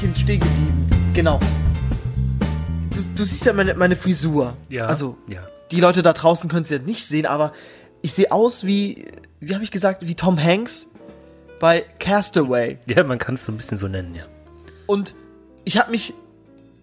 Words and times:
Denn 0.00 0.14
stehen 0.14 0.38
geblieben? 0.38 0.86
Genau. 1.12 1.40
Du, 2.94 3.02
du 3.16 3.24
siehst 3.24 3.44
ja 3.44 3.52
meine, 3.52 3.74
meine 3.74 3.96
Frisur. 3.96 4.56
Ja. 4.68 4.86
Also, 4.86 5.18
ja. 5.28 5.40
die 5.72 5.80
Leute 5.80 6.02
da 6.02 6.12
draußen 6.12 6.48
können 6.48 6.62
es 6.62 6.70
ja 6.70 6.78
nicht 6.78 7.04
sehen, 7.04 7.26
aber 7.26 7.52
ich 8.00 8.12
sehe 8.12 8.30
aus 8.30 8.64
wie, 8.64 9.08
wie 9.40 9.54
habe 9.54 9.64
ich 9.64 9.72
gesagt, 9.72 10.06
wie 10.06 10.14
Tom 10.14 10.42
Hanks 10.42 10.86
bei 11.58 11.84
Castaway. 11.98 12.78
Ja, 12.86 13.02
man 13.02 13.18
kann 13.18 13.34
es 13.34 13.44
so 13.44 13.50
ein 13.50 13.56
bisschen 13.56 13.76
so 13.76 13.88
nennen, 13.88 14.14
ja. 14.14 14.22
Und 14.86 15.16
ich 15.64 15.78
habe 15.78 15.90
mich 15.90 16.14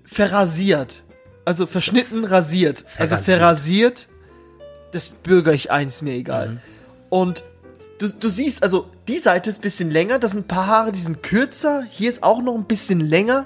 verrasiert. 0.04 1.04
Also 1.46 1.68
verschnitten, 1.68 2.26
rasiert. 2.26 2.84
Also 2.98 3.16
Verrasiert. 3.16 3.38
verrasiert, 3.38 4.08
das 4.92 5.08
bürger 5.08 5.54
ich 5.54 5.72
ein, 5.72 5.88
ist 5.88 6.02
mir 6.02 6.16
egal. 6.16 6.50
Mhm. 6.50 6.60
Und 7.10 7.44
du, 8.00 8.08
du 8.08 8.30
siehst, 8.30 8.64
also 8.64 8.90
die 9.08 9.18
Seite 9.18 9.50
ist 9.50 9.60
ein 9.60 9.62
bisschen 9.62 9.92
länger, 9.92 10.20
das 10.20 10.32
sind 10.32 10.46
ein 10.46 10.48
paar 10.48 10.68
Haare, 10.68 10.92
die 10.92 11.00
sind 11.00 11.24
kürzer. 11.24 11.84
Hier 11.90 12.10
ist 12.10 12.24
auch 12.24 12.42
noch 12.42 12.56
ein 12.56 12.66
bisschen 12.66 13.00
länger. 13.00 13.46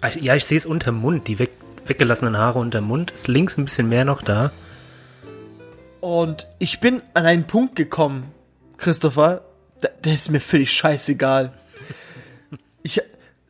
Ah, 0.00 0.10
Ja, 0.20 0.34
ich 0.34 0.44
sehe 0.44 0.56
es 0.56 0.66
unterm 0.66 0.96
Mund. 1.00 1.28
Die 1.28 1.38
weg, 1.38 1.50
weggelassenen 1.86 2.36
Haare 2.38 2.58
unterm 2.58 2.84
Mund. 2.84 3.10
Ist 3.10 3.28
links 3.28 3.56
ein 3.58 3.64
bisschen 3.64 3.88
mehr 3.88 4.04
noch 4.04 4.22
da. 4.22 4.50
Und 6.00 6.48
ich 6.58 6.80
bin 6.80 7.00
an 7.14 7.26
einen 7.26 7.46
Punkt 7.46 7.76
gekommen, 7.76 8.24
Christopher, 8.76 9.42
da- 9.80 9.88
der 10.04 10.14
ist 10.14 10.30
mir 10.30 10.40
völlig 10.40 10.72
scheißegal. 10.72 11.52
Ich, 12.84 13.00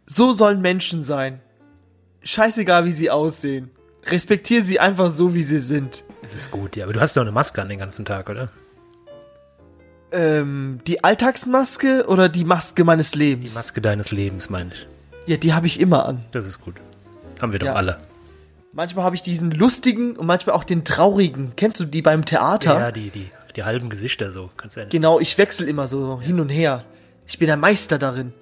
so 0.04 0.34
sollen 0.34 0.60
Menschen 0.60 1.02
sein. 1.02 1.40
Scheißegal, 2.22 2.84
wie 2.84 2.92
sie 2.92 3.10
aussehen. 3.10 3.70
Respektiere 4.04 4.62
sie 4.62 4.78
einfach 4.78 5.08
so, 5.08 5.32
wie 5.32 5.42
sie 5.42 5.58
sind. 5.58 6.04
Es 6.22 6.34
ist 6.34 6.50
gut, 6.50 6.76
ja. 6.76 6.84
Aber 6.84 6.92
du 6.92 7.00
hast 7.00 7.16
doch 7.16 7.22
eine 7.22 7.32
Maske 7.32 7.62
an 7.62 7.70
den 7.70 7.78
ganzen 7.78 8.04
Tag, 8.04 8.28
oder? 8.28 8.50
Ähm, 10.12 10.80
die 10.86 11.02
Alltagsmaske 11.04 12.04
oder 12.06 12.28
die 12.28 12.44
Maske 12.44 12.84
meines 12.84 13.12
Die 13.12 13.18
Lebens? 13.18 13.54
Maske 13.54 13.80
deines 13.80 14.10
Lebens, 14.12 14.50
meine 14.50 14.70
ich. 14.72 14.86
ja, 15.26 15.36
die 15.36 15.54
habe 15.54 15.66
ich 15.66 15.80
immer 15.80 16.04
an. 16.06 16.24
Das 16.32 16.46
ist 16.46 16.60
gut. 16.60 16.74
Haben 17.40 17.52
wir 17.52 17.58
doch 17.58 17.66
Ja. 17.68 17.74
alle. 17.74 17.98
Manchmal 18.74 19.04
habe 19.04 19.16
ich 19.16 19.22
diesen 19.22 19.50
lustigen 19.50 20.16
und 20.16 20.26
manchmal 20.26 20.54
auch 20.56 20.64
den 20.64 20.84
traurigen. 20.84 21.52
Kennst 21.56 21.78
du 21.80 21.84
die 21.84 22.00
beim 22.02 22.24
Theater? 22.24 22.78
Ja, 22.78 22.92
die, 22.92 23.10
die, 23.10 23.30
die 23.56 23.64
halben 23.64 23.90
Gesichter 23.90 24.30
so. 24.30 24.50
Kannst 24.56 24.76
du 24.76 24.80
ehrlich 24.80 24.92
Genau, 24.92 25.18
ich 25.20 25.36
wechsle 25.38 25.66
immer 25.66 25.88
so 25.88 26.20
hin 26.20 26.40
und 26.40 26.48
her. 26.48 26.84
Ich 27.26 27.38
bin 27.38 27.48
der 27.48 27.56
Meister 27.58 27.98
darin. 27.98 28.32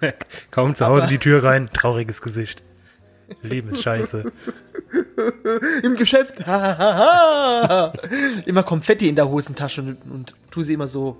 Kaum 0.50 0.74
zu 0.74 0.86
Hause 0.86 1.06
die 1.06 1.18
Tür 1.18 1.44
rein, 1.44 1.68
trauriges 1.72 2.20
Gesicht. 2.22 2.62
Leben 3.42 3.68
ist 3.68 3.82
scheiße. 3.82 4.30
Im 5.82 5.94
Geschäft. 5.96 6.40
immer 8.46 8.62
Konfetti 8.62 9.08
in 9.08 9.16
der 9.16 9.28
Hosentasche 9.28 9.82
und, 9.82 9.98
und 10.10 10.34
tu 10.50 10.62
sie 10.62 10.74
immer 10.74 10.86
so. 10.86 11.16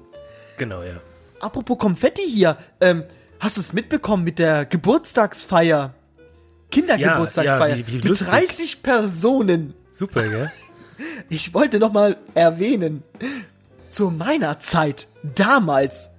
Genau, 0.56 0.82
ja. 0.82 0.94
Apropos 1.40 1.78
Konfetti 1.78 2.22
hier. 2.22 2.56
Ähm, 2.80 3.04
hast 3.40 3.56
du 3.56 3.60
es 3.60 3.72
mitbekommen 3.72 4.24
mit 4.24 4.38
der 4.38 4.64
Geburtstagsfeier? 4.66 5.94
Kindergeburtstagsfeier. 6.70 7.68
Ja, 7.70 7.76
ja, 7.76 7.86
wie- 7.86 7.92
wie 7.92 7.96
mit 7.96 8.04
lustig. 8.04 8.28
30 8.28 8.82
Personen. 8.82 9.74
Super, 9.92 10.22
gell? 10.28 10.50
Ich 11.30 11.54
wollte 11.54 11.78
noch 11.78 11.92
mal 11.92 12.16
erwähnen, 12.34 13.04
zu 13.88 14.10
meiner 14.10 14.58
Zeit, 14.58 15.06
damals, 15.36 16.10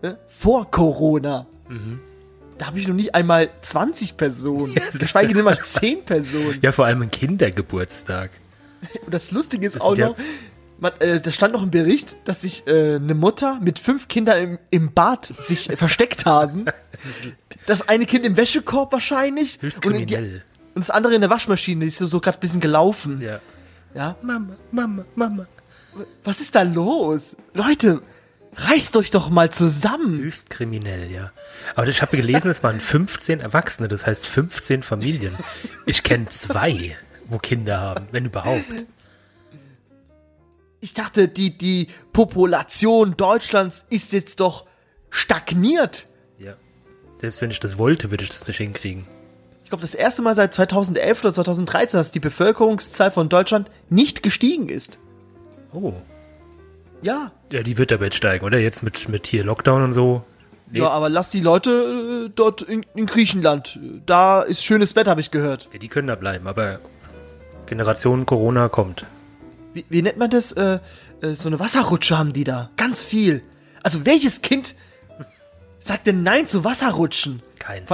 ne, 0.00 0.16
vor 0.28 0.70
Corona, 0.70 1.46
da 2.58 2.66
habe 2.66 2.78
ich 2.78 2.86
noch 2.88 2.94
nicht 2.94 3.14
einmal 3.14 3.50
20 3.60 4.16
Personen, 4.16 4.72
Ja, 4.74 4.82
es 4.88 4.94
ist- 4.94 5.00
geschweige 5.00 5.34
denn 5.34 5.44
mal 5.44 5.58
10 5.62 6.04
Personen. 6.04 6.58
Ja, 6.62 6.72
vor 6.72 6.86
allem 6.86 7.02
ein 7.02 7.10
Kindergeburtstag. 7.10 8.30
Und 9.04 9.12
das 9.14 9.30
Lustige 9.30 9.66
ist 9.66 9.76
Das 9.76 9.82
auch 9.82 9.96
noch, 9.96 10.16
man, 10.78 10.92
äh, 10.98 11.20
da 11.20 11.30
stand 11.30 11.52
noch 11.52 11.62
ein 11.62 11.70
Bericht, 11.70 12.16
dass 12.24 12.40
sich 12.42 12.66
äh, 12.66 12.96
eine 12.96 13.14
Mutter 13.14 13.60
mit 13.62 13.78
fünf 13.78 14.08
Kindern 14.08 14.38
im, 14.38 14.58
im 14.70 14.92
Bad 14.92 15.26
sich 15.38 15.70
versteckt 15.76 16.26
haben. 16.26 16.64
Das 17.66 17.88
eine 17.88 18.06
Kind 18.06 18.26
im 18.26 18.36
Wäschekorb 18.36 18.92
wahrscheinlich 18.92 19.58
höchst 19.62 19.86
und, 19.86 19.92
die, 19.96 20.06
kriminell. 20.06 20.42
und 20.74 20.80
das 20.82 20.90
andere 20.90 21.14
in 21.14 21.20
der 21.20 21.30
Waschmaschine, 21.30 21.80
die 21.82 21.88
ist 21.88 21.98
so, 21.98 22.08
so 22.08 22.18
gerade 22.20 22.38
ein 22.38 22.40
bisschen 22.40 22.60
gelaufen. 22.60 23.20
Ja. 23.20 23.38
ja. 23.94 24.16
Mama, 24.22 24.56
Mama, 24.72 25.04
Mama. 25.14 25.46
Was 26.24 26.40
ist 26.40 26.54
da 26.56 26.62
los? 26.62 27.36
Leute, 27.54 28.02
reißt 28.54 28.96
euch 28.96 29.10
doch 29.10 29.30
mal 29.30 29.50
zusammen. 29.50 30.18
Höchst 30.18 30.50
kriminell, 30.50 31.10
ja. 31.10 31.32
Aber 31.74 31.88
ich 31.88 32.02
habe 32.02 32.16
gelesen, 32.16 32.50
es 32.50 32.62
waren 32.62 32.80
15 32.80 33.40
Erwachsene, 33.40 33.88
das 33.88 34.06
heißt 34.06 34.26
15 34.26 34.82
Familien. 34.82 35.34
Ich 35.86 36.02
kenne 36.02 36.28
zwei, 36.28 36.96
wo 37.28 37.38
Kinder 37.38 37.80
haben, 37.80 38.08
wenn 38.12 38.26
überhaupt. 38.26 38.64
Ich 40.80 40.94
dachte, 40.94 41.28
die, 41.28 41.56
die 41.56 41.88
Population 42.12 43.16
Deutschlands 43.16 43.86
ist 43.88 44.12
jetzt 44.12 44.40
doch 44.40 44.66
stagniert. 45.10 46.08
Ja. 46.38 46.54
Selbst 47.18 47.40
wenn 47.40 47.50
ich 47.50 47.60
das 47.60 47.78
wollte, 47.78 48.10
würde 48.10 48.24
ich 48.24 48.30
das 48.30 48.46
nicht 48.46 48.56
hinkriegen. 48.56 49.06
Ich 49.62 49.70
glaube, 49.70 49.82
das 49.82 49.94
erste 49.94 50.22
Mal 50.22 50.34
seit 50.34 50.52
2011 50.52 51.20
oder 51.20 51.32
2013, 51.32 51.98
dass 51.98 52.10
die 52.10 52.20
Bevölkerungszahl 52.20 53.10
von 53.10 53.28
Deutschland 53.28 53.70
nicht 53.88 54.22
gestiegen 54.22 54.68
ist. 54.68 54.98
Oh. 55.72 55.94
Ja. 57.02 57.32
Ja, 57.50 57.62
die 57.62 57.76
wird 57.78 57.92
aber 57.92 58.04
jetzt 58.04 58.16
steigen, 58.16 58.44
oder? 58.44 58.58
Jetzt 58.58 58.82
mit, 58.82 59.08
mit 59.08 59.26
hier 59.26 59.44
Lockdown 59.44 59.82
und 59.82 59.92
so. 59.92 60.24
Ja, 60.72 60.80
Nächst- 60.82 60.94
aber 60.94 61.08
lass 61.08 61.28
die 61.30 61.40
Leute 61.40 62.26
äh, 62.28 62.32
dort 62.34 62.62
in, 62.62 62.86
in 62.94 63.06
Griechenland. 63.06 63.78
Da 64.06 64.42
ist 64.42 64.64
schönes 64.64 64.96
Wetter, 64.96 65.10
habe 65.10 65.20
ich 65.20 65.30
gehört. 65.30 65.68
ja, 65.72 65.78
die 65.78 65.88
können 65.88 66.08
da 66.08 66.14
bleiben, 66.14 66.46
aber 66.46 66.80
Generation 67.66 68.24
Corona 68.26 68.68
kommt. 68.68 69.04
Wie, 69.74 69.84
wie 69.88 70.02
nennt 70.02 70.16
man 70.18 70.30
das? 70.30 70.52
Äh, 70.52 70.78
äh, 71.20 71.34
so 71.34 71.48
eine 71.48 71.58
Wasserrutsche 71.58 72.18
haben 72.18 72.32
die 72.32 72.44
da. 72.44 72.70
Ganz 72.76 73.02
viel. 73.04 73.42
Also 73.82 74.04
welches 74.06 74.40
Kind 74.42 74.74
sagt 75.78 76.06
denn 76.06 76.22
Nein 76.22 76.46
zu 76.46 76.64
Wasserrutschen? 76.64 77.42
Keins. 77.58 77.92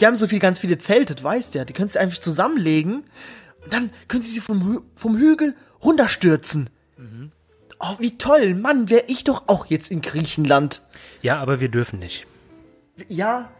Die 0.00 0.06
haben 0.06 0.16
so 0.16 0.26
viel, 0.26 0.38
ganz 0.38 0.58
viele 0.58 0.78
Zelte, 0.78 1.22
weißt 1.22 1.54
ja. 1.54 1.64
Die 1.64 1.72
können 1.72 1.88
sie 1.88 1.98
einfach 1.98 2.18
zusammenlegen 2.20 3.04
und 3.64 3.72
dann 3.72 3.90
können 4.08 4.22
sie 4.22 4.30
sie 4.32 4.40
vom, 4.40 4.64
Hü 4.66 4.78
vom 4.96 5.16
Hügel 5.16 5.54
runterstürzen. 5.82 6.70
Oh, 7.80 7.94
wie 7.98 8.18
toll. 8.18 8.54
Mann, 8.54 8.90
wäre 8.90 9.04
ich 9.06 9.24
doch 9.24 9.44
auch 9.46 9.66
jetzt 9.66 9.90
in 9.90 10.00
Griechenland. 10.00 10.82
Ja, 11.22 11.38
aber 11.40 11.60
wir 11.60 11.68
dürfen 11.68 11.98
nicht. 11.98 12.26
Ja. 13.08 13.50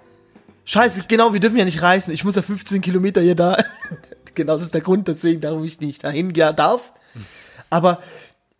Scheiße, 0.64 1.04
genau, 1.08 1.32
wir 1.32 1.40
dürfen 1.40 1.56
ja 1.56 1.64
nicht 1.64 1.82
reisen. 1.82 2.12
Ich 2.12 2.24
muss 2.24 2.34
ja 2.34 2.42
15 2.42 2.80
Kilometer 2.80 3.20
hier 3.20 3.36
da. 3.36 3.64
genau, 4.34 4.56
das 4.56 4.64
ist 4.64 4.74
der 4.74 4.80
Grund, 4.80 5.08
deswegen, 5.08 5.40
darum 5.40 5.64
ich 5.64 5.80
nicht 5.80 6.04
dahin 6.04 6.32
gehen 6.32 6.56
darf. 6.56 6.92
Aber 7.70 8.02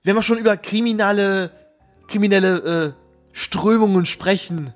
wenn 0.04 0.14
wir 0.14 0.22
schon 0.22 0.38
über 0.38 0.56
kriminelle, 0.56 1.50
kriminelle 2.06 2.58
äh, 2.58 2.92
Strömungen 3.32 4.06
sprechen, 4.06 4.72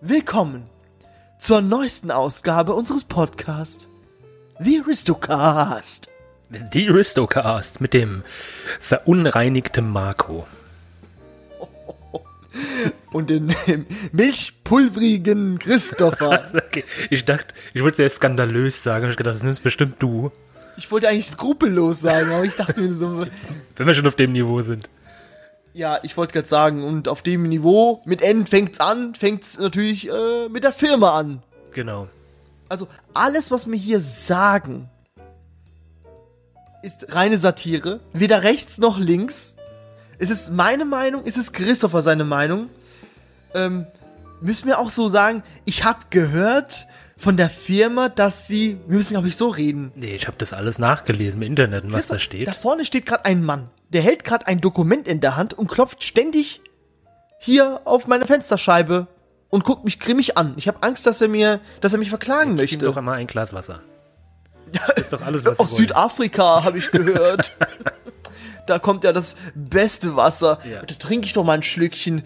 willkommen 0.00 0.64
zur 1.38 1.62
neuesten 1.62 2.10
Ausgabe 2.10 2.74
unseres 2.74 3.04
Podcasts, 3.04 3.88
The 4.58 4.80
Aristocast. 4.80 6.08
Die 6.50 6.88
Aristocast 6.88 7.80
mit 7.80 7.94
dem 7.94 8.24
verunreinigten 8.80 9.88
Marco. 9.88 10.48
Und 13.12 13.30
den 13.30 13.54
milchpulverigen 14.10 15.60
Christopher. 15.60 16.44
Okay, 16.54 16.84
ich 17.08 17.24
dachte, 17.24 17.54
ich 17.72 17.82
wollte 17.82 17.92
es 17.92 17.96
sehr 17.98 18.10
skandalös 18.10 18.82
sagen. 18.82 19.08
Ich 19.10 19.16
gedacht, 19.16 19.36
das 19.36 19.44
nimmst 19.44 19.62
bestimmt 19.62 19.96
du, 20.00 20.32
Ich 20.76 20.90
wollte 20.90 21.08
eigentlich 21.08 21.26
skrupellos 21.26 22.00
sagen, 22.00 22.32
aber 22.32 22.44
ich 22.44 22.56
dachte 22.56 22.80
mir 22.80 22.92
so, 22.92 23.26
wenn 23.76 23.86
wir 23.86 23.94
schon 23.94 24.06
auf 24.08 24.16
dem 24.16 24.32
Niveau 24.32 24.60
sind. 24.60 24.90
Ja, 25.72 26.00
ich 26.02 26.16
wollte 26.16 26.32
gerade 26.32 26.48
sagen, 26.48 26.82
und 26.82 27.06
auf 27.06 27.22
dem 27.22 27.44
Niveau, 27.44 28.02
mit 28.04 28.22
N 28.22 28.44
fängt's 28.46 28.80
an, 28.80 29.14
fängt's 29.14 29.56
natürlich 29.56 30.08
äh, 30.08 30.48
mit 30.48 30.64
der 30.64 30.72
Firma 30.72 31.16
an. 31.16 31.44
Genau. 31.72 32.08
Also 32.68 32.88
alles, 33.14 33.52
was 33.52 33.70
wir 33.70 33.78
hier 33.78 34.00
sagen, 34.00 34.88
ist 36.82 37.14
reine 37.14 37.38
Satire. 37.38 38.00
Weder 38.12 38.42
rechts 38.42 38.78
noch 38.78 38.98
links. 38.98 39.56
Es 40.18 40.30
ist 40.30 40.52
meine 40.52 40.84
Meinung, 40.84 41.22
es 41.24 41.36
ist 41.36 41.52
Christopher 41.52 42.02
seine 42.02 42.24
Meinung. 42.24 42.68
Ähm, 43.54 43.86
müssen 44.40 44.66
wir 44.66 44.78
auch 44.78 44.90
so 44.90 45.08
sagen, 45.08 45.42
ich 45.64 45.84
habe 45.84 45.98
gehört 46.10 46.86
von 47.16 47.36
der 47.36 47.50
Firma, 47.50 48.08
dass 48.08 48.46
sie, 48.46 48.78
wir 48.86 48.96
müssen 48.96 49.14
glaube 49.14 49.28
ich 49.28 49.36
so 49.36 49.48
reden. 49.48 49.92
Nee, 49.94 50.14
ich 50.14 50.26
habe 50.26 50.36
das 50.38 50.52
alles 50.52 50.78
nachgelesen 50.78 51.42
im 51.42 51.48
Internet, 51.48 51.84
was 51.92 52.08
da 52.08 52.18
steht. 52.18 52.48
Da 52.48 52.52
vorne 52.52 52.84
steht 52.84 53.06
gerade 53.06 53.24
ein 53.24 53.42
Mann, 53.42 53.70
der 53.90 54.02
hält 54.02 54.24
gerade 54.24 54.46
ein 54.46 54.60
Dokument 54.60 55.08
in 55.08 55.20
der 55.20 55.36
Hand 55.36 55.54
und 55.54 55.68
klopft 55.68 56.04
ständig 56.04 56.60
hier 57.38 57.82
auf 57.84 58.06
meine 58.06 58.26
Fensterscheibe 58.26 59.06
und 59.48 59.64
guckt 59.64 59.84
mich 59.84 59.98
grimmig 60.00 60.36
an. 60.36 60.54
Ich 60.56 60.68
habe 60.68 60.82
Angst, 60.82 61.06
dass 61.06 61.20
er 61.20 61.28
mir, 61.28 61.60
dass 61.80 61.92
er 61.92 61.98
mich 61.98 62.10
verklagen 62.10 62.52
ihm 62.52 62.56
möchte. 62.56 62.84
doch 62.84 62.96
einmal 62.96 63.18
ein 63.18 63.26
Glas 63.26 63.52
Wasser. 63.52 63.82
Ist 64.96 65.12
doch 65.12 65.22
alles, 65.22 65.44
was 65.44 65.58
Aus 65.60 65.70
wollen. 65.70 65.76
Südafrika 65.78 66.64
habe 66.64 66.78
ich 66.78 66.90
gehört. 66.90 67.56
da 68.66 68.78
kommt 68.78 69.04
ja 69.04 69.12
das 69.12 69.36
beste 69.54 70.16
Wasser. 70.16 70.60
Ja. 70.68 70.82
Da 70.82 70.94
trinke 70.94 71.26
ich 71.26 71.32
doch 71.32 71.44
mal 71.44 71.54
ein 71.54 71.62
Schlückchen 71.62 72.22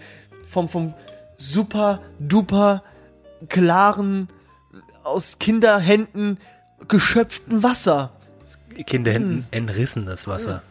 vom 0.49 0.69
vom 0.69 0.95
super 1.37 2.01
duper 2.19 2.83
klaren 3.49 4.29
aus 5.03 5.39
Kinderhänden 5.39 6.39
geschöpften 6.89 7.63
Wasser. 7.63 8.11
Kinderhänden 8.87 9.39
Hm. 9.39 9.47
entrissenes 9.51 10.27
Wasser. 10.29 10.63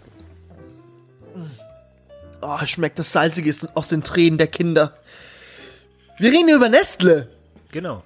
Oh, 2.42 2.58
schmeckt 2.66 3.00
das 3.00 3.12
Salzige 3.12 3.54
aus 3.74 3.88
den 3.88 4.04
Tränen 4.04 4.38
der 4.38 4.48
Kinder. 4.48 4.98
Wir 6.18 6.32
reden 6.32 6.50
über 6.50 6.68
Nestle. 6.70 7.30
Genau. 7.72 8.04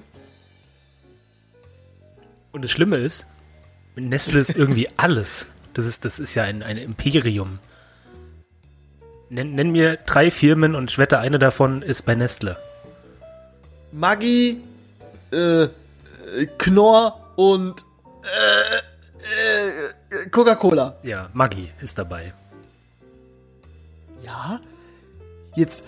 Und 2.51 2.63
das 2.63 2.71
Schlimme 2.71 2.97
ist, 2.97 3.27
Nestle 3.99 4.39
ist 4.39 4.55
irgendwie 4.55 4.87
alles. 4.97 5.49
Das 5.73 5.85
ist, 5.85 6.05
das 6.05 6.19
ist 6.19 6.35
ja 6.35 6.43
ein, 6.43 6.63
ein 6.63 6.77
Imperium. 6.77 7.59
Nenn, 9.29 9.55
nenn 9.55 9.71
mir 9.71 9.97
drei 9.97 10.31
Firmen 10.31 10.75
und 10.75 10.91
ich 10.91 10.97
wette, 10.97 11.19
eine 11.19 11.39
davon 11.39 11.81
ist 11.81 12.03
bei 12.03 12.15
Nestle. 12.15 12.57
Maggi, 13.91 14.61
äh, 15.31 15.63
äh, 15.63 15.69
Knorr 16.57 17.33
und 17.35 17.83
äh, 18.23 20.15
äh, 20.15 20.29
Coca-Cola. 20.29 20.97
Ja, 21.03 21.29
Maggi 21.33 21.71
ist 21.81 21.97
dabei. 21.97 22.33
Ja? 24.23 24.61
Jetzt, 25.55 25.83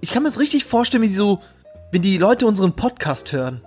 ich 0.00 0.10
kann 0.10 0.22
mir 0.22 0.28
das 0.28 0.38
richtig 0.38 0.64
vorstellen, 0.64 1.02
wie 1.02 1.12
so, 1.12 1.42
wenn 1.90 2.02
die 2.02 2.18
Leute 2.18 2.46
unseren 2.46 2.74
Podcast 2.74 3.32
hören 3.32 3.62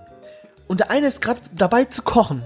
und 0.68 0.80
der 0.80 0.92
eine 0.92 1.08
ist 1.08 1.22
gerade 1.22 1.42
dabei 1.54 1.86
zu 1.86 2.02
kochen 2.02 2.44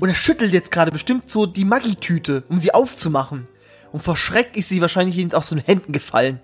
und 0.00 0.08
er 0.08 0.14
schüttelt 0.14 0.52
jetzt 0.52 0.70
gerade 0.70 0.90
bestimmt 0.90 1.30
so 1.30 1.46
die 1.46 1.64
Maggi-Tüte, 1.64 2.44
um 2.48 2.58
sie 2.58 2.72
aufzumachen. 2.72 3.48
Und 3.92 4.02
vor 4.02 4.16
Schreck 4.16 4.56
ist 4.56 4.68
sie 4.68 4.80
wahrscheinlich 4.80 5.34
aus 5.34 5.48
den 5.48 5.58
Händen 5.58 5.92
gefallen. 5.92 6.40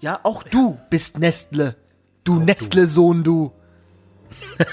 Ja, 0.00 0.20
auch 0.22 0.42
du 0.42 0.78
bist 0.90 1.18
Nestle. 1.18 1.76
Du 2.24 2.40
Nestle-Sohn, 2.40 3.22
du. 3.22 3.52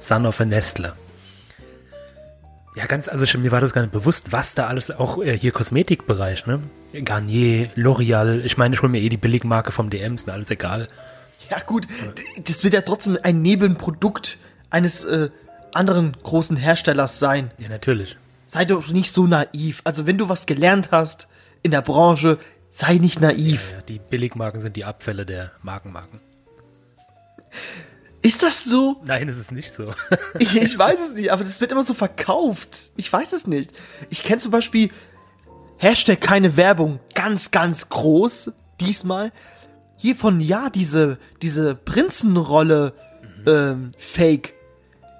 Son 0.00 0.26
of 0.26 0.40
a 0.40 0.44
Nestle. 0.44 0.94
Ja, 2.74 2.86
ganz, 2.86 3.08
also 3.08 3.26
schon, 3.26 3.42
mir 3.42 3.52
war 3.52 3.60
das 3.60 3.74
gar 3.74 3.82
nicht 3.82 3.92
bewusst, 3.92 4.32
was 4.32 4.54
da 4.54 4.66
alles, 4.66 4.90
auch 4.90 5.22
äh, 5.22 5.36
hier 5.36 5.52
Kosmetikbereich, 5.52 6.46
ne? 6.46 6.62
Garnier, 7.04 7.70
L'Oreal, 7.74 8.40
ich 8.44 8.56
meine, 8.56 8.74
ich 8.74 8.80
hole 8.82 8.90
mir 8.90 9.00
eh 9.00 9.10
die 9.10 9.18
Billigmarke 9.18 9.72
vom 9.72 9.90
DM, 9.90 10.14
ist 10.14 10.26
mir 10.26 10.32
alles 10.32 10.50
egal. 10.50 10.88
Ja 11.50 11.60
gut, 11.60 11.86
das 12.44 12.64
wird 12.64 12.72
ja 12.72 12.80
trotzdem 12.80 13.18
ein 13.22 13.42
Nebenprodukt 13.42 14.38
eines 14.70 15.04
äh, 15.04 15.30
anderen 15.74 16.16
großen 16.22 16.56
Herstellers 16.56 17.18
sein. 17.18 17.50
Ja, 17.58 17.68
natürlich. 17.68 18.16
Sei 18.46 18.64
doch 18.64 18.88
nicht 18.88 19.12
so 19.12 19.26
naiv. 19.26 19.80
Also 19.84 20.06
wenn 20.06 20.18
du 20.18 20.28
was 20.28 20.46
gelernt 20.46 20.90
hast 20.90 21.28
in 21.62 21.70
der 21.70 21.82
Branche, 21.82 22.38
sei 22.72 22.98
nicht 22.98 23.20
naiv. 23.20 23.72
Ja, 23.72 23.82
die 23.82 23.98
Billigmarken 23.98 24.60
sind 24.60 24.76
die 24.76 24.84
Abfälle 24.84 25.24
der 25.24 25.52
Markenmarken. 25.62 26.20
Ist 28.22 28.42
das 28.42 28.64
so? 28.64 29.00
Nein, 29.04 29.28
es 29.28 29.36
ist 29.36 29.52
nicht 29.52 29.72
so. 29.72 29.92
Ich, 30.38 30.56
ich 30.56 30.78
weiß 30.78 31.08
es 31.08 31.14
nicht, 31.14 31.32
aber 31.32 31.42
das 31.42 31.60
wird 31.60 31.72
immer 31.72 31.82
so 31.82 31.92
verkauft. 31.92 32.92
Ich 32.96 33.12
weiß 33.12 33.32
es 33.32 33.46
nicht. 33.46 33.72
Ich 34.10 34.22
kenne 34.22 34.38
zum 34.38 34.50
Beispiel 34.50 34.90
Hashtag 35.78 36.20
keine 36.20 36.56
Werbung, 36.56 37.00
ganz, 37.14 37.50
ganz 37.50 37.88
groß, 37.88 38.52
diesmal. 38.80 39.32
Hier 39.96 40.14
von 40.14 40.40
ja, 40.40 40.70
diese, 40.70 41.18
diese 41.42 41.74
Prinzenrolle 41.74 42.94
ähm, 43.46 43.90
Fake. 43.98 44.54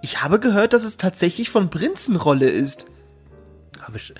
Ich 0.02 0.20
habe 0.20 0.40
gehört, 0.40 0.72
dass 0.72 0.84
es 0.84 0.96
tatsächlich 0.96 1.48
von 1.48 1.70
Prinzenrolle 1.70 2.50
ist. 2.50 2.86
Hab 3.80 3.94
ich, 3.94 4.12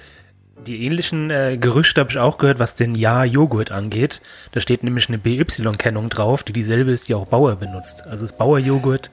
die 0.67 0.87
ähnlichen 0.87 1.31
äh, 1.31 1.59
Gerüchte 1.59 2.01
habe 2.01 2.11
ich 2.11 2.19
auch 2.19 2.39
gehört, 2.39 2.61
was 2.61 2.77
den 2.77 2.95
Ja-Joghurt 2.95 3.73
angeht. 3.73 4.23
Da 4.53 4.61
steht 4.61 4.85
nämlich 4.85 5.09
eine 5.09 5.19
BY-Kennung 5.19 6.09
drauf, 6.09 6.45
die 6.45 6.53
dieselbe 6.53 6.93
ist, 6.93 7.09
die 7.09 7.15
auch 7.17 7.27
Bauer 7.27 7.57
benutzt. 7.57 8.07
Also 8.07 8.25
ist 8.25 8.39
Bauer-Joghurt. 8.39 9.11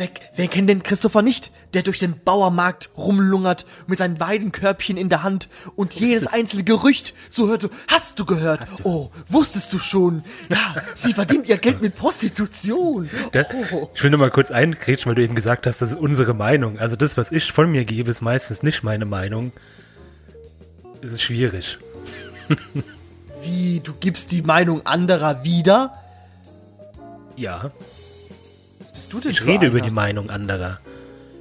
Wer, 0.00 0.08
wer 0.34 0.48
kennt 0.48 0.70
denn 0.70 0.82
Christopher 0.82 1.20
nicht, 1.20 1.50
der 1.74 1.82
durch 1.82 1.98
den 1.98 2.18
Bauermarkt 2.24 2.88
rumlungert 2.96 3.66
mit 3.86 3.98
seinen 3.98 4.18
Weidenkörbchen 4.18 4.96
in 4.96 5.10
der 5.10 5.22
Hand 5.22 5.50
und 5.76 5.92
So 5.92 5.98
jedes 5.98 6.26
einzelne 6.26 6.64
Gerücht 6.64 7.12
so 7.28 7.48
hört, 7.48 7.60
so, 7.60 7.70
hast 7.86 8.18
du 8.18 8.24
gehört? 8.24 8.62
Hast 8.62 8.78
du. 8.78 8.84
Oh, 8.84 9.10
wusstest 9.28 9.70
du 9.74 9.78
schon? 9.78 10.24
Ja, 10.48 10.76
sie 10.94 11.12
verdient 11.12 11.50
ihr 11.50 11.58
Geld 11.58 11.82
mit 11.82 11.96
Prostitution. 11.96 13.10
Da, 13.32 13.44
Oh. 13.72 13.90
Ich 13.94 14.02
will 14.02 14.08
nur 14.08 14.18
mal 14.20 14.30
kurz 14.30 14.50
eingrätschen, 14.50 15.10
weil 15.10 15.16
du 15.16 15.22
eben 15.22 15.34
gesagt 15.34 15.66
hast, 15.66 15.82
das 15.82 15.92
ist 15.92 15.98
unsere 15.98 16.32
Meinung. 16.32 16.78
Also 16.78 16.96
das, 16.96 17.18
was 17.18 17.30
ich 17.30 17.52
von 17.52 17.70
mir 17.70 17.84
gebe, 17.84 18.10
ist 18.10 18.22
meistens 18.22 18.62
nicht 18.62 18.82
meine 18.82 19.04
Meinung. 19.04 19.52
Es 21.02 21.12
ist 21.12 21.20
schwierig. 21.20 21.78
Wie, 23.42 23.80
du 23.80 23.92
gibst 24.00 24.32
die 24.32 24.40
Meinung 24.40 24.86
anderer 24.86 25.44
wieder? 25.44 25.92
Ja, 27.36 27.70
bist 29.00 29.14
du 29.14 29.20
denn 29.20 29.30
ich 29.30 29.46
rede 29.46 29.60
einer? 29.60 29.68
über 29.68 29.80
die 29.80 29.90
Meinung 29.90 30.28
anderer. 30.28 30.78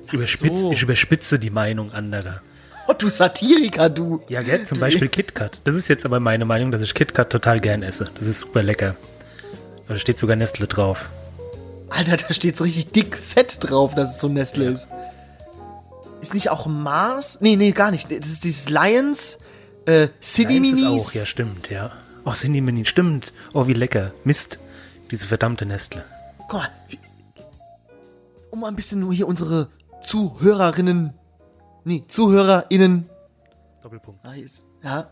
Ich, 0.07 0.13
überspitz, 0.13 0.61
so. 0.61 0.71
ich 0.71 0.81
überspitze 0.81 1.39
die 1.39 1.49
Meinung 1.49 1.91
anderer. 1.91 2.41
Oh, 2.87 2.93
du 2.93 3.09
Satiriker, 3.09 3.89
du. 3.89 4.21
Ja, 4.29 4.41
gell? 4.41 4.63
Zum 4.63 4.79
Beispiel 4.79 5.07
KitKat. 5.09 5.59
Das 5.65 5.75
ist 5.75 5.89
jetzt 5.89 6.05
aber 6.05 6.21
meine 6.21 6.45
Meinung, 6.45 6.71
dass 6.71 6.81
ich 6.81 6.93
KitKat 6.93 7.29
total 7.29 7.59
gern 7.59 7.83
esse. 7.83 8.09
Das 8.15 8.27
ist 8.27 8.39
super 8.39 8.63
lecker. 8.63 8.95
Da 9.89 9.97
steht 9.99 10.17
sogar 10.17 10.37
Nestle 10.37 10.67
drauf. 10.67 11.09
Alter, 11.89 12.15
da 12.15 12.33
steht's 12.33 12.63
richtig 12.63 12.91
dick 12.91 13.17
fett 13.17 13.57
drauf, 13.59 13.93
dass 13.93 14.15
es 14.15 14.21
so 14.21 14.29
Nestle 14.29 14.71
ist. 14.71 14.87
Ist 16.21 16.33
nicht 16.33 16.49
auch 16.49 16.65
Mars? 16.65 17.39
Nee, 17.41 17.57
nee, 17.57 17.71
gar 17.71 17.91
nicht. 17.91 18.09
Das 18.09 18.29
ist 18.29 18.45
dieses 18.45 18.69
Lions, 18.69 19.37
äh, 19.85 20.07
City 20.21 20.61
Nein, 20.61 20.73
ist 20.73 20.83
auch, 20.85 21.11
ja, 21.11 21.25
stimmt, 21.25 21.69
ja. 21.69 21.91
Oh, 22.23 22.33
Mini, 22.47 22.85
stimmt. 22.85 23.33
Oh, 23.53 23.67
wie 23.67 23.73
lecker. 23.73 24.11
Mist. 24.23 24.59
Diese 25.11 25.27
verdammte 25.27 25.65
Nestle. 25.65 26.05
Guck 26.47 26.53
mal, 26.53 26.69
um 28.51 28.61
mal 28.61 28.67
ein 28.67 28.75
bisschen 28.75 28.99
nur 28.99 29.13
hier 29.13 29.27
unsere 29.27 29.69
Zuhörerinnen, 30.01 31.13
nee, 31.83 32.03
ZuhörerInnen, 32.07 33.09
Doppelpunkt. 33.81 34.25
ah, 34.25 34.33
jetzt, 34.33 34.65
ja, 34.83 35.09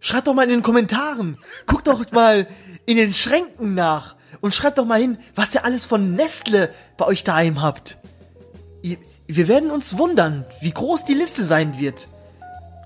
schreibt 0.00 0.26
doch 0.26 0.34
mal 0.34 0.44
in 0.44 0.50
den 0.50 0.62
Kommentaren, 0.62 1.36
guckt 1.66 1.86
doch 1.86 2.10
mal 2.12 2.46
in 2.86 2.96
den 2.96 3.12
Schränken 3.12 3.74
nach 3.74 4.16
und 4.40 4.54
schreibt 4.54 4.78
doch 4.78 4.86
mal 4.86 5.00
hin, 5.00 5.18
was 5.34 5.54
ihr 5.54 5.64
alles 5.64 5.84
von 5.84 6.14
Nestle 6.14 6.70
bei 6.96 7.06
euch 7.06 7.24
daheim 7.24 7.62
habt. 7.62 7.98
Wir 9.26 9.46
werden 9.48 9.70
uns 9.70 9.96
wundern, 9.96 10.44
wie 10.60 10.72
groß 10.72 11.04
die 11.04 11.14
Liste 11.14 11.44
sein 11.44 11.78
wird. 11.78 12.08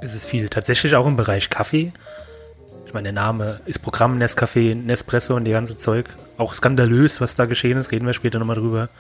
Es 0.02 0.14
ist 0.14 0.26
viel. 0.26 0.50
Tatsächlich 0.50 0.94
auch 0.94 1.06
im 1.06 1.16
Bereich 1.16 1.48
Kaffee. 1.48 1.92
Ich 2.86 2.92
meine, 2.92 3.04
der 3.04 3.12
Name 3.14 3.60
ist 3.64 3.78
Programm 3.78 4.18
Nescafé, 4.18 4.74
Nespresso 4.74 5.34
und 5.36 5.44
die 5.44 5.52
ganze 5.52 5.78
Zeug. 5.78 6.10
Auch 6.36 6.52
skandalös, 6.52 7.22
was 7.22 7.36
da 7.36 7.46
geschehen 7.46 7.78
ist. 7.78 7.92
Reden 7.92 8.06
wir 8.06 8.12
später 8.12 8.38
nochmal 8.38 8.56
drüber. 8.56 8.90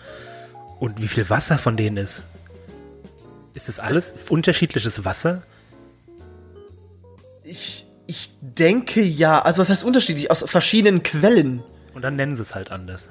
Und 0.78 1.00
wie 1.00 1.08
viel 1.08 1.28
Wasser 1.30 1.58
von 1.58 1.76
denen 1.76 1.96
ist. 1.96 2.26
Ist 3.54 3.68
das 3.68 3.78
alles 3.78 4.16
unterschiedliches 4.28 5.04
Wasser? 5.04 5.42
Ich, 7.44 7.86
ich 8.06 8.30
denke 8.40 9.02
ja, 9.02 9.40
also 9.40 9.60
was 9.60 9.70
heißt 9.70 9.84
unterschiedlich? 9.84 10.30
Aus 10.30 10.42
verschiedenen 10.48 11.02
Quellen. 11.02 11.62
Und 11.94 12.02
dann 12.02 12.16
nennen 12.16 12.34
sie 12.34 12.42
es 12.42 12.54
halt 12.54 12.70
anders. 12.72 13.10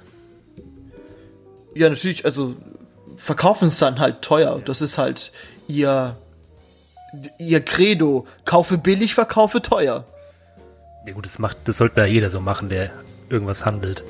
Ja, 1.73 1.89
natürlich, 1.89 2.25
also 2.25 2.55
verkaufen 3.17 3.69
es 3.69 3.79
dann 3.79 3.99
halt 3.99 4.21
teuer. 4.21 4.61
Das 4.65 4.81
ist 4.81 4.97
halt 4.97 5.31
ihr, 5.67 6.17
ihr 7.37 7.61
Credo. 7.61 8.27
Kaufe 8.43 8.77
billig, 8.77 9.15
verkaufe 9.15 9.61
teuer. 9.61 10.05
Ja 11.07 11.13
gut, 11.13 11.25
das 11.25 11.39
macht, 11.39 11.57
das 11.65 11.77
sollte 11.77 12.01
ja 12.01 12.05
jeder 12.05 12.29
so 12.29 12.39
machen, 12.39 12.69
der 12.69 12.91
irgendwas 13.29 13.65
handelt. 13.65 14.03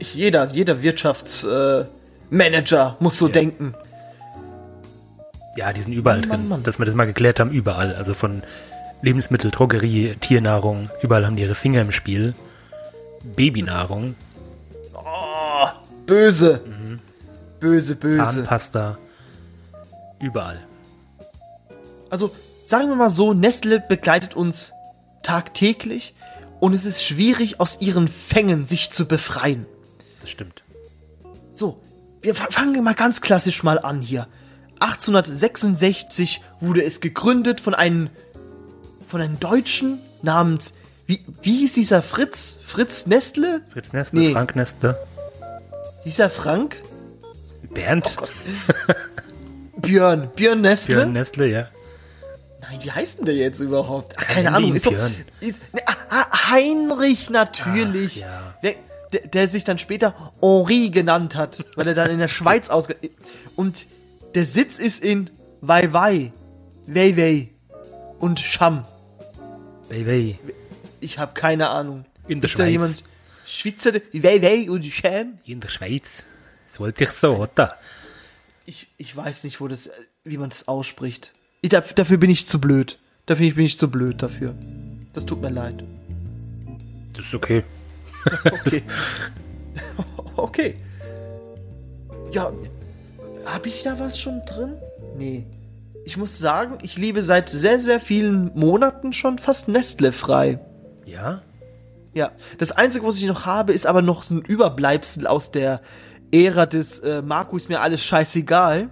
Jeder, 0.00 0.52
jeder 0.52 0.82
Wirtschaftsmanager 0.82 1.82
äh, 1.82 1.99
Manager 2.30 2.96
muss 3.00 3.18
so 3.18 3.28
denken. 3.28 3.74
Ja, 5.56 5.72
die 5.72 5.82
sind 5.82 5.92
überall 5.92 6.20
Mann, 6.20 6.28
drin. 6.28 6.48
Mann. 6.48 6.62
Dass 6.62 6.78
wir 6.78 6.86
das 6.86 6.94
mal 6.94 7.06
geklärt 7.06 7.40
haben, 7.40 7.50
überall. 7.50 7.94
Also 7.94 8.14
von 8.14 8.42
Lebensmittel, 9.02 9.50
Drogerie, 9.50 10.16
Tiernahrung, 10.20 10.90
überall 11.02 11.26
haben 11.26 11.36
die 11.36 11.42
ihre 11.42 11.54
Finger 11.54 11.80
im 11.80 11.92
Spiel. 11.92 12.34
Babynahrung, 13.36 14.14
Böse. 16.10 16.60
Böse, 17.60 17.94
böse. 17.94 18.16
Zahnpasta, 18.16 18.98
überall. 20.18 20.58
Also, 22.08 22.34
sagen 22.66 22.88
wir 22.88 22.96
mal 22.96 23.10
so, 23.10 23.32
Nestle 23.32 23.78
begleitet 23.78 24.34
uns 24.34 24.72
tagtäglich 25.22 26.14
und 26.58 26.74
es 26.74 26.84
ist 26.84 27.04
schwierig, 27.04 27.60
aus 27.60 27.80
ihren 27.80 28.08
Fängen 28.08 28.64
sich 28.64 28.90
zu 28.90 29.06
befreien. 29.06 29.66
Das 30.20 30.30
stimmt. 30.30 30.64
So, 31.52 31.80
wir 32.22 32.34
fa- 32.34 32.48
fangen 32.50 32.82
mal 32.84 32.94
ganz 32.94 33.20
klassisch 33.20 33.62
mal 33.62 33.78
an 33.78 34.00
hier. 34.00 34.26
1866 34.80 36.40
wurde 36.60 36.82
es 36.84 37.00
gegründet 37.00 37.60
von 37.60 37.74
einem 37.74 38.10
von 39.08 39.20
einem 39.20 39.38
Deutschen 39.40 39.98
namens 40.22 40.74
wie 41.06 41.24
wie 41.42 41.58
hieß 41.58 41.72
dieser 41.74 42.02
Fritz 42.02 42.58
Fritz 42.64 43.06
Nestle? 43.06 43.62
Fritz 43.72 43.92
Nestle, 43.92 44.20
Nee. 44.20 44.32
Frank 44.32 44.56
Nestle, 44.56 44.96
Hieß 46.04 46.18
er 46.20 46.30
Frank? 46.30 46.76
Bernd, 47.74 48.16
Björn 49.76 50.30
Björn 50.34 50.60
Nestle? 50.60 50.94
Björn 50.96 51.12
Nestle, 51.12 51.46
ja. 51.48 51.68
Nein, 52.60 52.78
wie 52.82 52.90
heißt 52.90 53.18
denn 53.18 53.26
der 53.26 53.34
jetzt 53.36 53.60
überhaupt? 53.60 54.14
Ach, 54.18 54.26
keine 54.26 54.52
Ahnung. 54.52 54.74
Ist 54.74 54.86
doch, 54.86 54.92
ist, 55.40 55.60
ne, 55.72 55.80
ah, 55.86 55.94
ah, 56.10 56.50
Heinrich 56.50 57.30
natürlich. 57.30 58.24
Ach, 58.24 58.30
ja. 58.30 58.54
der, 58.62 58.74
der, 59.12 59.26
der 59.28 59.48
sich 59.48 59.64
dann 59.64 59.78
später 59.78 60.32
Henri 60.40 60.90
genannt 60.90 61.36
hat, 61.36 61.64
weil 61.76 61.88
er 61.88 61.94
dann 61.94 62.10
in 62.10 62.18
der 62.18 62.28
Schweiz 62.28 62.68
ausge... 62.70 62.96
Und 63.56 63.86
der 64.34 64.44
Sitz 64.44 64.78
ist 64.78 65.02
in 65.02 65.30
Wei-Wei, 65.60 66.32
Wei-Wei 66.86 67.48
und 68.18 68.38
Scham. 68.40 68.84
Wei, 69.88 70.06
wei. 70.06 70.38
Ich 71.00 71.18
habe 71.18 71.34
keine 71.34 71.68
Ahnung. 71.70 72.04
In 72.28 72.40
der 72.40 72.48
ist 72.48 72.58
da 72.58 72.64
Schweiz. 72.64 72.72
jemand... 72.72 73.04
Schweizer, 73.46 73.92
wei, 74.12 74.42
wei 74.42 74.70
und 74.70 74.84
Scham. 74.84 75.38
In 75.44 75.58
der 75.60 75.68
Schweiz. 75.68 76.24
Das 76.66 76.78
wollte 76.78 77.02
ich 77.04 77.10
so, 77.10 77.36
oder? 77.36 77.76
Ich, 78.66 78.86
ich 78.96 79.16
weiß 79.16 79.42
nicht, 79.42 79.60
wo 79.60 79.66
das, 79.66 79.90
wie 80.22 80.36
man 80.38 80.50
das 80.50 80.68
ausspricht. 80.68 81.32
Ich, 81.60 81.70
da- 81.70 81.80
dafür 81.80 82.18
bin 82.18 82.30
ich 82.30 82.46
zu 82.46 82.60
blöd. 82.60 82.98
Dafür 83.26 83.52
bin 83.54 83.64
ich 83.64 83.76
zu 83.78 83.90
blöd 83.90 84.22
dafür. 84.22 84.54
Das 85.12 85.26
tut 85.26 85.40
mir 85.40 85.50
leid. 85.50 85.82
Das 87.12 87.24
ist 87.26 87.34
okay. 87.34 87.64
Okay. 88.44 88.82
okay. 90.36 90.76
Ja, 92.32 92.52
habe 93.44 93.68
ich 93.68 93.82
da 93.82 93.98
was 93.98 94.18
schon 94.18 94.42
drin? 94.46 94.74
Nee. 95.16 95.46
Ich 96.04 96.16
muss 96.16 96.38
sagen, 96.38 96.78
ich 96.82 96.96
liebe 96.96 97.22
seit 97.22 97.48
sehr, 97.48 97.78
sehr 97.78 98.00
vielen 98.00 98.50
Monaten 98.54 99.12
schon 99.12 99.38
fast 99.38 99.68
Nestle 99.68 100.12
frei. 100.12 100.58
Ja? 101.04 101.42
Ja, 102.14 102.32
das 102.58 102.72
Einzige, 102.72 103.06
was 103.06 103.18
ich 103.18 103.26
noch 103.26 103.46
habe, 103.46 103.72
ist 103.72 103.86
aber 103.86 104.02
noch 104.02 104.22
so 104.22 104.36
ein 104.36 104.42
Überbleibsel 104.42 105.26
aus 105.26 105.50
der 105.50 105.80
Ära 106.32 106.66
des 106.66 107.00
äh, 107.00 107.22
Marco 107.22 107.56
ist 107.56 107.68
mir 107.68 107.80
alles 107.80 108.04
scheißegal. 108.04 108.88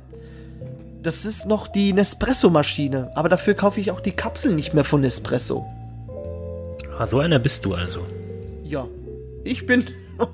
Das 1.02 1.24
ist 1.24 1.46
noch 1.46 1.68
die 1.68 1.92
Nespresso-Maschine. 1.92 3.12
Aber 3.14 3.28
dafür 3.28 3.54
kaufe 3.54 3.80
ich 3.80 3.90
auch 3.90 4.00
die 4.00 4.12
Kapseln 4.12 4.56
nicht 4.56 4.74
mehr 4.74 4.84
von 4.84 5.00
Nespresso. 5.00 5.66
Ah, 6.98 7.06
so 7.06 7.20
einer 7.20 7.38
bist 7.38 7.64
du 7.64 7.74
also. 7.74 8.04
Ja, 8.64 8.86
ich 9.48 9.66
bin. 9.66 9.84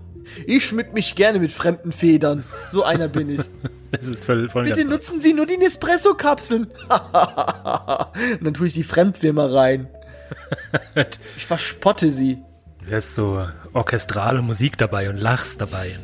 Ich 0.46 0.64
schmück 0.64 0.94
mich 0.94 1.16
gerne 1.16 1.38
mit 1.38 1.52
fremden 1.52 1.92
Federn. 1.92 2.44
So 2.70 2.82
einer 2.82 3.08
bin 3.08 3.28
ich. 3.28 3.40
Das 3.90 4.08
ist 4.08 4.24
voll, 4.24 4.48
voll 4.48 4.64
Bitte 4.64 4.88
nutzen 4.88 5.20
Sie 5.20 5.34
nur 5.34 5.46
die 5.46 5.58
Nespresso-Kapseln. 5.58 6.64
Und 6.88 8.44
dann 8.44 8.54
tue 8.54 8.66
ich 8.66 8.72
die 8.72 8.82
Fremdfirma 8.82 9.46
rein. 9.46 9.86
Ich 11.36 11.46
verspotte 11.46 12.10
sie. 12.10 12.38
Du 12.80 12.86
hörst 12.86 13.14
so 13.14 13.46
orchestrale 13.72 14.42
Musik 14.42 14.78
dabei 14.78 15.08
und 15.08 15.18
lachst 15.18 15.60
dabei. 15.60 15.96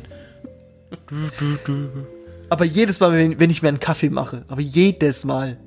Aber 2.49 2.65
jedes 2.65 2.99
Mal, 2.99 3.11
wenn, 3.13 3.39
wenn 3.39 3.49
ich 3.49 3.61
mir 3.61 3.69
einen 3.69 3.79
Kaffee 3.79 4.09
mache. 4.09 4.45
Aber 4.47 4.61
jedes 4.61 5.23
Mal. 5.23 5.57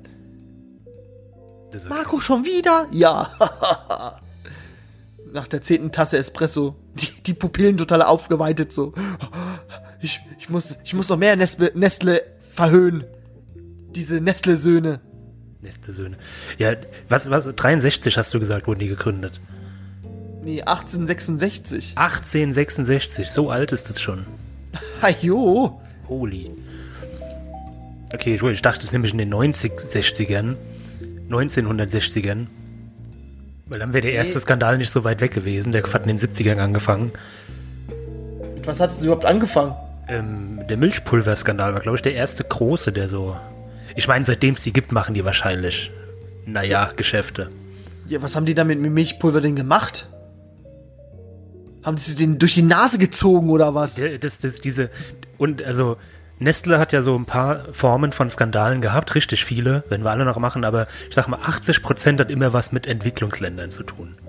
Marco, 1.89 2.19
schon 2.19 2.45
wieder? 2.45 2.87
Ja. 2.91 4.19
Nach 5.31 5.47
der 5.47 5.61
zehnten 5.61 5.91
Tasse 5.91 6.17
Espresso. 6.17 6.75
Die, 6.95 7.07
die 7.25 7.33
Pupillen 7.33 7.77
total 7.77 8.01
aufgeweitet 8.01 8.71
so. 8.73 8.93
Ich, 10.01 10.21
ich, 10.39 10.49
muss, 10.49 10.79
ich 10.83 10.93
muss 10.93 11.09
noch 11.09 11.17
mehr 11.17 11.35
Nestle, 11.35 11.71
Nestle 11.75 12.23
verhöhnen. 12.53 13.05
Diese 13.95 14.21
Nestle-Söhne. 14.21 14.99
Nächste 15.61 15.93
Söhne. 15.93 16.17
Ja, 16.57 16.73
was, 17.09 17.29
was, 17.29 17.47
63 17.47 18.17
hast 18.17 18.33
du 18.33 18.39
gesagt, 18.39 18.67
wurden 18.67 18.79
die 18.79 18.87
gegründet. 18.87 19.41
Nee, 20.43 20.61
1866. 20.61 21.93
1866, 21.97 23.29
so 23.29 23.49
alt 23.49 23.71
ist 23.71 23.89
es 23.89 23.99
schon. 23.99 24.25
Ajo. 25.01 25.81
Holy. 26.07 26.51
Okay, 28.13 28.39
ich 28.51 28.61
dachte, 28.61 28.79
es 28.79 28.85
ist 28.85 28.93
nämlich 28.93 29.11
in 29.11 29.17
den 29.17 29.29
90 29.29 29.71
60ern. 29.71 30.55
1960ern. 31.29 32.45
Weil 33.67 33.79
dann 33.79 33.93
wäre 33.93 34.01
der 34.01 34.13
erste 34.13 34.35
Nee. 34.35 34.41
Skandal 34.41 34.77
nicht 34.77 34.91
so 34.91 35.03
weit 35.03 35.21
weg 35.21 35.33
gewesen. 35.33 35.71
Der 35.71 35.83
hat 35.83 36.01
in 36.05 36.07
den 36.07 36.17
70ern 36.17 36.57
angefangen. 36.57 37.11
Mit 38.55 38.67
was 38.67 38.79
hat 38.79 38.91
es 38.91 39.01
überhaupt 39.03 39.25
angefangen? 39.25 39.73
Ähm, 40.07 40.61
der 40.69 40.77
Milchpulverskandal 40.77 41.73
war, 41.73 41.79
glaube 41.81 41.97
ich, 41.97 42.03
der 42.03 42.13
erste 42.13 42.43
große, 42.43 42.91
der 42.91 43.09
so. 43.09 43.35
Ich 43.95 44.07
meine, 44.07 44.23
seitdem 44.23 44.53
es 44.53 44.61
die 44.63 44.73
gibt, 44.73 44.91
machen 44.91 45.15
die 45.15 45.25
wahrscheinlich. 45.25 45.91
Naja, 46.45 46.91
Geschäfte. 46.95 47.49
Ja, 48.07 48.21
was 48.21 48.35
haben 48.35 48.45
die 48.45 48.53
damit 48.53 48.79
mit 48.79 48.91
Milchpulver 48.91 49.41
denn 49.41 49.55
gemacht? 49.55 50.07
Haben 51.81 51.97
sie 51.97 52.15
den 52.15 52.37
durch 52.37 52.53
die 52.53 52.61
Nase 52.61 52.99
gezogen 52.99 53.49
oder 53.49 53.73
was? 53.73 53.97
Ja, 53.97 54.17
Das, 54.17 54.39
das, 54.39 54.61
diese. 54.61 54.89
Und 55.37 55.63
also. 55.63 55.97
Nestle 56.39 56.79
hat 56.79 56.91
ja 56.91 57.01
so 57.01 57.15
ein 57.15 57.25
paar 57.25 57.71
Formen 57.71 58.11
von 58.11 58.29
Skandalen 58.29 58.81
gehabt, 58.81 59.15
richtig 59.15 59.45
viele, 59.45 59.83
wenn 59.89 60.03
wir 60.03 60.11
alle 60.11 60.25
noch 60.25 60.37
machen, 60.37 60.65
aber 60.65 60.87
ich 61.07 61.15
sag 61.15 61.27
mal, 61.27 61.39
80% 61.39 62.19
hat 62.19 62.29
immer 62.29 62.51
was 62.51 62.71
mit 62.71 62.87
Entwicklungsländern 62.87 63.71
zu 63.71 63.83
tun. 63.83 64.15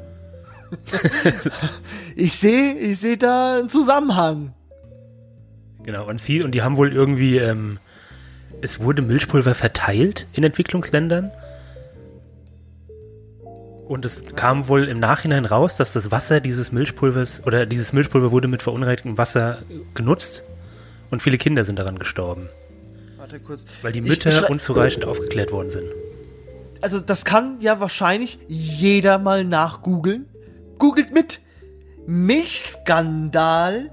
Ich 2.17 2.33
sehe, 2.33 2.73
ich 2.79 2.99
sehe 2.99 3.19
da 3.19 3.59
einen 3.59 3.69
Zusammenhang. 3.69 4.55
Genau, 5.83 6.09
und 6.09 6.21
sie, 6.21 6.43
und 6.43 6.53
die 6.53 6.63
haben 6.63 6.77
wohl 6.79 6.93
irgendwie, 6.93 7.37
ähm, 7.37 7.79
es 8.63 8.81
wurde 8.81 9.03
Milchpulver 9.03 9.55
verteilt 9.55 10.27
in 10.33 10.43
Entwicklungsländern. 10.45 11.31
Und 13.87 14.05
es 14.05 14.25
kam 14.35 14.67
wohl 14.69 14.89
im 14.89 14.99
Nachhinein 14.99 15.45
raus, 15.45 15.77
dass 15.77 15.93
das 15.93 16.11
Wasser 16.11 16.41
dieses 16.41 16.73
Milchpulvers, 16.73 17.47
oder 17.47 17.67
dieses 17.67 17.93
Milchpulver 17.93 18.33
wurde 18.33 18.49
mit 18.49 18.63
verunreinigtem 18.63 19.17
Wasser 19.17 19.59
genutzt. 19.95 20.43
Und 21.11 21.23
viele 21.23 21.39
Kinder 21.39 21.65
sind 21.65 21.79
daran 21.79 21.99
gestorben, 21.99 22.49
Warte 23.17 23.41
kurz. 23.41 23.67
weil 23.83 23.93
die 23.93 24.01
Mütter 24.01 24.51
unzureichend 24.51 25.05
aufgeklärt 25.05 25.53
worden 25.53 25.71
sind. 25.71 25.87
Also 26.81 27.01
das 27.01 27.25
kann 27.25 27.61
ja 27.61 27.81
wahrscheinlich 27.81 28.39
jeder 28.49 29.19
mal 29.19 29.45
nachgoogeln. 29.45 30.27
Googelt 30.79 31.13
mit 31.13 31.41
Milchskandal 32.07 33.91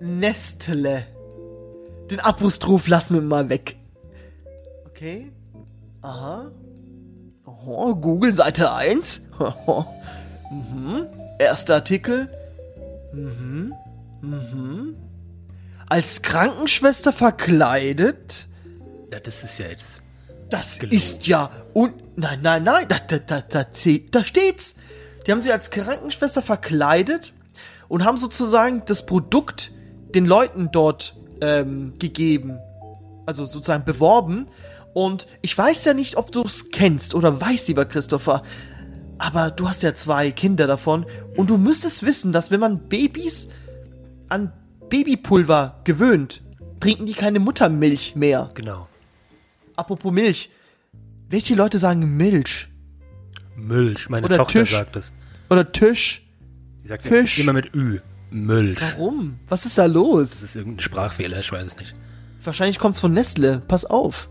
Nestle. 0.00 1.06
Den 2.10 2.20
Apostroph 2.20 2.88
lassen 2.88 3.14
wir 3.14 3.20
mal 3.20 3.48
weg. 3.48 3.76
Okay. 4.86 5.30
Aha. 6.02 6.50
Oh, 7.44 7.94
Google 7.94 8.34
Seite 8.34 8.72
1. 8.72 9.22
mhm. 10.50 11.06
Erster 11.38 11.74
Artikel. 11.76 12.28
Mhm. 13.12 13.74
Mhm. 14.22 14.96
Als 15.90 16.22
Krankenschwester 16.22 17.12
verkleidet. 17.12 18.46
Ja, 19.10 19.18
das 19.18 19.42
ist 19.42 19.58
ja 19.58 19.66
jetzt. 19.66 20.04
Das 20.48 20.78
Gelogen. 20.78 20.96
ist 20.96 21.26
ja. 21.26 21.50
Und. 21.74 22.16
Nein, 22.16 22.40
nein, 22.42 22.62
nein. 22.62 22.86
Da, 22.88 22.98
da, 23.06 23.18
da, 23.18 23.40
da, 23.42 23.64
da 23.64 24.24
steht's. 24.24 24.76
Die 25.26 25.32
haben 25.32 25.40
sie 25.40 25.50
als 25.50 25.70
Krankenschwester 25.70 26.42
verkleidet 26.42 27.32
und 27.88 28.04
haben 28.04 28.18
sozusagen 28.18 28.84
das 28.86 29.04
Produkt 29.04 29.72
den 30.14 30.26
Leuten 30.26 30.70
dort 30.70 31.16
ähm, 31.40 31.94
gegeben. 31.98 32.60
Also 33.26 33.44
sozusagen 33.44 33.84
beworben. 33.84 34.46
Und 34.94 35.26
ich 35.42 35.58
weiß 35.58 35.84
ja 35.86 35.94
nicht, 35.94 36.16
ob 36.16 36.30
du 36.30 36.44
es 36.44 36.70
kennst 36.70 37.16
oder 37.16 37.40
weißt, 37.40 37.66
lieber 37.66 37.84
Christopher. 37.84 38.44
Aber 39.18 39.50
du 39.50 39.68
hast 39.68 39.82
ja 39.82 39.92
zwei 39.92 40.30
Kinder 40.30 40.68
davon. 40.68 41.04
Und 41.36 41.50
du 41.50 41.58
müsstest 41.58 42.04
wissen, 42.04 42.30
dass 42.30 42.52
wenn 42.52 42.60
man 42.60 42.88
Babys 42.88 43.48
an 44.28 44.52
Babypulver 44.90 45.80
gewöhnt, 45.84 46.42
trinken 46.80 47.06
die 47.06 47.14
keine 47.14 47.38
Muttermilch 47.38 48.14
mehr. 48.16 48.50
Genau. 48.54 48.88
Apropos 49.76 50.12
Milch. 50.12 50.50
Welche 51.28 51.54
Leute 51.54 51.78
sagen 51.78 52.16
Milch? 52.16 52.68
Milch. 53.56 54.08
Meine 54.08 54.26
Oder 54.26 54.36
Tochter 54.38 54.60
Tisch. 54.60 54.72
sagt 54.72 54.96
das. 54.96 55.12
Oder 55.48 55.70
Tisch? 55.72 56.26
Die 56.82 56.88
sagt 56.88 57.02
Fisch. 57.02 57.38
immer 57.38 57.52
mit 57.52 57.74
Ü. 57.74 58.00
Milch. 58.30 58.80
Warum? 58.80 59.38
Was 59.48 59.66
ist 59.66 59.76
da 59.78 59.86
Das 59.86 59.94
los? 59.94 60.42
ist 60.42 60.56
irgendein 60.56 60.80
Sprachfehler, 60.84 61.40
ich 61.40 61.50
weiß 61.50 61.66
es 61.66 61.76
nicht. 61.78 61.94
Wahrscheinlich 62.44 62.78
kommt's 62.78 63.00
von 63.00 63.12
Nestle. 63.12 63.60
Pass 63.66 63.84
auf. 63.84 64.28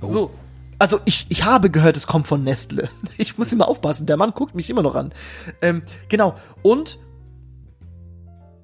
Oh. 0.00 0.06
So. 0.06 0.30
Also 0.78 1.00
ich, 1.06 1.26
ich 1.30 1.44
habe 1.44 1.70
gehört, 1.70 1.96
es 1.96 2.06
kommt 2.06 2.26
von 2.26 2.42
Nestle. 2.44 2.88
Ich 3.18 3.38
muss 3.38 3.52
immer 3.52 3.68
aufpassen. 3.68 4.06
Der 4.06 4.16
Mann 4.16 4.32
guckt 4.32 4.54
mich 4.54 4.68
immer 4.68 4.82
noch 4.82 4.94
an. 4.94 5.12
Ähm, 5.62 5.82
genau. 6.08 6.36
Und 6.62 6.98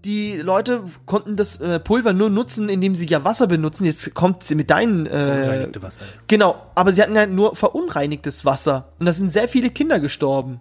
die 0.05 0.37
Leute 0.37 0.83
konnten 1.07 1.37
das 1.37 1.61
äh, 1.61 1.79
Pulver 1.79 2.13
nur 2.13 2.29
nutzen, 2.29 2.69
indem 2.69 2.95
sie 2.95 3.07
ja 3.07 3.25
Wasser 3.25 3.47
benutzen. 3.47 3.85
Jetzt 3.85 4.15
kommt 4.15 4.43
sie 4.43 4.55
mit 4.55 4.71
deinen. 4.71 5.07
Äh, 5.07 5.19
Verunreinigte 5.19 5.83
Wasser. 5.83 6.05
genau. 6.27 6.57
Aber 6.75 6.93
sie 6.93 7.03
hatten 7.03 7.15
ja 7.15 7.27
nur 7.27 7.55
verunreinigtes 7.55 8.45
Wasser. 8.45 8.89
Und 8.99 9.07
da 9.07 9.13
sind 9.13 9.33
sehr 9.33 9.49
viele 9.49 9.71
Kinder 9.71 10.01
gestorben. 10.01 10.61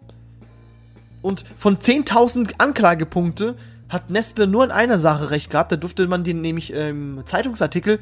Und 1.22 1.46
von 1.58 1.78
10.000 1.78 2.54
Anklagepunkte 2.58 3.56
hat 3.90 4.10
Nestle 4.10 4.48
nur 4.48 4.64
in 4.64 4.72
einer 4.72 4.98
Sache 4.98 5.32
recht 5.32 5.50
gehabt. 5.50 5.72
Da 5.72 5.76
durfte 5.76 6.08
man 6.08 6.24
den 6.24 6.42
nämlich 6.42 6.72
im 6.74 7.22
Zeitungsartikel 7.26 8.00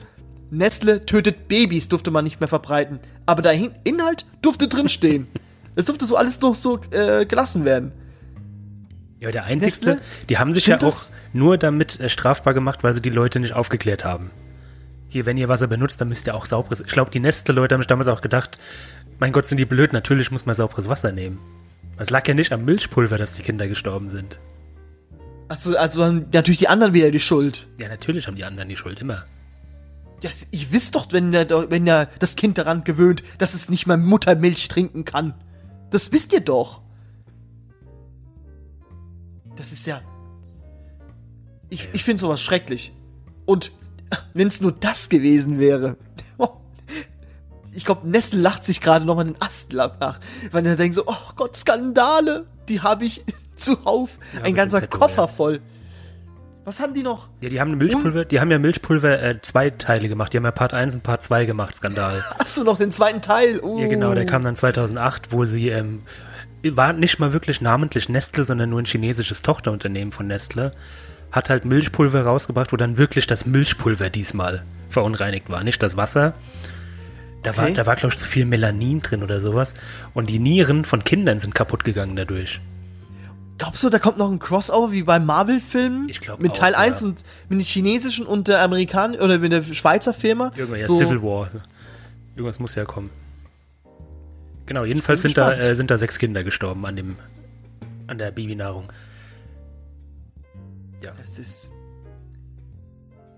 Nestle 0.51 1.05
tötet 1.05 1.47
Babys 1.47 1.89
durfte 1.89 2.11
man 2.11 2.23
nicht 2.23 2.39
mehr 2.39 2.47
verbreiten. 2.47 2.99
Aber 3.25 3.41
der 3.41 3.53
Inhalt 3.83 4.25
durfte 4.41 4.67
drinstehen. 4.67 5.27
es 5.75 5.85
durfte 5.85 6.05
so 6.05 6.15
alles 6.15 6.41
noch 6.41 6.55
so 6.55 6.79
äh, 6.91 7.25
gelassen 7.25 7.65
werden. 7.65 7.91
Ja, 9.21 9.31
der 9.31 9.43
einzigste, 9.43 9.95
Nestle? 9.95 10.05
die 10.29 10.37
haben 10.37 10.53
sich 10.53 10.63
Stimmt 10.63 10.81
ja 10.81 10.87
auch 10.87 10.93
das? 10.93 11.11
nur 11.33 11.57
damit 11.57 11.99
äh, 11.99 12.07
strafbar 12.09 12.53
gemacht, 12.53 12.83
weil 12.83 12.93
sie 12.93 13.01
die 13.01 13.09
Leute 13.09 13.39
nicht 13.39 13.53
aufgeklärt 13.53 14.05
haben. 14.05 14.31
Hier, 15.09 15.25
wenn 15.25 15.37
ihr 15.37 15.49
Wasser 15.49 15.67
benutzt, 15.67 15.99
dann 15.99 16.07
müsst 16.07 16.27
ihr 16.27 16.35
auch 16.35 16.45
sauberes. 16.45 16.79
Ich 16.81 16.87
glaube, 16.87 17.11
die 17.11 17.19
Nestle-Leute 17.19 17.73
haben 17.75 17.81
sich 17.81 17.87
damals 17.87 18.07
auch 18.07 18.21
gedacht, 18.21 18.59
mein 19.19 19.31
Gott, 19.33 19.45
sind 19.45 19.57
die 19.57 19.65
blöd, 19.65 19.91
natürlich 19.91 20.31
muss 20.31 20.45
man 20.45 20.55
sauberes 20.55 20.87
Wasser 20.87 21.11
nehmen. 21.11 21.39
Es 21.97 22.09
lag 22.09 22.25
ja 22.27 22.33
nicht 22.33 22.53
am 22.53 22.63
Milchpulver, 22.63 23.17
dass 23.17 23.33
die 23.33 23.41
Kinder 23.41 23.67
gestorben 23.67 24.09
sind. 24.09 24.37
Achso, 25.49 25.73
also 25.73 26.05
haben 26.05 26.27
natürlich 26.31 26.59
die 26.59 26.69
anderen 26.69 26.93
wieder 26.93 27.11
die 27.11 27.19
Schuld. 27.19 27.67
Ja, 27.79 27.89
natürlich 27.89 28.27
haben 28.27 28.35
die 28.35 28.45
anderen 28.45 28.69
die 28.69 28.77
Schuld, 28.77 29.01
immer. 29.01 29.25
Ja, 30.21 30.29
ich 30.51 30.71
wisst 30.71 30.95
doch, 30.95 31.07
wenn 31.11 31.31
der, 31.31 31.49
wenn 31.71 31.85
der 31.85 32.07
das 32.19 32.35
Kind 32.35 32.57
daran 32.57 32.83
gewöhnt, 32.83 33.23
dass 33.37 33.53
es 33.53 33.69
nicht 33.69 33.87
mehr 33.87 33.97
Muttermilch 33.97 34.67
trinken 34.67 35.03
kann. 35.05 35.33
Das 35.89 36.11
wisst 36.11 36.31
ihr 36.33 36.41
doch. 36.41 36.81
Das 39.59 39.73
ist 39.73 39.85
ja. 39.85 40.01
Ich, 41.67 41.89
ich 41.91 42.05
finde 42.05 42.21
sowas 42.21 42.41
schrecklich. 42.41 42.93
Und 43.45 43.73
wenn 44.33 44.47
es 44.47 44.61
nur 44.61 44.71
das 44.71 45.09
gewesen 45.09 45.59
wäre. 45.59 45.97
Ich 47.71 47.85
glaube, 47.85 48.09
Nestle 48.09 48.41
lacht 48.41 48.65
sich 48.65 48.81
gerade 48.81 49.05
nochmal 49.05 49.25
den 49.25 49.39
Ast 49.39 49.73
nach, 49.73 50.19
weil 50.51 50.65
er 50.65 50.75
denkt 50.75 50.95
so, 50.95 51.03
oh 51.05 51.15
Gott, 51.35 51.55
Skandale, 51.55 52.47
die 52.67 52.81
habe 52.81 53.05
ich 53.05 53.23
zuhauf. 53.55 54.17
Ja, 54.33 54.41
Ein 54.41 54.55
ganzer 54.55 54.81
Petto, 54.81 54.97
Koffer 54.97 55.21
ja. 55.21 55.27
voll. 55.27 55.61
Was 56.65 56.79
haben 56.79 56.95
die 56.95 57.03
noch? 57.03 57.29
Ja, 57.41 57.49
die 57.49 57.61
haben 57.61 57.77
Milchpulver, 57.77 58.25
die 58.25 58.39
haben 58.39 58.49
ja 58.49 58.57
Milchpulver 58.57 59.21
äh, 59.21 59.41
zwei 59.43 59.69
Teile 59.69 60.09
gemacht. 60.09 60.33
Die 60.33 60.37
haben 60.37 60.45
ja 60.45 60.51
Part 60.51 60.73
1 60.73 60.95
und 60.95 61.03
Part 61.03 61.21
2 61.21 61.45
gemacht, 61.45 61.77
Skandal. 61.77 62.25
Hast 62.39 62.57
du 62.57 62.63
noch 62.63 62.77
den 62.77 62.91
zweiten 62.91 63.21
Teil? 63.21 63.59
Uh. 63.61 63.79
Ja, 63.79 63.87
genau, 63.87 64.15
der 64.15 64.25
kam 64.25 64.43
dann 64.43 64.55
2008, 64.55 65.31
wo 65.31 65.45
sie, 65.45 65.69
ähm, 65.69 66.01
war 66.63 66.93
nicht 66.93 67.19
mal 67.19 67.33
wirklich 67.33 67.61
namentlich 67.61 68.09
Nestle, 68.09 68.43
sondern 68.45 68.69
nur 68.69 68.81
ein 68.81 68.85
chinesisches 68.85 69.41
Tochterunternehmen 69.41 70.11
von 70.11 70.27
Nestle, 70.27 70.71
hat 71.31 71.49
halt 71.49 71.65
Milchpulver 71.65 72.23
rausgebracht, 72.23 72.71
wo 72.73 72.77
dann 72.77 72.97
wirklich 72.97 73.27
das 73.27 73.45
Milchpulver 73.45 74.09
diesmal 74.09 74.63
verunreinigt 74.89 75.49
war, 75.49 75.63
nicht 75.63 75.81
das 75.83 75.95
Wasser. 75.95 76.33
Da 77.43 77.55
war, 77.55 77.65
Okay. 77.65 77.73
da 77.73 77.85
war, 77.85 77.95
glaube 77.95 78.13
ich, 78.13 78.19
zu 78.19 78.27
viel 78.27 78.45
Melanin 78.45 79.01
drin 79.01 79.23
oder 79.23 79.39
sowas. 79.39 79.73
Und 80.13 80.29
die 80.29 80.39
Nieren 80.39 80.83
von 80.83 81.03
Kindern 81.03 81.39
sind 81.39 81.55
kaputt 81.55 81.83
gegangen 81.85 82.15
dadurch. 82.15 82.59
Glaubst 83.57 83.83
du, 83.83 83.89
da 83.89 83.99
kommt 83.99 84.17
noch 84.17 84.31
ein 84.31 84.39
Crossover 84.39 84.91
wie 84.91 85.03
beim 85.03 85.25
Marvel-Film? 85.25 86.07
Ich 86.09 86.19
glaub 86.21 86.41
Mit 86.41 86.51
auch, 86.51 86.57
Teil 86.57 86.73
ja. 86.73 86.79
1 86.79 87.03
und 87.03 87.23
mit 87.49 87.59
den 87.59 87.65
chinesischen 87.65 88.25
und 88.25 88.47
der 88.47 88.61
amerikanischen 88.61 89.21
oder 89.21 89.37
mit 89.37 89.51
der 89.51 89.61
Schweizer 89.63 90.13
Firma? 90.13 90.51
Irgendwas, 90.55 90.81
ja, 90.81 90.87
so, 90.87 90.97
Civil 90.97 91.21
War. 91.21 91.49
Irgendwas 92.35 92.59
muss 92.59 92.75
ja 92.75 92.85
kommen. 92.85 93.09
Genau, 94.69 94.85
jedenfalls 94.85 95.23
sind 95.23 95.35
da, 95.35 95.51
äh, 95.53 95.75
sind 95.75 95.89
da 95.89 95.97
sechs 95.97 96.19
Kinder 96.19 96.43
gestorben 96.43 96.85
an 96.85 96.95
dem, 96.95 97.15
an 98.05 98.19
der 98.19 98.29
Babynahrung. 98.29 98.91
Ja, 101.01 101.11
Das 101.19 101.39
ist. 101.39 101.71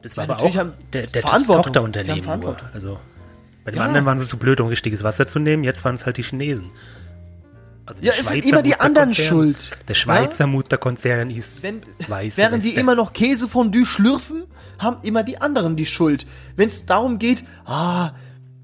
das 0.01 0.17
war 0.17 0.27
meine, 0.27 0.39
aber 0.39 0.43
auch 0.49 0.55
haben 0.57 0.73
der, 0.91 1.07
der. 1.07 1.21
Tochterunternehmen 1.21 2.21
Sie 2.21 2.37
nur. 2.37 2.57
Also, 2.73 2.99
bei 3.63 3.71
dem 3.71 3.77
Ja. 3.77 3.85
anderen 3.85 4.05
waren 4.05 4.19
sie 4.19 4.27
zu 4.27 4.35
blöd, 4.37 4.59
um 4.59 4.67
richtiges 4.67 5.05
Wasser 5.05 5.25
zu 5.25 5.39
nehmen, 5.39 5.63
jetzt 5.63 5.85
waren 5.85 5.95
es 5.95 6.05
halt 6.05 6.17
die 6.17 6.23
Chinesen. 6.23 6.69
Also 7.85 8.03
Ja, 8.03 8.11
es 8.19 8.27
sind 8.27 8.43
immer 8.45 8.61
die 8.61 8.77
anderen 8.77 9.13
schuld. 9.13 9.71
Der 9.87 9.93
Schweizer 9.93 10.47
Mutterkonzern 10.47 11.29
ist 11.29 11.63
Wenn, 11.63 11.81
weiß. 12.09 12.37
während 12.37 12.63
die 12.65 12.75
immer 12.75 12.95
noch 12.95 13.13
Käsefondue 13.13 13.85
schlürfen, 13.85 14.43
haben 14.79 14.97
immer 15.03 15.23
die 15.23 15.39
anderen 15.39 15.77
die 15.77 15.85
Schuld. 15.85 16.25
Wenn 16.57 16.67
es 16.67 16.85
darum 16.85 17.19
geht, 17.19 17.45
ah, 17.63 18.11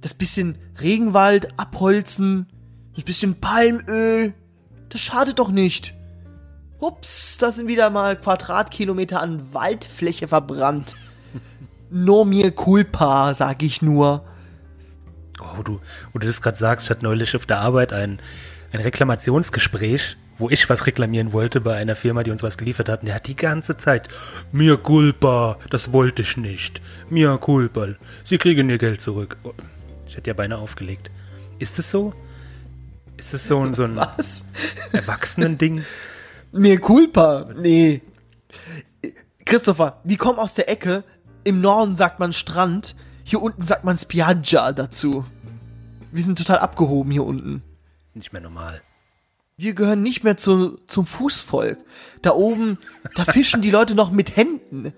das 0.02 0.14
bisschen 0.14 0.58
Regenwald 0.82 1.58
abholzen, 1.58 2.48
das 2.98 3.06
bisschen 3.06 3.40
Palmöl, 3.40 4.34
das 4.90 5.02
schadet 5.02 5.38
doch 5.40 5.50
nicht. 5.50 5.94
Ups, 6.80 7.38
da 7.38 7.52
sind 7.52 7.68
wieder 7.68 7.90
mal 7.92 8.20
Quadratkilometer 8.20 9.22
an 9.22 9.54
Waldfläche 9.54 10.28
verbrannt. 10.28 10.96
no 11.92 12.26
mir 12.26 12.52
culpa, 12.52 13.34
sag 13.36 13.62
ich 13.62 13.82
nur. 13.84 14.26
Oh, 15.40 15.58
wo 15.58 15.64
du, 15.64 15.80
wo 16.12 16.20
du 16.20 16.26
das 16.26 16.42
gerade 16.42 16.58
sagst, 16.58 16.86
ich 16.86 16.90
hatte 16.90 17.06
neulich 17.06 17.36
auf 17.36 17.46
der 17.46 17.60
Arbeit 17.60 17.94
ein, 17.94 18.20
ein 18.72 18.80
Reklamationsgespräch, 18.80 20.18
wo 20.40 20.50
ich 20.50 20.68
was 20.68 20.88
reklamieren 20.88 21.34
wollte 21.34 21.62
bei 21.62 21.76
einer 21.76 21.96
Firma, 21.96 22.24
die 22.24 22.32
uns 22.32 22.42
was 22.42 22.58
geliefert 22.58 22.90
hat. 22.90 23.02
Und 23.02 23.08
der 23.08 23.16
hat 23.16 23.28
die 23.28 23.36
ganze 23.36 23.78
Zeit, 23.78 24.10
mir 24.52 24.78
culpa, 24.78 25.60
das 25.70 25.94
wollte 25.94 26.24
ich 26.24 26.36
nicht. 26.38 26.82
Mir 27.10 27.38
culpa, 27.38 27.90
Sie 28.24 28.40
kriegen 28.40 28.70
Ihr 28.70 28.80
Geld 28.80 29.02
zurück. 29.02 29.38
Oh, 29.44 29.54
Ich 30.08 30.18
hätte 30.18 30.32
ja 30.32 30.34
beinahe 30.34 30.60
aufgelegt. 30.60 31.12
Ist 31.60 31.78
es 31.78 31.92
so? 31.92 32.14
Ist 33.18 33.34
es 33.34 33.48
so 33.48 33.60
ein, 33.60 33.74
so 33.74 33.84
ein 33.84 33.96
Was? 34.18 34.46
Erwachsenending? 34.92 35.84
Mir 36.52 36.80
culpa. 36.80 37.50
Nee. 37.60 38.02
Christopher, 39.46 40.02
wir 40.04 40.18
kommen 40.18 40.40
aus 40.40 40.54
der 40.56 40.70
Ecke. 40.70 41.04
Im 41.44 41.62
Norden 41.62 41.96
sagt 41.96 42.20
man 42.20 42.34
Strand. 42.34 42.96
Hier 43.24 43.42
unten 43.42 43.66
sagt 43.66 43.84
man 43.84 43.98
Spiaggia 43.98 44.72
dazu. 44.72 45.26
Wir 46.12 46.24
sind 46.24 46.38
total 46.38 46.60
abgehoben 46.60 47.12
hier 47.12 47.26
unten. 47.26 47.62
Nicht 48.14 48.34
mehr 48.34 48.42
normal. 48.42 48.82
Wir 49.58 49.74
gehören 49.74 50.04
nicht 50.04 50.24
mehr 50.24 50.38
zu, 50.38 50.78
zum 50.88 51.06
Fußvolk. 51.06 51.78
Da 52.22 52.32
oben, 52.32 52.78
da 53.16 53.26
fischen 53.26 53.62
die 53.62 53.72
Leute 53.72 53.96
noch 53.96 54.12
mit 54.12 54.36
Händen. 54.36 54.94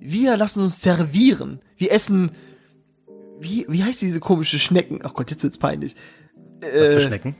Wir 0.00 0.36
lassen 0.36 0.62
uns 0.62 0.80
servieren. 0.80 1.60
Wir 1.76 1.90
essen. 1.92 2.30
Wie, 3.40 3.66
wie 3.68 3.82
heißt 3.84 4.00
diese 4.02 4.20
komische 4.20 4.58
Schnecken? 4.58 5.00
Ach 5.02 5.14
Gott, 5.14 5.30
jetzt 5.30 5.42
wird's 5.42 5.58
peinlich. 5.58 5.96
Was 6.60 6.70
für 6.92 7.00
Äh, 7.00 7.06
Schnecken? 7.06 7.36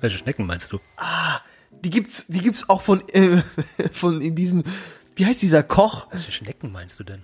Welche 0.00 0.18
Schnecken 0.18 0.46
meinst 0.46 0.72
du? 0.72 0.80
Die 1.84 1.90
gibt's, 1.90 2.26
die 2.28 2.40
gibt's 2.40 2.68
auch 2.68 2.82
von, 2.82 3.06
äh, 3.08 3.42
von 3.92 4.20
in 4.20 4.34
diesen. 4.34 4.64
Wie 5.16 5.26
heißt 5.26 5.42
dieser 5.42 5.62
Koch? 5.62 6.06
Welche 6.10 6.32
Schnecken 6.32 6.72
meinst 6.72 6.98
du 7.00 7.04
denn? 7.04 7.22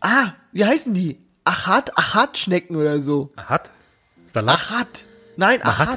Ah, 0.00 0.32
wie 0.52 0.64
heißen 0.64 0.94
die? 0.94 1.18
Achat, 1.44 1.96
Achat-Schnecken 1.98 2.76
oder 2.76 3.02
so. 3.02 3.32
Ahat? 3.36 3.70
Salat? 4.26 4.60
Achat. 4.60 5.04
Nein, 5.36 5.62
Achat? 5.62 5.88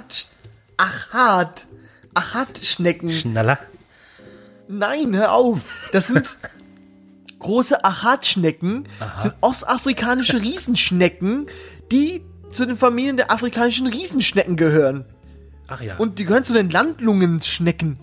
Achat. 0.78 1.14
Achat. 1.14 1.68
Achat-Schnecken. 2.16 3.12
Schnaller? 3.12 3.60
Nein, 4.68 5.16
hör 5.16 5.34
auf. 5.34 5.62
Das 5.92 6.08
sind 6.08 6.38
große 7.40 7.84
Achat-Schnecken. 7.84 8.88
Sind 9.18 9.36
ostafrikanische 9.42 10.42
Riesenschnecken, 10.42 11.48
die 11.92 12.24
zu 12.50 12.66
den 12.66 12.78
Familien 12.78 13.18
der 13.18 13.32
afrikanischen 13.32 13.88
Riesenschnecken 13.88 14.56
gehören. 14.56 15.06
Ach 15.68 15.82
ja. 15.82 15.98
Und 15.98 16.20
die 16.20 16.26
gehören 16.26 16.44
zu 16.44 16.54
den 16.54 16.70
Landlungenschnecken. 16.70 17.98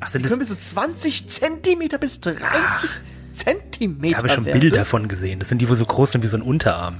Ach, 0.00 0.08
sind 0.08 0.24
Die 0.24 0.28
können 0.28 0.40
bis 0.40 0.48
zu 0.48 0.58
20 0.58 1.28
Zentimeter 1.28 1.98
bis 1.98 2.20
30 2.20 2.38
Zentimeter 3.34 4.12
Da 4.12 4.18
habe 4.18 4.28
ich 4.28 4.34
schon. 4.34 4.44
Bilder 4.44 4.78
davon 4.78 5.08
gesehen. 5.08 5.38
Das 5.38 5.48
sind 5.48 5.60
die, 5.60 5.68
wo 5.68 5.74
so 5.74 5.84
groß 5.84 6.12
sind 6.12 6.22
wie 6.22 6.28
so 6.28 6.36
ein 6.36 6.42
Unterarm. 6.42 6.98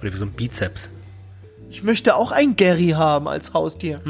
Oder 0.00 0.12
wie 0.12 0.16
so 0.16 0.24
ein 0.24 0.32
Bizeps. 0.32 0.92
Ich 1.68 1.82
möchte 1.82 2.16
auch 2.16 2.32
ein 2.32 2.56
Gary 2.56 2.90
haben 2.90 3.28
als 3.28 3.54
Haustier. 3.54 4.00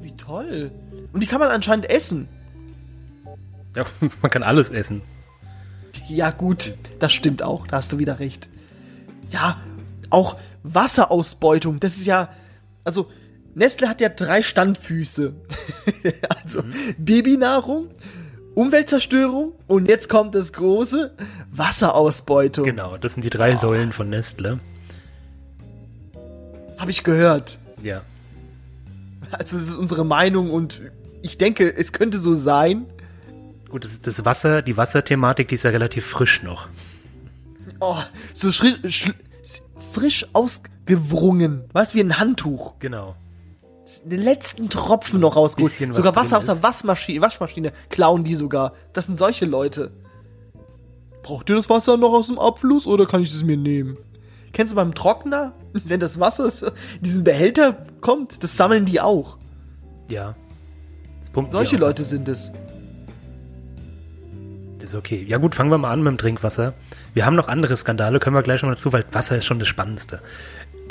Wie 0.00 0.14
toll. 0.16 0.70
Und 1.12 1.22
die 1.22 1.26
kann 1.26 1.40
man 1.40 1.48
anscheinend 1.48 1.88
essen. 1.88 2.28
Ja, 3.74 3.86
man 4.22 4.30
kann 4.30 4.42
alles 4.42 4.68
essen. 4.68 5.00
Ja, 6.08 6.30
gut, 6.30 6.74
das 6.98 7.12
stimmt 7.12 7.42
auch. 7.42 7.66
Da 7.66 7.76
hast 7.76 7.92
du 7.92 7.98
wieder 7.98 8.18
recht. 8.18 8.48
Ja, 9.30 9.60
auch 10.10 10.36
Wasserausbeutung. 10.62 11.80
Das 11.80 11.96
ist 11.96 12.06
ja. 12.06 12.28
Also, 12.84 13.08
Nestle 13.54 13.88
hat 13.88 14.00
ja 14.00 14.08
drei 14.08 14.42
Standfüße. 14.42 15.34
also, 16.42 16.62
Babynahrung, 16.98 17.88
Umweltzerstörung 18.54 19.52
und 19.66 19.88
jetzt 19.88 20.08
kommt 20.08 20.34
das 20.34 20.52
große 20.52 21.14
Wasserausbeutung. 21.50 22.64
Genau, 22.64 22.96
das 22.96 23.14
sind 23.14 23.24
die 23.24 23.30
drei 23.30 23.54
Säulen 23.54 23.92
von 23.92 24.08
Nestle. 24.10 24.58
Habe 26.78 26.90
ich 26.90 27.04
gehört. 27.04 27.58
Ja. 27.82 28.02
Also, 29.30 29.58
das 29.58 29.68
ist 29.68 29.76
unsere 29.76 30.04
Meinung 30.04 30.50
und 30.50 30.80
ich 31.22 31.38
denke, 31.38 31.74
es 31.74 31.92
könnte 31.92 32.18
so 32.18 32.34
sein. 32.34 32.86
Gut, 33.70 33.84
das, 33.84 34.02
das 34.02 34.24
Wasser, 34.24 34.60
die 34.60 34.76
Wasserthematik, 34.76 35.48
die 35.48 35.54
ist 35.54 35.62
ja 35.62 35.70
relativ 35.70 36.04
frisch 36.04 36.42
noch. 36.42 36.68
Oh, 37.80 37.96
so 38.34 38.48
schri- 38.50 38.80
sch- 38.84 39.14
frisch 39.94 40.26
ausgewrungen. 40.82 41.64
Was 41.72 41.94
wie 41.94 42.00
ein 42.00 42.18
Handtuch. 42.18 42.74
Genau. 42.78 43.14
Den 44.04 44.22
letzten 44.22 44.70
Tropfen 44.70 45.20
noch 45.20 45.36
rausgeholt. 45.36 45.72
Was 45.88 45.96
Sogar 45.96 46.16
Wasser 46.16 46.38
aus 46.38 46.46
der. 46.46 46.62
Waschmaschine, 46.62 47.20
Waschmaschine 47.20 47.72
klauen 47.90 48.24
die 48.24 48.34
sogar. 48.34 48.72
Das 48.92 49.06
sind 49.06 49.18
solche 49.18 49.44
Leute. 49.44 49.90
Braucht 51.22 51.50
ihr 51.50 51.56
das 51.56 51.68
Wasser 51.68 51.96
noch 51.96 52.12
aus 52.12 52.28
dem 52.28 52.38
Abfluss 52.38 52.86
oder 52.86 53.06
kann 53.06 53.22
ich 53.22 53.32
es 53.32 53.44
mir 53.44 53.56
nehmen? 53.56 53.96
Kennst 54.52 54.72
du 54.72 54.76
beim 54.76 54.94
Trockner, 54.94 55.52
wenn 55.72 56.00
das 56.00 56.18
Wasser 56.18 56.46
in 56.96 57.02
diesen 57.02 57.24
Behälter 57.24 57.86
kommt, 58.00 58.42
das 58.42 58.56
sammeln 58.56 58.86
die 58.86 59.00
auch. 59.00 59.38
Ja. 60.10 60.34
Solche 61.48 61.76
auch. 61.76 61.80
Leute 61.80 62.02
sind 62.02 62.28
es. 62.28 62.52
Das 64.78 64.90
ist 64.90 64.96
okay. 64.96 65.24
Ja 65.28 65.38
gut, 65.38 65.54
fangen 65.54 65.70
wir 65.70 65.78
mal 65.78 65.92
an 65.92 66.02
mit 66.02 66.10
dem 66.10 66.18
Trinkwasser. 66.18 66.74
Wir 67.14 67.24
haben 67.24 67.36
noch 67.36 67.48
andere 67.48 67.76
Skandale, 67.76 68.18
können 68.18 68.34
wir 68.34 68.42
gleich 68.42 68.62
noch 68.62 68.70
dazu, 68.70 68.92
weil 68.92 69.04
Wasser 69.12 69.36
ist 69.36 69.44
schon 69.44 69.60
das 69.60 69.68
Spannendste. 69.68 70.20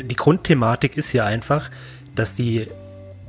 Die 0.03 0.15
Grundthematik 0.15 0.97
ist 0.97 1.13
ja 1.13 1.25
einfach, 1.25 1.69
dass 2.15 2.35
die, 2.35 2.67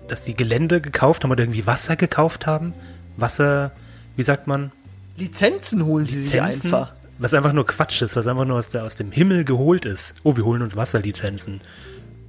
dass 0.08 0.24
die 0.24 0.34
Gelände 0.34 0.80
gekauft 0.80 1.24
haben 1.24 1.30
oder 1.30 1.44
irgendwie 1.44 1.66
Wasser 1.66 1.96
gekauft 1.96 2.46
haben. 2.46 2.74
Wasser, 3.16 3.72
wie 4.16 4.22
sagt 4.22 4.46
man? 4.46 4.72
Lizenzen 5.16 5.84
holen 5.84 6.06
sie 6.06 6.20
sich 6.20 6.32
Lizenzen, 6.32 6.66
einfach. 6.66 6.92
Was 7.18 7.34
einfach 7.34 7.52
nur 7.52 7.66
Quatsch 7.66 8.02
ist, 8.02 8.16
was 8.16 8.26
einfach 8.26 8.44
nur 8.44 8.56
aus, 8.56 8.68
der, 8.70 8.84
aus 8.84 8.96
dem 8.96 9.12
Himmel 9.12 9.44
geholt 9.44 9.84
ist. 9.84 10.16
Oh, 10.24 10.36
wir 10.36 10.44
holen 10.44 10.62
uns 10.62 10.76
Wasserlizenzen. 10.76 11.60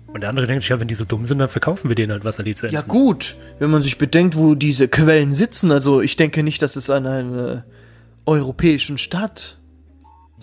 Und 0.08 0.22
der 0.22 0.30
andere 0.30 0.46
denkt 0.46 0.62
sich, 0.62 0.70
ja, 0.70 0.80
wenn 0.80 0.88
die 0.88 0.94
so 0.94 1.06
dumm 1.06 1.26
sind, 1.26 1.40
dann 1.40 1.50
verkaufen 1.50 1.90
wir 1.90 1.96
denen 1.96 2.12
halt 2.12 2.24
Wasserlizenzen. 2.24 2.76
Ja 2.76 2.82
gut, 2.82 3.36
wenn 3.58 3.72
man 3.72 3.82
sich 3.82 3.98
bedenkt, 3.98 4.36
wo 4.36 4.54
diese 4.54 4.88
Quellen 4.88 5.34
sitzen, 5.34 5.72
also 5.72 6.02
ich 6.02 6.16
denke 6.16 6.44
nicht, 6.44 6.62
dass 6.62 6.76
es 6.76 6.92
an 6.92 7.08
einer 7.08 7.66
europäischen 8.26 9.00
Stadt 9.00 9.58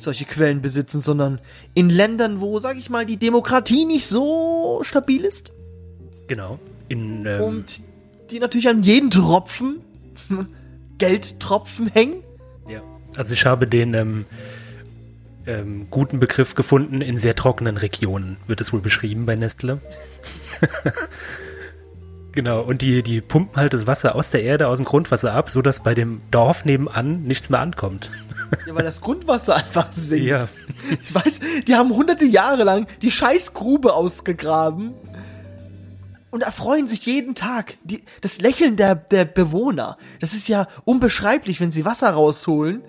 solche 0.02 0.24
Quellen 0.24 0.62
besitzen, 0.62 1.00
sondern 1.00 1.40
in 1.74 1.90
Ländern, 1.90 2.40
wo, 2.40 2.58
sag 2.58 2.76
ich 2.76 2.90
mal, 2.90 3.06
die 3.06 3.16
Demokratie 3.16 3.84
nicht 3.84 4.06
so 4.06 4.80
stabil 4.82 5.24
ist 5.24 5.52
Genau. 6.30 6.60
In, 6.88 7.26
ähm, 7.26 7.42
und 7.42 7.82
die 8.30 8.38
natürlich 8.38 8.68
an 8.68 8.84
jeden 8.84 9.10
Tropfen 9.10 9.82
Geldtropfen 10.98 11.88
hängen. 11.88 12.22
ja. 12.68 12.82
Also 13.16 13.34
ich 13.34 13.46
habe 13.46 13.66
den 13.66 13.94
ähm, 13.94 14.26
ähm, 15.44 15.88
guten 15.90 16.20
Begriff 16.20 16.54
gefunden, 16.54 17.00
in 17.00 17.16
sehr 17.16 17.34
trockenen 17.34 17.76
Regionen 17.76 18.36
wird 18.46 18.60
es 18.60 18.72
wohl 18.72 18.80
beschrieben 18.80 19.26
bei 19.26 19.34
Nestle. 19.34 19.80
genau, 22.32 22.62
und 22.62 22.82
die, 22.82 23.02
die 23.02 23.20
pumpen 23.20 23.56
halt 23.56 23.72
das 23.72 23.86
Wasser 23.86 24.14
aus 24.14 24.30
der 24.30 24.42
Erde, 24.42 24.68
aus 24.68 24.76
dem 24.76 24.84
Grundwasser 24.84 25.32
ab, 25.32 25.50
sodass 25.50 25.82
bei 25.82 25.94
dem 25.94 26.20
Dorf 26.30 26.64
nebenan 26.64 27.22
nichts 27.22 27.50
mehr 27.50 27.60
ankommt. 27.60 28.10
Ja, 28.66 28.74
weil 28.74 28.82
das 28.82 29.00
Grundwasser 29.00 29.54
einfach 29.54 29.92
sinkt. 29.92 30.26
Ja. 30.26 30.48
Ich 31.04 31.14
weiß, 31.14 31.38
die 31.68 31.76
haben 31.76 31.90
hunderte 31.90 32.24
Jahre 32.24 32.64
lang 32.64 32.88
die 33.00 33.12
Scheißgrube 33.12 33.92
ausgegraben 33.92 34.92
und 36.32 36.42
erfreuen 36.42 36.88
sich 36.88 37.06
jeden 37.06 37.36
Tag. 37.36 37.76
Die, 37.84 38.02
das 38.22 38.40
Lächeln 38.40 38.76
der, 38.76 38.96
der 38.96 39.24
Bewohner, 39.24 39.98
das 40.18 40.32
ist 40.32 40.48
ja 40.48 40.66
unbeschreiblich, 40.84 41.60
wenn 41.60 41.70
sie 41.70 41.84
Wasser 41.84 42.10
rausholen 42.10 42.82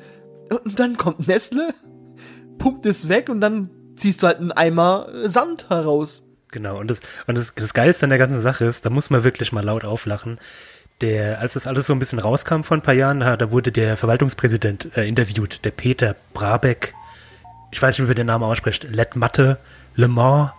und 0.64 0.80
dann 0.80 0.98
kommt 0.98 1.28
Nestle, 1.28 1.74
pumpt 2.58 2.86
es 2.88 3.08
weg 3.08 3.30
und 3.30 3.40
dann 3.42 3.70
ziehst 3.96 4.24
du 4.24 4.28
halt 4.28 4.38
einen 4.38 4.52
Eimer 4.52 5.08
Sand 5.24 5.70
heraus. 5.70 6.28
Genau, 6.52 6.78
und 6.78 6.90
das, 6.90 7.00
und 7.28 7.36
das, 7.36 7.56
das 7.56 7.74
Geilste 7.74 8.06
an 8.06 8.10
der 8.10 8.20
ganzen 8.20 8.42
Sache 8.42 8.66
ist, 8.66 8.86
da 8.86 8.90
muss 8.90 9.10
man 9.10 9.24
wirklich 9.24 9.52
mal 9.52 9.64
laut 9.64 9.86
auflachen. 9.86 10.38
Der, 11.00 11.40
als 11.40 11.54
das 11.54 11.66
alles 11.66 11.88
so 11.88 11.94
ein 11.94 12.00
bisschen 12.00 12.20
rauskam 12.20 12.62
vor 12.62 12.78
ein 12.78 12.84
paar 12.84 12.94
Jahren, 12.94 13.22
da, 13.22 13.52
wurde 13.52 13.72
der 13.72 13.98
Verwaltungspräsident 13.98 14.96
äh, 14.96 15.08
interviewt, 15.08 15.66
der 15.66 15.72
Peter 15.72 16.16
Brabeck. 16.34 16.94
Ich 17.72 17.82
weiß 17.82 17.98
nicht, 17.98 18.06
wie 18.06 18.10
man 18.10 18.16
den 18.16 18.28
Namen 18.28 18.44
ausspricht. 18.44 18.84
Let 18.84 19.16
Matte, 19.16 19.58
Le 19.96 20.08
Mans, 20.08 20.52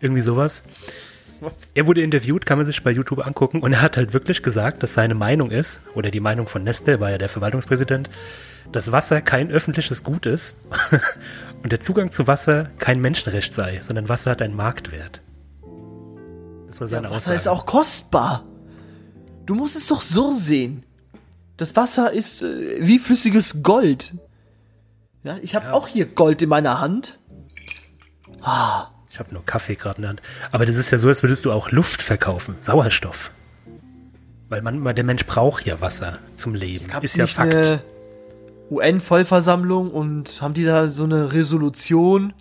irgendwie 0.00 0.20
sowas. 0.20 0.64
Er 1.72 1.86
wurde 1.86 2.02
interviewt, 2.02 2.44
kann 2.46 2.58
man 2.58 2.64
sich 2.64 2.82
bei 2.82 2.90
YouTube 2.90 3.24
angucken, 3.24 3.60
und 3.60 3.72
er 3.72 3.80
hat 3.80 3.96
halt 3.96 4.12
wirklich 4.12 4.42
gesagt, 4.42 4.82
dass 4.82 4.94
seine 4.94 5.14
Meinung 5.14 5.52
ist, 5.52 5.82
oder 5.94 6.10
die 6.10 6.20
Meinung 6.20 6.48
von 6.48 6.64
Nestle, 6.64 6.98
war 7.00 7.10
ja 7.10 7.18
der 7.18 7.28
Verwaltungspräsident, 7.28 8.10
dass 8.72 8.92
Wasser 8.92 9.20
kein 9.20 9.50
öffentliches 9.50 10.02
Gut 10.02 10.26
ist 10.26 10.60
und 11.62 11.70
der 11.70 11.80
Zugang 11.80 12.10
zu 12.10 12.26
Wasser 12.26 12.68
kein 12.78 13.00
Menschenrecht 13.00 13.54
sei, 13.54 13.78
sondern 13.82 14.08
Wasser 14.08 14.32
hat 14.32 14.42
einen 14.42 14.56
Marktwert. 14.56 15.22
Das 16.78 16.80
war 16.80 16.86
seine 16.88 17.08
Ja, 17.08 17.14
Wasser 17.14 17.16
Aussage. 17.32 17.36
ist 17.36 17.48
auch 17.48 17.66
kostbar. 17.66 18.44
Du 19.46 19.54
musst 19.54 19.76
es 19.76 19.88
doch 19.88 20.02
so 20.02 20.32
sehen. 20.32 20.84
Das 21.56 21.74
Wasser 21.74 22.12
ist 22.12 22.42
äh, 22.42 22.76
wie 22.80 22.98
flüssiges 22.98 23.62
Gold. 23.62 24.14
Ja, 25.24 25.38
ich 25.42 25.54
habe 25.56 25.66
Ja. 25.66 25.72
auch 25.72 25.88
hier 25.88 26.06
Gold 26.06 26.40
in 26.42 26.48
meiner 26.48 26.80
Hand. 26.80 27.18
Ich 29.10 29.18
habe 29.18 29.32
nur 29.32 29.44
Kaffee 29.44 29.74
gerade 29.74 29.96
in 29.96 30.02
der 30.02 30.08
Hand. 30.10 30.22
Aber 30.52 30.64
das 30.66 30.76
ist 30.76 30.90
ja 30.90 30.98
so, 30.98 31.08
als 31.08 31.22
würdest 31.22 31.44
du 31.44 31.52
auch 31.52 31.70
Luft 31.72 32.02
verkaufen, 32.02 32.54
Sauerstoff. 32.60 33.32
Weil 34.48 34.62
man, 34.62 34.82
der 34.94 35.04
Mensch 35.04 35.26
braucht 35.26 35.66
ja 35.66 35.80
Wasser 35.80 36.18
zum 36.36 36.54
Leben. 36.54 36.86
Ist 37.02 37.16
ja 37.16 37.24
nicht 37.24 37.34
Fakt. 37.34 37.54
eine 37.54 37.82
UN-Vollversammlung 38.70 39.90
und 39.90 40.40
haben 40.40 40.54
die 40.54 40.64
da 40.64 40.88
so 40.88 41.04
eine 41.04 41.32
Resolution. 41.32 42.32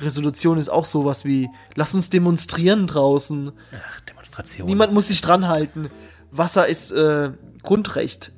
Resolution 0.00 0.58
ist 0.58 0.68
auch 0.68 0.84
sowas 0.86 1.24
wie, 1.24 1.48
lass 1.74 1.94
uns 1.94 2.10
demonstrieren 2.10 2.86
draußen. 2.86 3.52
Ach, 3.76 4.00
Demonstration. 4.02 4.66
Niemand 4.66 4.92
muss 4.92 5.08
sich 5.08 5.20
dran 5.20 5.48
halten. 5.48 5.88
Wasser 6.30 6.66
ist 6.68 6.90
äh, 6.92 7.32
Grundrecht. 7.62 8.32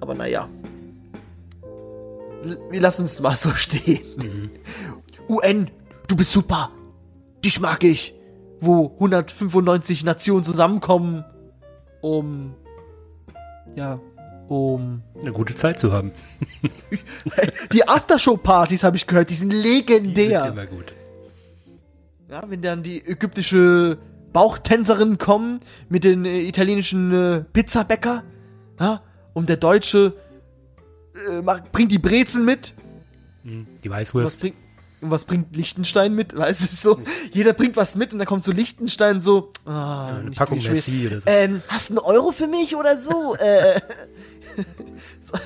Aber 0.00 0.14
naja. 0.14 0.48
L- 2.44 2.58
Wir 2.70 2.80
lassen 2.80 3.04
es 3.04 3.20
mal 3.20 3.36
so 3.36 3.50
stehen. 3.50 4.50
UN, 5.28 5.70
du 6.06 6.16
bist 6.16 6.32
super. 6.32 6.70
Dich 7.44 7.60
mag 7.60 7.84
ich. 7.84 8.14
Wo 8.60 8.92
195 8.94 10.02
Nationen 10.04 10.42
zusammenkommen, 10.42 11.24
um. 12.00 12.54
Ja, 13.76 14.00
um. 14.48 15.02
Eine 15.20 15.32
gute 15.32 15.54
Zeit 15.54 15.78
zu 15.78 15.92
haben. 15.92 16.12
Die 17.72 17.86
Aftershow-Partys 17.86 18.82
habe 18.84 18.96
ich 18.96 19.06
gehört, 19.06 19.30
die 19.30 19.34
sind 19.34 19.52
Die 19.52 19.56
legendär. 19.56 20.42
sind 20.44 20.52
immer 20.52 20.66
gut. 20.66 20.94
Ja, 22.30 22.44
wenn 22.48 22.60
dann 22.60 22.82
die 22.82 23.04
ägyptische 23.06 23.98
Bauchtänzerin 24.32 25.16
kommen 25.18 25.60
mit 25.88 26.04
den 26.04 26.24
äh, 26.26 26.40
italienischen 26.42 27.12
äh, 27.14 27.44
Pizzabäcker, 27.52 28.22
ja, 28.78 29.00
und 29.32 29.48
der 29.48 29.56
Deutsche 29.56 30.14
äh, 31.28 31.40
macht, 31.40 31.72
bringt 31.72 31.90
die 31.92 31.98
Brezeln 31.98 32.44
mit. 32.44 32.74
Die 33.44 33.48
Und 33.50 33.66
was 33.84 33.90
Weißwurst. 33.90 34.40
bringt, 34.42 34.56
und 35.00 35.10
was 35.10 35.24
bringt 35.24 35.54
Liechtenstein 35.56 36.14
mit? 36.14 36.36
Weißt 36.36 36.60
du, 36.60 36.66
so, 36.76 37.00
jeder 37.32 37.52
bringt 37.52 37.76
was 37.76 37.94
mit 37.96 38.12
und 38.12 38.18
dann 38.18 38.26
kommt 38.26 38.42
so 38.44 38.52
Liechtenstein 38.52 39.20
so, 39.20 39.50
ah, 39.64 40.16
eine 40.16 40.30
nicht 40.30 40.38
Packung. 40.38 40.58
Messi 40.58 41.06
oder 41.06 41.20
so. 41.20 41.26
Ähm, 41.28 41.62
hast 41.68 41.90
du 41.90 41.94
einen 41.94 41.98
Euro 42.00 42.32
für 42.32 42.46
mich 42.48 42.74
oder 42.74 42.96
so? 42.96 43.34
äh, 43.36 43.80
so- 45.20 45.38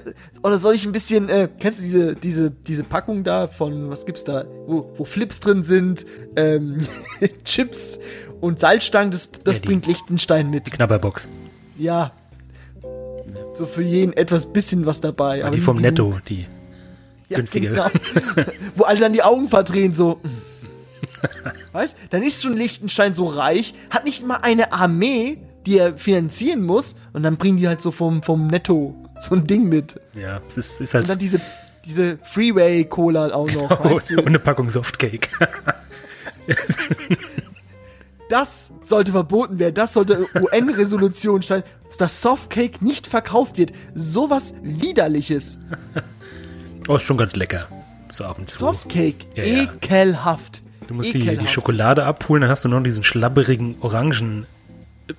oder 0.42 0.58
soll 0.58 0.74
ich 0.74 0.84
ein 0.86 0.92
bisschen, 0.92 1.28
äh, 1.28 1.48
kennst 1.58 1.78
du 1.80 1.82
diese, 1.82 2.14
diese, 2.14 2.50
diese 2.50 2.84
Packung 2.84 3.24
da 3.24 3.48
von, 3.48 3.90
was 3.90 4.06
gibt's 4.06 4.24
da, 4.24 4.44
wo, 4.66 4.92
wo 4.96 5.04
Flips 5.04 5.40
drin 5.40 5.62
sind, 5.62 6.06
ähm, 6.36 6.86
Chips 7.44 7.98
und 8.40 8.60
Salzstangen, 8.60 9.10
das, 9.10 9.30
das 9.44 9.56
Ja, 9.56 9.62
die- 9.62 9.66
bringt 9.68 9.86
Liechtenstein 9.86 10.50
mit. 10.50 10.70
Knabberbox. 10.70 11.30
Ja. 11.76 12.12
So 13.54 13.66
für 13.66 13.82
jeden 13.82 14.12
etwas 14.14 14.52
bisschen 14.52 14.86
was 14.86 15.00
dabei. 15.00 15.44
aber 15.44 15.54
die 15.54 15.60
vom. 15.60 15.76
Netto, 15.78 16.18
die 16.28 16.46
Ja, 17.32 17.38
günstige. 17.38 17.70
genau. 17.70 17.86
Wo 18.76 18.84
alle 18.84 19.00
dann 19.00 19.12
die 19.12 19.22
Augen 19.22 19.48
verdrehen, 19.48 19.94
so. 19.94 20.20
weißt, 21.72 21.96
dann 22.10 22.22
ist 22.22 22.42
schon 22.42 22.56
Liechtenstein 22.56 23.14
so 23.14 23.26
reich, 23.26 23.74
hat 23.90 24.04
nicht 24.04 24.26
mal 24.26 24.36
eine 24.42 24.72
Armee, 24.72 25.38
die 25.66 25.78
er 25.78 25.96
finanzieren 25.96 26.62
muss, 26.64 26.96
und 27.12 27.22
dann 27.22 27.36
bringen 27.36 27.56
die 27.56 27.68
halt 27.68 27.80
so 27.80 27.90
vom, 27.90 28.22
vom 28.22 28.46
Netto 28.46 28.94
so 29.20 29.34
ein 29.34 29.46
Ding 29.46 29.68
mit. 29.68 30.00
Ja, 30.14 30.40
es 30.48 30.56
ist, 30.56 30.80
ist 30.80 30.94
Und 30.94 31.00
halt 31.00 31.10
dann 31.10 31.18
diese, 31.18 31.40
diese 31.84 32.18
Freeway-Cola 32.22 33.32
auch 33.32 33.50
noch, 33.52 33.70
weißt 33.84 34.12
und 34.12 34.26
eine 34.26 34.38
Packung 34.38 34.68
Softcake. 34.70 35.28
Das 38.28 38.70
sollte 38.80 39.12
verboten 39.12 39.58
werden, 39.58 39.74
das 39.74 39.92
sollte 39.92 40.26
UN-Resolution 40.34 41.42
stellen, 41.42 41.64
dass 41.98 42.22
Softcake 42.22 42.82
nicht 42.82 43.06
verkauft 43.06 43.58
wird. 43.58 43.72
Sowas 43.94 44.54
Widerliches. 44.62 45.58
Oh, 46.88 46.96
ist 46.96 47.02
schon 47.04 47.16
ganz 47.16 47.36
lecker. 47.36 47.66
So 48.10 48.24
ab 48.24 48.38
und 48.38 48.50
zu. 48.50 48.58
Softcake, 48.58 49.26
Ja, 49.34 49.44
ja. 49.44 49.62
ekelhaft. 49.64 50.62
Du 50.86 50.94
musst 50.94 51.14
die, 51.14 51.20
die 51.20 51.28
Ekelhaft. 51.28 51.52
Schokolade 51.52 52.04
abholen, 52.04 52.42
dann 52.42 52.50
hast 52.50 52.64
du 52.64 52.68
noch 52.68 52.82
diesen 52.82 53.04
schlabberigen 53.04 53.76
orangen 53.80 54.46
äh, 55.08 55.14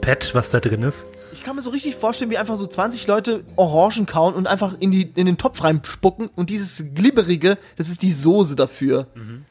Pad, 0.00 0.34
was 0.34 0.50
da 0.50 0.60
drin 0.60 0.82
ist. 0.82 1.06
Ich 1.32 1.42
kann 1.42 1.56
mir 1.56 1.62
so 1.62 1.70
richtig 1.70 1.94
vorstellen, 1.96 2.30
wie 2.30 2.38
einfach 2.38 2.56
so 2.56 2.66
20 2.66 3.06
Leute 3.06 3.44
Orangen 3.56 4.06
kauen 4.06 4.34
und 4.34 4.46
einfach 4.46 4.76
in, 4.80 4.90
die, 4.90 5.02
in 5.02 5.26
den 5.26 5.38
Topf 5.38 5.62
reinspucken 5.62 6.28
und 6.34 6.50
dieses 6.50 6.84
Glibberige, 6.94 7.58
das 7.76 7.88
ist 7.88 8.02
die 8.02 8.12
Soße 8.12 8.56
dafür. 8.56 9.06
Und 9.14 9.44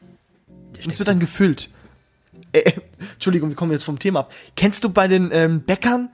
es 0.86 0.98
wird 0.98 1.08
dann 1.08 1.20
gefüllt. 1.20 1.70
Äh, 2.52 2.60
äh, 2.60 2.72
Entschuldigung, 3.14 3.48
wir 3.48 3.56
kommen 3.56 3.72
jetzt 3.72 3.84
vom 3.84 3.98
Thema 3.98 4.20
ab. 4.20 4.32
Kennst 4.56 4.84
du 4.84 4.90
bei 4.90 5.08
den 5.08 5.30
ähm, 5.32 5.62
Bäckern 5.62 6.10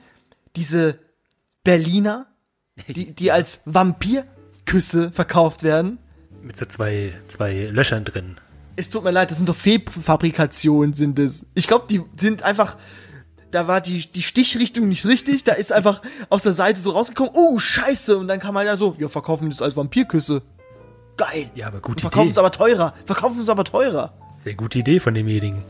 diese 0.57 0.99
Berliner, 1.65 2.27
die, 2.89 3.13
die 3.15 3.31
als 3.33 3.61
Vampirküsse 4.65 5.11
verkauft 5.13 5.63
werden? 5.63 5.99
Mit 6.43 6.57
so 6.57 6.67
zwei, 6.67 7.13
zwei 7.29 7.69
Löchern 7.71 8.05
drin. 8.05 8.37
Es 8.77 8.91
tut 8.91 9.05
mir 9.05 9.11
leid, 9.11 9.31
das 9.31 9.39
sind 9.39 9.49
doch 9.49 9.57
Fehlfabrikationen, 9.57 10.95
sind 10.95 11.19
es. 11.19 11.47
Ich 11.55 11.69
glaube, 11.69 11.87
die 11.89 12.03
sind 12.19 12.43
einfach. 12.43 12.77
Da 13.51 13.69
war 13.69 13.81
die, 13.81 14.01
die 14.11 14.23
Stichrichtung 14.23 14.89
nicht 14.89 15.07
richtig. 15.07 15.45
Da 15.45 15.53
ist 15.53 15.73
einfach 15.73 16.03
aus 16.29 16.43
der 16.43 16.53
Seite 16.53 16.81
so 16.81 16.91
rausgekommen. 16.91 17.33
Oh, 17.37 17.57
scheiße. 17.59 18.19
Und 18.19 18.27
dann 18.27 18.41
kam 18.41 18.57
halt 18.57 18.67
ja 18.67 18.77
so, 18.77 18.99
wir 18.99 19.09
verkaufen 19.09 19.49
das 19.49 19.63
als 19.63 19.77
Vampirküsse. 19.77 20.43
Geil. 21.17 21.51
Ja, 21.55 21.69
aber 21.69 21.81
gute 21.81 22.01
verkaufen 22.01 22.27
Idee. 22.27 22.33
es 22.33 22.39
aber 22.39 22.51
teurer. 22.51 22.95
Verkaufen 23.07 23.41
es 23.41 23.49
aber 23.49 23.63
teurer. 23.63 24.13
Sehr 24.37 24.55
gute 24.55 24.81
Idee 24.81 24.99
von 24.99 25.15
demjenigen. 25.15 25.63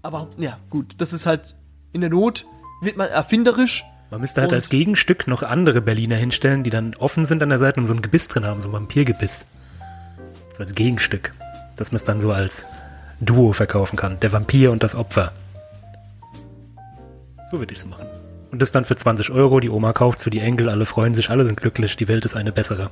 Aber 0.00 0.28
ja, 0.38 0.58
gut. 0.70 0.94
Das 0.96 1.12
ist 1.12 1.26
halt 1.26 1.54
in 1.92 2.00
der 2.00 2.08
Not, 2.08 2.46
wird 2.80 2.96
man 2.96 3.08
erfinderisch. 3.08 3.84
Man 4.10 4.20
müsste 4.20 4.40
halt 4.40 4.50
Und- 4.52 4.56
als 4.56 4.68
Gegenstück 4.68 5.26
noch 5.26 5.42
andere 5.42 5.80
Berliner 5.80 6.16
hinstellen, 6.16 6.62
die 6.62 6.70
dann 6.70 6.94
offen 6.96 7.24
sind 7.24 7.42
an 7.42 7.48
der 7.48 7.58
Seite 7.58 7.80
und 7.80 7.86
so 7.86 7.94
ein 7.94 8.02
Gebiss 8.02 8.28
drin 8.28 8.44
haben, 8.46 8.60
so 8.60 8.68
ein 8.68 8.72
Vampirgebiss. 8.72 9.46
So 10.52 10.60
als 10.60 10.74
Gegenstück. 10.74 11.32
Dass 11.76 11.92
man 11.92 11.96
es 11.96 12.04
dann 12.04 12.20
so 12.20 12.32
als 12.32 12.66
Duo 13.20 13.52
verkaufen 13.52 13.96
kann. 13.96 14.18
Der 14.20 14.32
Vampir 14.32 14.70
und 14.72 14.82
das 14.82 14.94
Opfer. 14.94 15.32
So 17.50 17.58
würde 17.58 17.72
ich 17.72 17.78
es 17.80 17.86
machen. 17.86 18.06
Und 18.50 18.62
das 18.62 18.72
dann 18.72 18.84
für 18.84 18.96
20 18.96 19.30
Euro. 19.30 19.60
Die 19.60 19.68
Oma 19.70 19.92
kauft 19.92 20.22
für 20.22 20.30
die 20.30 20.38
Enkel, 20.40 20.68
alle 20.68 20.86
freuen 20.86 21.14
sich, 21.14 21.30
alle 21.30 21.44
sind 21.44 21.60
glücklich, 21.60 21.96
die 21.96 22.08
Welt 22.08 22.24
ist 22.24 22.36
eine 22.36 22.52
bessere. 22.52 22.90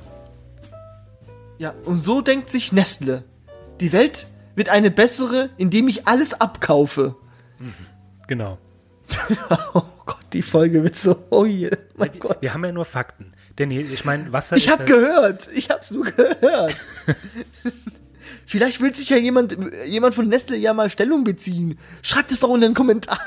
Ja, 1.57 1.73
und 1.85 1.97
so 1.97 2.21
denkt 2.21 2.49
sich 2.49 2.71
Nestle. 2.71 3.23
Die 3.79 3.91
Welt 3.93 4.27
wird 4.55 4.69
eine 4.69 4.91
bessere, 4.91 5.49
indem 5.57 5.87
ich 5.87 6.07
alles 6.07 6.39
abkaufe. 6.39 7.15
Genau. 8.27 8.57
Oh 9.73 9.83
Gott, 10.05 10.23
die 10.33 10.41
Folge 10.41 10.83
wird 10.83 10.95
so. 10.95 11.25
Oh 11.31 11.45
je, 11.45 11.71
mein 11.95 12.13
Wir, 12.13 12.19
Gott. 12.19 12.37
wir 12.41 12.53
haben 12.53 12.63
ja 12.65 12.71
nur 12.71 12.85
Fakten. 12.85 13.33
Denn 13.57 13.71
ich 13.71 14.05
meine, 14.05 14.31
Wasser 14.33 14.57
Ich 14.57 14.65
ist 14.67 14.71
hab 14.71 14.79
halt- 14.79 14.89
gehört. 14.89 15.49
Ich 15.53 15.69
hab's 15.69 15.91
nur 15.91 16.05
gehört. 16.05 16.75
Vielleicht 18.45 18.81
will 18.81 18.93
sich 18.93 19.09
ja 19.09 19.17
jemand, 19.17 19.57
jemand 19.87 20.13
von 20.13 20.27
Nestle 20.27 20.57
ja 20.57 20.73
mal 20.73 20.89
Stellung 20.89 21.23
beziehen. 21.23 21.79
Schreibt 22.01 22.31
es 22.31 22.39
doch 22.41 22.49
unter 22.49 22.67
den 22.67 22.73
Kommentaren. 22.75 23.19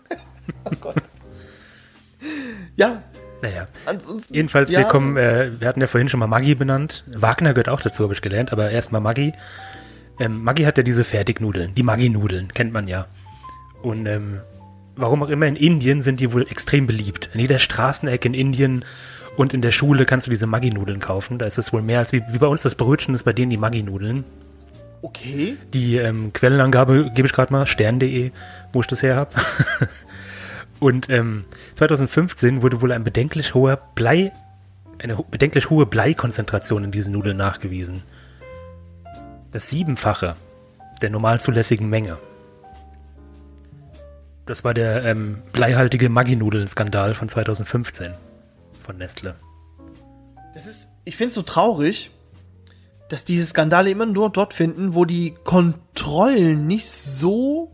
oh 0.64 0.70
Gott. 0.80 1.02
Ja, 2.76 3.02
Naja, 3.42 3.68
Ansonsten. 3.84 4.34
jedenfalls, 4.34 4.72
ja, 4.72 4.80
wir 4.80 4.86
kommen, 4.86 5.16
äh, 5.16 5.60
wir 5.60 5.68
hatten 5.68 5.80
ja 5.80 5.86
vorhin 5.86 6.08
schon 6.08 6.20
mal 6.20 6.26
Maggi 6.26 6.54
benannt. 6.54 7.04
Wagner 7.06 7.52
gehört 7.52 7.68
auch 7.68 7.80
dazu, 7.82 8.04
habe 8.04 8.14
ich 8.14 8.22
gelernt, 8.22 8.52
aber 8.52 8.70
erstmal 8.70 9.00
Maggi. 9.02 9.34
Ähm, 10.18 10.42
Maggi 10.42 10.62
hat 10.64 10.78
ja 10.78 10.82
diese 10.82 11.04
Fertignudeln, 11.04 11.74
die 11.74 11.82
Maggi-Nudeln, 11.82 12.48
kennt 12.54 12.72
man 12.72 12.88
ja. 12.88 13.06
Und 13.82 14.06
ähm, 14.06 14.40
warum 14.96 15.22
auch 15.22 15.28
immer 15.28 15.46
in 15.46 15.56
Indien 15.56 16.00
sind 16.00 16.20
die 16.20 16.32
wohl 16.32 16.46
extrem 16.48 16.86
beliebt. 16.86 17.30
In 17.34 17.40
jeder 17.40 17.58
Straßenecke 17.58 18.28
in 18.28 18.34
Indien 18.34 18.84
und 19.36 19.54
in 19.54 19.60
der 19.60 19.70
Schule 19.70 20.06
kannst 20.06 20.26
du 20.26 20.30
diese 20.30 20.46
Maggi-Nudeln 20.46 20.98
kaufen. 20.98 21.38
Da 21.38 21.46
ist 21.46 21.58
es 21.58 21.72
wohl 21.72 21.82
mehr 21.82 21.98
als 21.98 22.12
wie, 22.12 22.22
wie 22.30 22.38
bei 22.38 22.46
uns 22.46 22.62
das 22.62 22.74
Brötchen 22.74 23.14
ist 23.14 23.24
bei 23.24 23.32
denen 23.32 23.50
die 23.50 23.58
Maggi-Nudeln. 23.58 24.24
Okay. 25.02 25.56
Die 25.72 25.96
ähm, 25.96 26.32
Quellenangabe 26.32 27.10
gebe 27.14 27.28
ich 27.28 27.32
gerade 27.32 27.52
mal, 27.52 27.66
stern.de, 27.66 28.32
wo 28.72 28.80
ich 28.80 28.86
das 28.86 29.02
her 29.02 29.16
habe. 29.16 29.30
Und 30.80 31.08
ähm, 31.10 31.44
2015 31.74 32.62
wurde 32.62 32.80
wohl 32.80 32.92
ein 32.92 33.04
bedenklich 33.04 33.54
hoher 33.54 33.78
Blei, 33.94 34.32
eine 34.98 35.16
bedenklich 35.30 35.70
hohe 35.70 35.86
Bleikonzentration 35.86 36.84
in 36.84 36.90
diesen 36.90 37.12
Nudeln 37.12 37.36
nachgewiesen. 37.36 38.02
Das 39.52 39.68
Siebenfache 39.70 40.34
der 41.02 41.10
normal 41.10 41.40
zulässigen 41.40 41.88
Menge. 41.88 42.18
Das 44.46 44.62
war 44.62 44.74
der 44.74 45.04
ähm, 45.04 45.42
bleihaltige 45.52 46.08
Maggi-Nudeln-Skandal 46.08 47.14
von 47.14 47.28
2015 47.28 48.14
von 48.82 48.96
Nestle. 48.96 49.34
Das 50.54 50.66
ist, 50.66 50.88
ich 51.04 51.16
finde 51.16 51.28
es 51.30 51.34
so 51.34 51.42
traurig, 51.42 52.12
dass 53.08 53.24
diese 53.24 53.44
Skandale 53.44 53.90
immer 53.90 54.06
nur 54.06 54.30
dort 54.30 54.54
finden, 54.54 54.94
wo 54.94 55.04
die 55.04 55.34
Kontrollen 55.44 56.66
nicht 56.66 56.88
so 56.88 57.72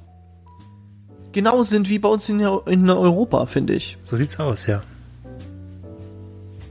genau 1.33 1.63
sind 1.63 1.89
wie 1.89 1.99
bei 1.99 2.09
uns 2.09 2.29
in, 2.29 2.41
in 2.41 2.91
Europa, 2.91 3.47
finde 3.47 3.75
ich. 3.75 3.99
So 4.03 4.17
sieht's 4.17 4.39
aus, 4.41 4.67
ja. 4.67 4.83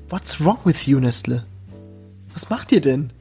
What's 0.09 0.43
wrong 0.43 0.59
with 0.65 0.85
you, 0.87 0.99
Nestle? 0.99 1.45
Was 2.33 2.49
macht 2.49 2.71
ihr 2.71 2.81
denn? 2.81 3.13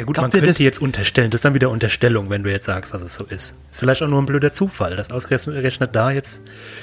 Ja 0.00 0.06
gut, 0.06 0.14
Glaubt 0.14 0.32
man 0.32 0.42
könnte 0.42 0.62
jetzt 0.62 0.80
unterstellen, 0.80 1.30
das 1.30 1.40
ist 1.40 1.44
dann 1.44 1.52
wieder 1.52 1.68
Unterstellung, 1.68 2.30
wenn 2.30 2.42
du 2.42 2.50
jetzt 2.50 2.64
sagst, 2.64 2.94
dass 2.94 3.02
es 3.02 3.14
so 3.14 3.26
ist. 3.26 3.58
Ist 3.70 3.80
vielleicht 3.80 4.02
auch 4.02 4.08
nur 4.08 4.22
ein 4.22 4.24
blöder 4.24 4.50
Zufall, 4.50 4.96
dass 4.96 5.10
ausgerechnet 5.10 5.94
da 5.94 6.10
jetzt 6.10 6.40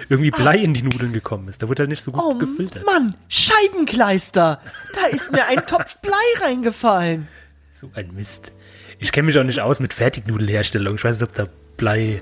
irgendwie 0.08 0.30
Blei 0.30 0.60
in 0.60 0.75
die 0.75 0.84
Nudeln 0.84 1.13
gekommen 1.13 1.47
ist. 1.47 1.63
Da 1.63 1.67
wird 1.67 1.80
halt 1.80 1.89
nicht 1.89 2.03
so 2.03 2.12
gut 2.12 2.21
Oh 2.23 2.38
gefiltert. 2.38 2.86
Mann, 2.86 3.15
Scheibenkleister! 3.27 4.62
Da 4.93 5.08
ist 5.08 5.32
mir 5.32 5.47
ein 5.47 5.65
Topf 5.65 5.97
Blei 5.97 6.13
reingefallen. 6.41 7.27
So 7.71 7.89
ein 7.95 8.13
Mist. 8.13 8.51
Ich 8.99 9.12
kenne 9.12 9.25
mich 9.25 9.39
auch 9.39 9.43
nicht 9.43 9.62
aus 9.62 9.80
mit 9.80 9.93
Fertignudelherstellung. 9.93 10.93
Ich 10.93 11.03
weiß 11.03 11.19
nicht, 11.19 11.27
ob 11.27 11.36
da 11.36 11.47
Blei 11.75 12.21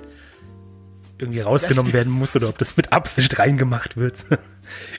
irgendwie 1.17 1.39
rausgenommen 1.41 1.93
werden 1.93 2.11
muss 2.11 2.35
oder 2.35 2.49
ob 2.49 2.57
das 2.57 2.75
mit 2.77 2.91
Absicht 2.91 3.37
reingemacht 3.39 3.97
wird. 3.97 4.23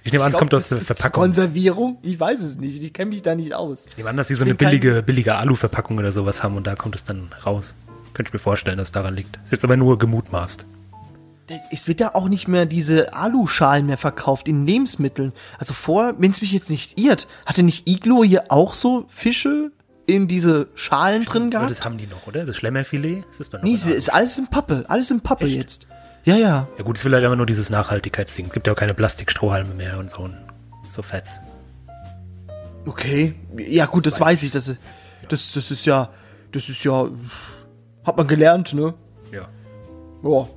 Ich 0.05 0.13
nehme 0.13 0.23
an, 0.23 0.31
es 0.31 0.39
kommt 0.39 0.55
aus 0.55 0.69
der 0.69 0.79
Verpackung. 0.79 1.25
Konservierung? 1.25 1.99
Ich 2.03 2.21
weiß 2.21 2.41
es 2.41 2.57
nicht. 2.57 2.85
Ich 2.85 2.93
kenne 2.93 3.09
mich 3.11 3.23
da 3.23 3.35
nicht 3.35 3.53
aus. 3.53 3.87
Ich 3.87 3.97
nehme 3.97 4.09
an, 4.11 4.17
dass 4.17 4.29
sie 4.29 4.37
so 4.37 4.45
eine 4.45 4.55
billige, 4.55 5.03
billige 5.03 5.35
Alu-Verpackung 5.35 5.99
oder 5.99 6.13
sowas 6.13 6.45
haben 6.45 6.57
und 6.57 6.69
da 6.69 6.77
kommt 6.77 6.95
es 6.95 7.03
dann 7.03 7.31
raus. 7.45 7.75
Könnte 8.15 8.29
ich 8.29 8.33
mir 8.33 8.39
vorstellen, 8.39 8.79
dass 8.79 8.93
daran 8.93 9.17
liegt. 9.17 9.41
Ist 9.45 9.51
jetzt 9.51 9.65
aber 9.65 9.77
nur 9.77 9.99
gemutmaßt. 9.99 10.69
Es 11.73 11.89
wird 11.89 11.99
ja 11.99 12.15
auch 12.15 12.29
nicht 12.29 12.47
mehr 12.47 12.65
diese 12.65 13.13
Aluschalen 13.13 13.87
mehr 13.87 13.99
verkauft 13.99 14.47
in 14.47 14.67
Lebensmitteln. 14.67 15.33
Also 15.59 15.75
vor, 15.75 16.15
wenn 16.19 16.31
es 16.31 16.41
mich 16.41 16.53
jetzt 16.53 16.71
nicht 16.71 16.97
irrt, 16.97 17.27
hatte 17.45 17.65
nicht 17.65 17.89
Iglo 17.89 18.23
hier 18.23 18.45
auch 18.53 18.75
so 18.75 19.07
Fische 19.09 19.73
in 20.07 20.29
diese 20.29 20.69
Schalen 20.77 21.25
drin 21.25 21.43
Aber 21.43 21.51
gehabt? 21.51 21.71
das 21.73 21.85
haben 21.85 21.99
die 21.99 22.07
noch, 22.07 22.27
oder? 22.29 22.45
Das 22.45 22.57
Schlemmerfilet? 22.57 23.25
Das 23.31 23.41
ist 23.41 23.53
dann 23.53 23.63
noch 23.63 23.69
Nee, 23.69 23.75
ist 23.75 24.15
alles 24.15 24.39
in 24.39 24.47
Pappe. 24.47 24.85
Alles 24.87 25.11
in 25.11 25.21
Pappe 25.21 25.47
Echt? 25.47 25.57
jetzt. 25.57 25.87
Ja, 26.27 26.35
ja. 26.35 26.69
Ja 26.77 26.83
gut, 26.83 26.97
es 26.97 27.01
ist 27.01 27.03
vielleicht 27.05 27.25
aber 27.25 27.37
nur 27.37 27.47
dieses 27.47 27.71
Nachhaltigkeitsding. 27.71 28.47
Es 28.47 28.53
gibt 28.53 28.67
ja 28.67 28.73
auch 28.73 28.77
keine 28.77 28.95
Plastikstrohhalme 28.95 29.75
mehr 29.75 29.97
und 29.97 30.11
so, 30.11 30.23
und 30.23 30.37
so 30.91 31.01
Fets. 31.03 31.41
Okay. 32.85 33.37
Ja, 33.57 33.87
gut, 33.87 34.07
das, 34.07 34.21
weiß 34.21 34.43
ich. 34.43 34.51
Das, 34.51 34.75
das, 35.29 35.53
das 35.53 35.71
ist 35.71 35.87
ja, 35.87 36.11
das 36.51 36.69
ist 36.69 36.83
ja, 36.83 37.09
hat 38.05 38.17
man 38.17 38.27
gelernt, 38.27 38.75
ne? 38.75 38.95
Ja. 39.31 39.47
Ja. 40.25 40.49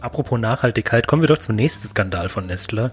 Apropos 0.00 0.38
Nachhaltigkeit, 0.38 1.08
kommen 1.08 1.22
wir 1.22 1.28
doch 1.28 1.38
zum 1.38 1.56
nächsten 1.56 1.88
Skandal 1.88 2.28
von 2.28 2.46
Nestle. 2.46 2.92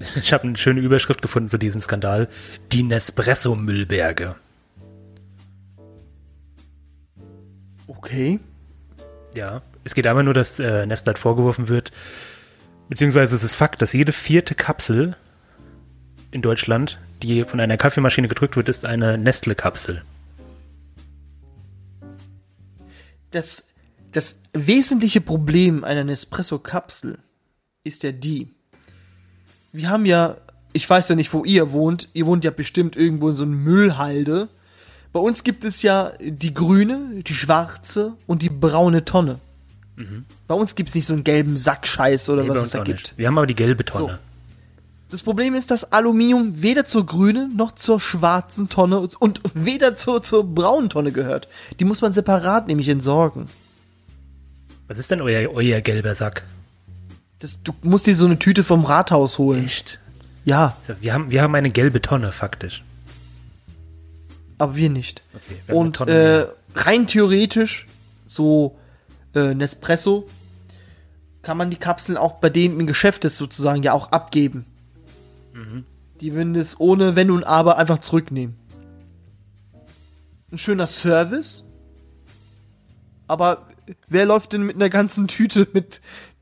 Ich 0.16 0.32
habe 0.32 0.44
eine 0.44 0.56
schöne 0.56 0.80
Überschrift 0.80 1.20
gefunden 1.20 1.50
zu 1.50 1.58
diesem 1.58 1.82
Skandal. 1.82 2.28
Die 2.72 2.82
Nespresso-Müllberge. 2.82 4.36
Okay. 7.86 8.40
Ja, 9.34 9.60
es 9.84 9.94
geht 9.94 10.06
einmal 10.06 10.24
nur, 10.24 10.34
dass 10.34 10.58
äh, 10.58 10.86
Nestle 10.86 11.12
halt 11.12 11.18
vorgeworfen 11.18 11.68
wird, 11.68 11.92
beziehungsweise 12.88 13.34
es 13.34 13.42
ist 13.42 13.54
Fakt, 13.54 13.80
dass 13.82 13.92
jede 13.92 14.12
vierte 14.12 14.54
Kapsel 14.54 15.16
in 16.30 16.42
Deutschland, 16.42 16.98
die 17.22 17.44
von 17.44 17.60
einer 17.60 17.76
Kaffeemaschine 17.76 18.28
gedrückt 18.28 18.56
wird, 18.56 18.68
ist 18.68 18.84
eine 18.84 19.18
Nestle-Kapsel. 19.18 20.02
Das, 23.30 23.68
das 24.12 24.40
wesentliche 24.52 25.20
Problem 25.20 25.84
einer 25.84 26.04
Nespresso-Kapsel 26.04 27.18
ist 27.84 28.02
ja 28.02 28.12
die. 28.12 28.54
Wir 29.72 29.88
haben 29.88 30.04
ja, 30.04 30.36
ich 30.72 30.88
weiß 30.88 31.08
ja 31.08 31.14
nicht, 31.14 31.32
wo 31.32 31.44
ihr 31.44 31.72
wohnt. 31.72 32.08
Ihr 32.12 32.26
wohnt 32.26 32.44
ja 32.44 32.50
bestimmt 32.50 32.96
irgendwo 32.96 33.28
in 33.28 33.34
so 33.34 33.44
einer 33.44 33.52
Müllhalde. 33.52 34.48
Bei 35.12 35.20
uns 35.20 35.44
gibt 35.44 35.64
es 35.64 35.82
ja 35.82 36.12
die 36.20 36.54
grüne, 36.54 37.22
die 37.22 37.34
schwarze 37.34 38.16
und 38.26 38.42
die 38.42 38.48
braune 38.48 39.04
Tonne. 39.04 39.40
Bei 40.46 40.54
uns 40.54 40.74
gibt 40.74 40.88
es 40.88 40.94
nicht 40.94 41.04
so 41.04 41.12
einen 41.12 41.24
gelben 41.24 41.56
Sackscheiß 41.58 42.30
oder 42.30 42.42
Mhm. 42.42 42.48
Nee, 42.48 42.54
was 42.54 42.64
es 42.64 42.70
da 42.70 42.82
gibt. 42.82 42.98
nicht. 42.98 43.18
Wir 43.18 43.26
haben 43.26 43.36
aber 43.36 43.46
die 43.46 43.54
gelbe 43.54 43.84
Tonne. 43.84 44.18
Das 45.10 45.22
Problem 45.22 45.54
ist, 45.54 45.70
dass 45.70 45.92
Aluminium 45.92 46.62
weder 46.62 46.86
zur 46.86 47.04
grünen 47.04 47.56
noch 47.56 47.72
zur 47.72 47.98
schwarzen 48.00 48.68
Tonne 48.68 49.00
und 49.18 49.40
weder 49.54 49.96
zur, 49.96 50.22
zur 50.22 50.44
braunen 50.44 50.88
Tonne 50.88 51.10
gehört. 51.12 51.48
Die 51.80 51.84
muss 51.84 52.00
man 52.00 52.12
separat 52.12 52.68
nämlich 52.68 52.88
entsorgen. 52.88 53.46
Was 54.88 54.98
ist 54.98 55.10
denn 55.10 55.20
euer, 55.20 55.50
euer 55.52 55.80
gelber 55.80 56.14
Sack? 56.14 56.44
Das, 57.40 57.62
du 57.62 57.74
musst 57.82 58.06
dir 58.06 58.14
so 58.14 58.26
eine 58.26 58.38
Tüte 58.38 58.62
vom 58.64 58.84
Rathaus 58.84 59.38
holen. 59.38 59.64
Echt? 59.66 59.98
Ja, 60.44 60.76
So, 60.86 60.94
Wir 61.00 61.12
haben, 61.12 61.30
wir 61.30 61.42
haben 61.42 61.54
eine 61.54 61.70
gelbe 61.70 62.00
Tonne, 62.00 62.32
faktisch. 62.32 62.82
aber 64.58 64.76
wir 64.76 64.90
nicht. 64.90 65.22
Okay, 65.34 65.56
wir 65.66 65.74
Und 65.76 66.00
äh, 66.02 66.46
rein 66.74 67.06
theoretisch, 67.06 67.86
so 68.26 68.76
äh, 69.34 69.54
Nespresso, 69.54 70.28
kann 71.42 71.56
man 71.56 71.70
die 71.70 71.76
Kapseln 71.76 72.16
auch 72.18 72.34
bei 72.34 72.50
denen 72.50 72.80
im 72.80 72.86
Geschäft 72.86 73.24
ist 73.24 73.36
sozusagen 73.36 73.82
ja 73.82 73.92
auch 73.92 74.12
abgeben. 74.12 74.66
Mhm. 75.54 75.84
Die 76.20 76.34
würden 76.34 76.54
es 76.54 76.78
ohne 76.78 77.16
Wenn 77.16 77.30
und 77.30 77.44
Aber 77.44 77.78
einfach 77.78 77.98
zurücknehmen. 78.00 78.56
Ein 80.52 80.58
schöner 80.58 80.86
Service. 80.86 81.64
Aber 83.26 83.68
wer 84.08 84.26
läuft 84.26 84.52
denn 84.52 84.62
mit 84.64 84.76
einer 84.76 84.90
ganzen 84.90 85.28
Tüte 85.28 85.68
mit 85.72 86.00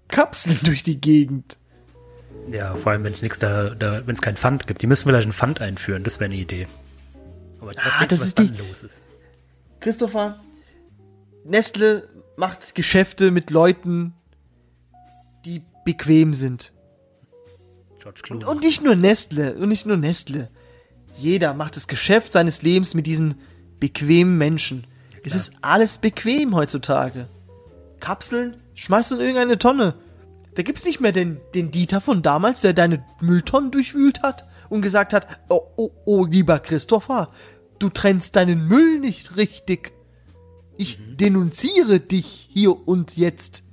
Kapseln 0.08 0.58
durch 0.64 0.82
die 0.82 1.00
Gegend? 1.00 1.58
Ja, 2.50 2.74
vor 2.76 2.92
allem, 2.92 3.04
wenn 3.04 3.12
es 3.12 3.20
nichts 3.22 3.38
da, 3.38 3.70
da 3.70 4.06
wenn 4.06 4.14
es 4.14 4.22
kein 4.22 4.36
Pfand 4.36 4.66
gibt. 4.66 4.80
Die 4.80 4.86
müssen 4.86 5.06
vielleicht 5.08 5.28
ein 5.28 5.32
Pfand 5.34 5.60
einführen, 5.60 6.02
das 6.02 6.18
wäre 6.18 6.30
eine 6.30 6.40
Idee. 6.40 6.66
Aber 7.60 7.68
weiß 7.74 7.76
Ah, 7.78 7.98
nichts, 8.00 8.08
das 8.14 8.20
was 8.20 8.26
ist 8.28 8.38
dann 8.38 8.52
die- 8.54 8.58
los 8.58 8.82
ist. 8.82 9.04
Christopher, 9.80 10.40
Nestle 11.44 12.08
macht 12.38 12.76
Geschäfte 12.76 13.32
mit 13.32 13.50
Leuten, 13.50 14.14
die 15.44 15.62
bequem 15.84 16.32
sind. 16.32 16.72
George 17.98 18.20
Clooney. 18.22 18.44
Und 18.44 18.62
nicht 18.62 18.82
nur 18.82 18.94
Nestle, 18.94 19.54
und 19.56 19.68
nicht 19.68 19.86
nur 19.86 19.96
Nestle. 19.96 20.48
Jeder 21.16 21.52
macht 21.52 21.74
das 21.74 21.88
Geschäft 21.88 22.32
seines 22.32 22.62
Lebens 22.62 22.94
mit 22.94 23.08
diesen 23.08 23.34
bequemen 23.80 24.38
Menschen. 24.38 24.86
es 25.24 25.34
ist 25.34 25.52
alles 25.62 25.98
bequem 25.98 26.54
heutzutage. 26.54 27.28
Kapseln, 27.98 28.56
schmeißt 28.74 29.12
in 29.12 29.20
irgendeine 29.20 29.58
Tonne. 29.58 29.94
Da 30.54 30.62
gibt's 30.62 30.84
nicht 30.84 31.00
mehr 31.00 31.12
den, 31.12 31.40
den 31.54 31.72
Dieter 31.72 32.00
von 32.00 32.22
damals, 32.22 32.60
der 32.60 32.72
deine 32.72 33.04
Mülltonnen 33.20 33.72
durchwühlt 33.72 34.22
hat 34.22 34.46
und 34.68 34.82
gesagt 34.82 35.12
hat, 35.12 35.26
oh, 35.48 35.62
oh, 35.76 35.90
oh, 36.04 36.24
lieber 36.24 36.60
Christopher, 36.60 37.30
du 37.80 37.88
trennst 37.90 38.36
deinen 38.36 38.68
Müll 38.68 39.00
nicht 39.00 39.36
richtig. 39.36 39.92
Ich 40.78 40.96
denunziere 41.16 41.98
dich 41.98 42.48
hier 42.50 42.88
und 42.88 43.16
jetzt. 43.16 43.64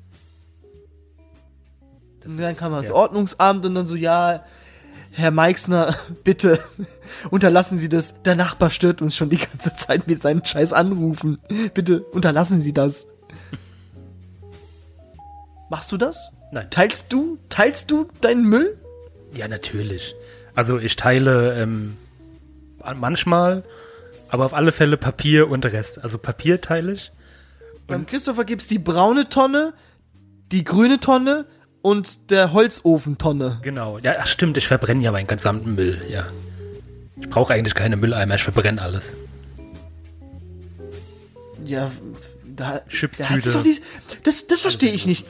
Das 2.21 2.33
Und 2.33 2.41
dann 2.41 2.57
kam 2.57 2.71
das 2.71 2.89
ja. 2.89 2.95
Ordnungsamt 2.95 3.63
und 3.63 3.75
dann 3.75 3.85
so, 3.85 3.95
ja, 3.95 4.43
Herr 5.11 5.29
Meixner, 5.29 5.95
bitte 6.23 6.59
unterlassen 7.29 7.77
Sie 7.77 7.89
das. 7.89 8.23
Der 8.23 8.35
Nachbar 8.35 8.71
stört 8.71 9.03
uns 9.03 9.15
schon 9.15 9.29
die 9.29 9.37
ganze 9.37 9.75
Zeit 9.75 10.07
mit 10.07 10.19
seinen 10.19 10.43
scheiß 10.43 10.73
Anrufen. 10.73 11.39
Bitte 11.75 12.01
unterlassen 12.01 12.59
Sie 12.59 12.73
das. 12.73 13.07
Machst 15.69 15.91
du 15.91 15.97
das? 15.97 16.31
Nein. 16.51 16.71
Teilst 16.71 17.13
du, 17.13 17.37
teilst 17.49 17.91
du 17.91 18.07
deinen 18.21 18.49
Müll? 18.49 18.79
Ja, 19.35 19.47
natürlich. 19.47 20.15
Also 20.55 20.79
ich 20.79 20.95
teile 20.95 21.61
ähm, 21.61 21.97
manchmal, 22.95 23.63
aber 24.29 24.45
auf 24.45 24.53
alle 24.53 24.71
Fälle 24.71 24.97
Papier 24.97 25.49
und 25.49 25.65
Rest. 25.65 26.01
Also 26.03 26.17
Papier 26.17 26.61
teile 26.61 26.93
ich. 26.93 27.11
Beim 27.87 28.05
Christopher 28.05 28.45
gibt's 28.45 28.67
die 28.67 28.79
braune 28.79 29.29
Tonne, 29.29 29.73
die 30.51 30.63
grüne 30.63 30.99
Tonne 30.99 31.45
und 31.81 32.31
der 32.31 32.51
Holzofentonne. 32.51 33.59
Genau. 33.61 33.99
Ja, 33.99 34.15
ach, 34.19 34.27
stimmt, 34.27 34.57
ich 34.57 34.67
verbrenne 34.67 35.03
ja 35.03 35.11
meinen 35.11 35.27
gesamten 35.27 35.75
Müll, 35.75 36.01
ja. 36.09 36.25
Ich 37.21 37.29
brauche 37.29 37.53
eigentlich 37.53 37.75
keine 37.75 37.95
Mülleimer, 37.95 38.35
ich 38.35 38.43
verbrenne 38.43 38.81
alles. 38.81 39.15
Ja, 41.63 41.91
da. 42.55 42.81
Chipstüte. 42.89 43.49
da 43.51 43.63
das, 44.23 44.47
das 44.47 44.61
verstehe 44.61 44.91
ich 44.91 45.05
nicht. 45.05 45.25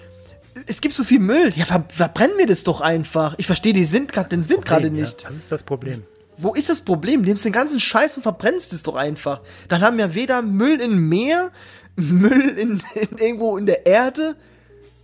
Es 0.68 0.80
gibt 0.82 0.96
so 0.96 1.04
viel 1.04 1.20
Müll. 1.20 1.52
Ja, 1.56 1.66
ver, 1.66 1.86
verbrennen 1.90 2.38
wir 2.38 2.48
das 2.48 2.64
doch 2.64 2.82
einfach. 2.82 3.36
Ich 3.38 3.46
verstehe 3.48 3.74
die 3.74 3.84
Sinn, 3.86 4.08
grad- 4.08 4.32
den 4.32 4.42
Sinn 4.42 4.62
gerade 4.62 4.90
nicht. 4.90 5.22
Ja, 5.24 5.28
das 5.28 5.38
ist 5.38 5.52
das 5.52 5.64
Problem. 5.64 6.04
Wo 6.38 6.54
ist 6.54 6.70
das 6.70 6.82
Problem? 6.82 7.22
Nimmst 7.22 7.46
den 7.46 7.52
ganzen 7.52 7.80
Scheiß 7.80 8.18
und 8.18 8.24
verbrennst 8.24 8.74
es 8.74 8.84
doch 8.84 8.96
einfach. 8.96 9.42
Dann 9.70 9.82
haben 9.82 9.98
wir 9.98 10.16
weder 10.16 10.42
Müll 10.42 10.82
im 10.82 11.08
Meer, 11.08 11.52
Müll 11.96 12.58
in, 12.58 12.82
in 12.96 13.18
irgendwo 13.18 13.58
in 13.58 13.66
der 13.66 13.86
Erde. 13.86 14.36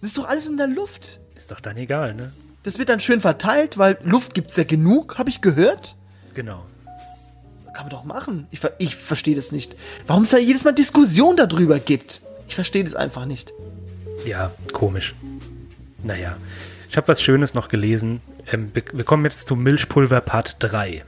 Das 0.02 0.10
ist 0.10 0.18
doch 0.18 0.28
alles 0.28 0.48
in 0.48 0.58
der 0.58 0.68
Luft. 0.68 1.20
Ist 1.36 1.52
doch 1.52 1.60
dann 1.60 1.78
egal, 1.78 2.14
ne? 2.14 2.34
Das 2.64 2.78
wird 2.78 2.90
dann 2.90 3.00
schön 3.00 3.22
verteilt, 3.22 3.78
weil 3.78 3.98
Luft 4.04 4.34
gibt's 4.34 4.56
ja 4.56 4.64
genug, 4.64 5.18
habe 5.18 5.30
ich 5.30 5.42
gehört. 5.42 5.96
Genau. 6.34 6.66
Kann 7.74 7.86
man 7.86 7.90
doch 7.90 8.04
machen. 8.04 8.48
Ich, 8.52 8.60
ich 8.78 8.96
verstehe 8.96 9.36
das 9.36 9.52
nicht. 9.52 9.76
Warum 10.06 10.24
es 10.24 10.30
da 10.30 10.38
jedes 10.38 10.64
Mal 10.66 10.74
Diskussion 10.74 11.38
darüber 11.38 11.80
gibt. 11.80 12.22
Ich 12.48 12.56
verstehe 12.56 12.84
das 12.84 12.96
einfach 12.96 13.26
nicht. 13.26 13.54
Ja, 14.26 14.52
komisch. 14.74 15.16
Naja, 16.04 16.36
ich 16.90 16.98
habe 16.98 17.08
was 17.08 17.22
Schönes 17.22 17.54
noch 17.54 17.70
gelesen. 17.70 18.22
Ähm, 18.52 18.72
wir 18.74 18.84
wir 18.92 19.04
kommen 19.06 19.24
jetzt 19.24 19.48
zu 19.48 19.56
Milchpulver 19.56 20.22
Part 20.22 20.58
3. 20.60 21.04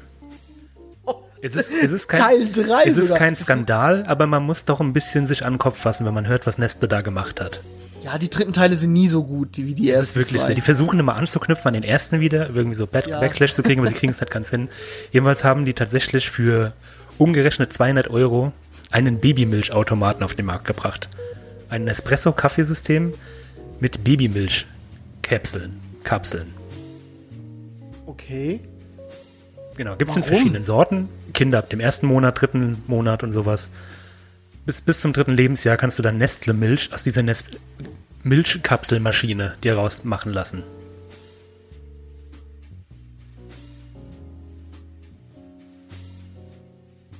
Es 1.45 1.57
ist, 1.57 1.71
es 1.73 1.91
ist 1.91 2.07
kein, 2.07 2.19
Teil 2.21 2.51
drei 2.51 2.83
Es 2.85 2.95
ist 2.97 3.07
sogar. 3.07 3.17
kein 3.19 3.35
Skandal, 3.35 4.05
aber 4.07 4.27
man 4.27 4.43
muss 4.43 4.63
doch 4.63 4.79
ein 4.79 4.93
bisschen 4.93 5.27
sich 5.27 5.43
an 5.45 5.53
den 5.55 5.59
Kopf 5.59 5.77
fassen, 5.77 6.05
wenn 6.05 6.13
man 6.13 6.25
hört, 6.25 6.47
was 6.47 6.57
Nestle 6.57 6.87
da 6.87 7.01
gemacht 7.01 7.41
hat. 7.41 7.59
Ja, 8.01 8.17
die 8.17 8.29
dritten 8.29 8.53
Teile 8.53 8.77
sind 8.77 8.93
nie 8.93 9.09
so 9.09 9.23
gut 9.25 9.57
wie 9.57 9.73
die 9.73 9.87
Das 9.87 9.97
ersten 9.97 10.03
ist 10.03 10.15
wirklich 10.15 10.41
zwei. 10.41 10.47
so. 10.47 10.53
Die 10.53 10.61
versuchen 10.61 10.99
immer 10.99 11.15
anzuknüpfen 11.17 11.67
an 11.67 11.73
den 11.73 11.83
ersten 11.83 12.21
wieder, 12.21 12.49
irgendwie 12.53 12.75
so 12.75 12.87
Back 12.87 13.07
Ja. 13.07 13.19
Backslash 13.19 13.51
zu 13.51 13.61
kriegen, 13.61 13.81
aber 13.81 13.89
sie 13.89 13.95
kriegen 13.95 14.11
es 14.11 14.21
nicht 14.21 14.31
ganz 14.31 14.49
hin. 14.51 14.69
Jedenfalls 15.11 15.43
haben 15.43 15.65
die 15.65 15.73
tatsächlich 15.73 16.29
für 16.29 16.71
umgerechnet 17.17 17.73
200 17.73 18.09
Euro 18.09 18.53
einen 18.91 19.19
Babymilchautomaten 19.19 20.23
auf 20.23 20.35
den 20.35 20.45
Markt 20.45 20.65
gebracht. 20.65 21.09
Ein 21.69 21.89
Espresso-Kaffeesystem 21.89 23.13
mit 23.81 24.03
Babymilch-Kapseln. 24.05 25.79
Kapseln. 26.05 26.53
Okay. 28.05 28.61
Genau, 29.75 29.95
gibt 29.97 30.11
es 30.11 30.17
in 30.17 30.23
verschiedenen 30.23 30.63
Sorten. 30.63 31.09
Kinder 31.33 31.59
ab 31.59 31.69
dem 31.69 31.79
ersten 31.79 32.07
Monat, 32.07 32.39
dritten 32.41 32.83
Monat 32.87 33.23
und 33.23 33.31
sowas. 33.31 33.71
Bis, 34.65 34.81
bis 34.81 35.01
zum 35.01 35.11
dritten 35.13 35.33
Lebensjahr 35.33 35.77
kannst 35.77 35.99
du 35.99 36.03
dann 36.03 36.17
Nestle-Milch 36.17 36.93
aus 36.93 37.03
dieser 37.03 37.23
Milchkapselmaschine 38.23 39.55
dir 39.63 39.75
rausmachen 39.75 40.31
lassen. 40.31 40.63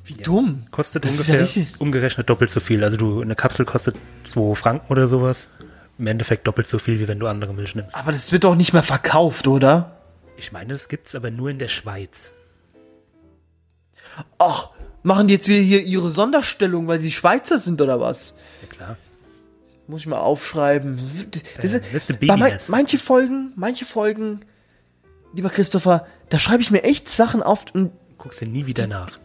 Wie 0.06 0.16
dumm. 0.16 0.66
Kostet 0.72 1.06
Das 1.06 1.14
ja 1.14 1.18
ungefähr 1.36 1.42
richtig- 1.42 1.80
umgerechnet 1.80 2.30
doppelt 2.30 2.50
so 2.52 2.60
viel. 2.60 2.84
Also 2.84 2.98
du, 2.98 3.22
eine 3.22 3.36
Kapsel 3.36 3.66
kostet 3.66 3.96
2 4.26 4.56
Franken 4.56 4.92
oder 4.92 5.08
sowas. 5.08 5.50
Im 5.98 6.08
Endeffekt 6.08 6.48
doppelt 6.48 6.68
so 6.68 6.80
viel, 6.80 7.00
wie 7.00 7.08
wenn 7.08 7.20
du 7.20 7.28
andere 7.28 7.54
Milch 7.54 7.76
nimmst. 7.76 7.96
Aber 7.96 8.12
das 8.12 8.32
wird 8.32 8.44
doch 8.44 8.56
nicht 8.56 8.74
mehr 8.74 8.84
verkauft, 8.84 9.48
oder? 9.48 9.98
Ich 10.38 10.52
meine, 10.52 10.74
das 10.74 10.90
gibt's 10.90 11.16
aber 11.16 11.32
nur 11.32 11.50
in 11.50 11.60
der 11.60 11.68
Schweiz. 11.68 12.36
Ach, 14.38 14.70
machen 15.04 15.28
die 15.28 15.34
jetzt 15.36 15.48
wieder 15.48 15.62
hier 15.62 15.82
ihre 15.84 16.10
Sonderstellung, 16.10 16.88
weil 16.88 17.00
sie 17.00 17.12
Schweizer 17.12 17.60
sind 17.60 17.82
oder 17.82 18.00
was? 18.00 18.38
Ja 18.62 18.68
klar. 18.68 18.98
Muss 19.88 20.02
ich 20.02 20.08
mal 20.08 20.20
aufschreiben. 20.20 20.98
Das 21.62 21.74
Äh, 21.74 21.82
ist, 21.94 22.20
bei 22.20 22.38
mein, 22.38 22.58
manche 22.70 22.98
Folgen, 22.98 23.52
manche 23.56 23.86
Folgen, 23.86 24.46
lieber 25.34 25.50
Christopher, 25.50 26.08
da 26.30 26.40
schreibe 26.40 26.62
ich 26.64 26.72
mir 26.72 26.84
echt 26.84 27.10
Sachen 27.10 27.44
auf 27.44 27.66
und 27.74 27.92
Guckst 28.18 28.42
du 28.42 28.46
nie 28.46 28.66
wieder 28.66 28.88
nach. 28.88 29.20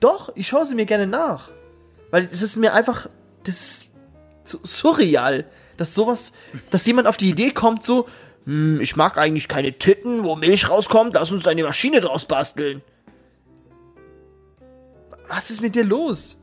doch, 0.00 0.32
ich 0.34 0.48
schaue 0.48 0.66
sie 0.66 0.74
mir 0.74 0.86
gerne 0.86 1.06
nach. 1.06 1.50
Weil 2.10 2.28
es 2.32 2.42
ist 2.42 2.56
mir 2.56 2.74
einfach, 2.74 3.08
das 3.44 3.60
ist 3.60 3.90
so 4.42 4.58
surreal, 4.64 5.44
dass 5.76 5.94
sowas, 5.94 6.32
dass 6.72 6.84
jemand 6.86 7.06
auf 7.06 7.16
die 7.16 7.28
Idee 7.28 7.52
kommt, 7.52 7.84
so, 7.84 8.08
hm, 8.46 8.80
ich 8.80 8.96
mag 8.96 9.16
eigentlich 9.16 9.46
keine 9.46 9.72
Titten, 9.78 10.24
wo 10.24 10.34
Milch 10.34 10.68
rauskommt, 10.68 11.14
lass 11.14 11.30
uns 11.30 11.46
eine 11.46 11.62
Maschine 11.62 12.00
draus 12.00 12.24
basteln. 12.24 12.82
Was 15.30 15.50
ist 15.50 15.62
mit 15.62 15.76
dir 15.76 15.84
los? 15.84 16.42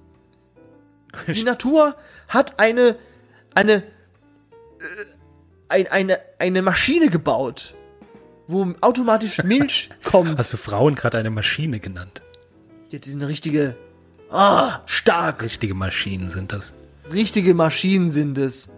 Die 1.28 1.44
Natur 1.44 1.96
hat 2.30 2.58
eine, 2.58 2.96
eine, 3.54 3.74
äh, 3.74 3.84
ein, 5.68 5.88
eine, 5.88 6.20
eine 6.40 6.62
Maschine 6.62 7.10
gebaut, 7.10 7.76
wo 8.48 8.74
automatisch 8.80 9.44
Milch 9.44 9.90
kommt. 10.06 10.40
Hast 10.40 10.54
du 10.54 10.58
Frauen 10.58 10.96
gerade 10.96 11.18
eine 11.18 11.30
Maschine 11.30 11.82
genannt? 11.82 12.22
Ja, 12.90 13.00
die 13.00 13.10
sind 13.10 13.22
eine 13.22 13.30
richtige, 13.30 13.76
ah, 14.30 14.80
stark. 14.86 15.44
Richtige 15.44 15.74
Maschinen 15.74 16.30
sind 16.30 16.54
das. 16.54 16.74
Richtige 17.12 17.54
Maschinen 17.54 18.12
sind 18.12 18.38
es. 18.38 18.72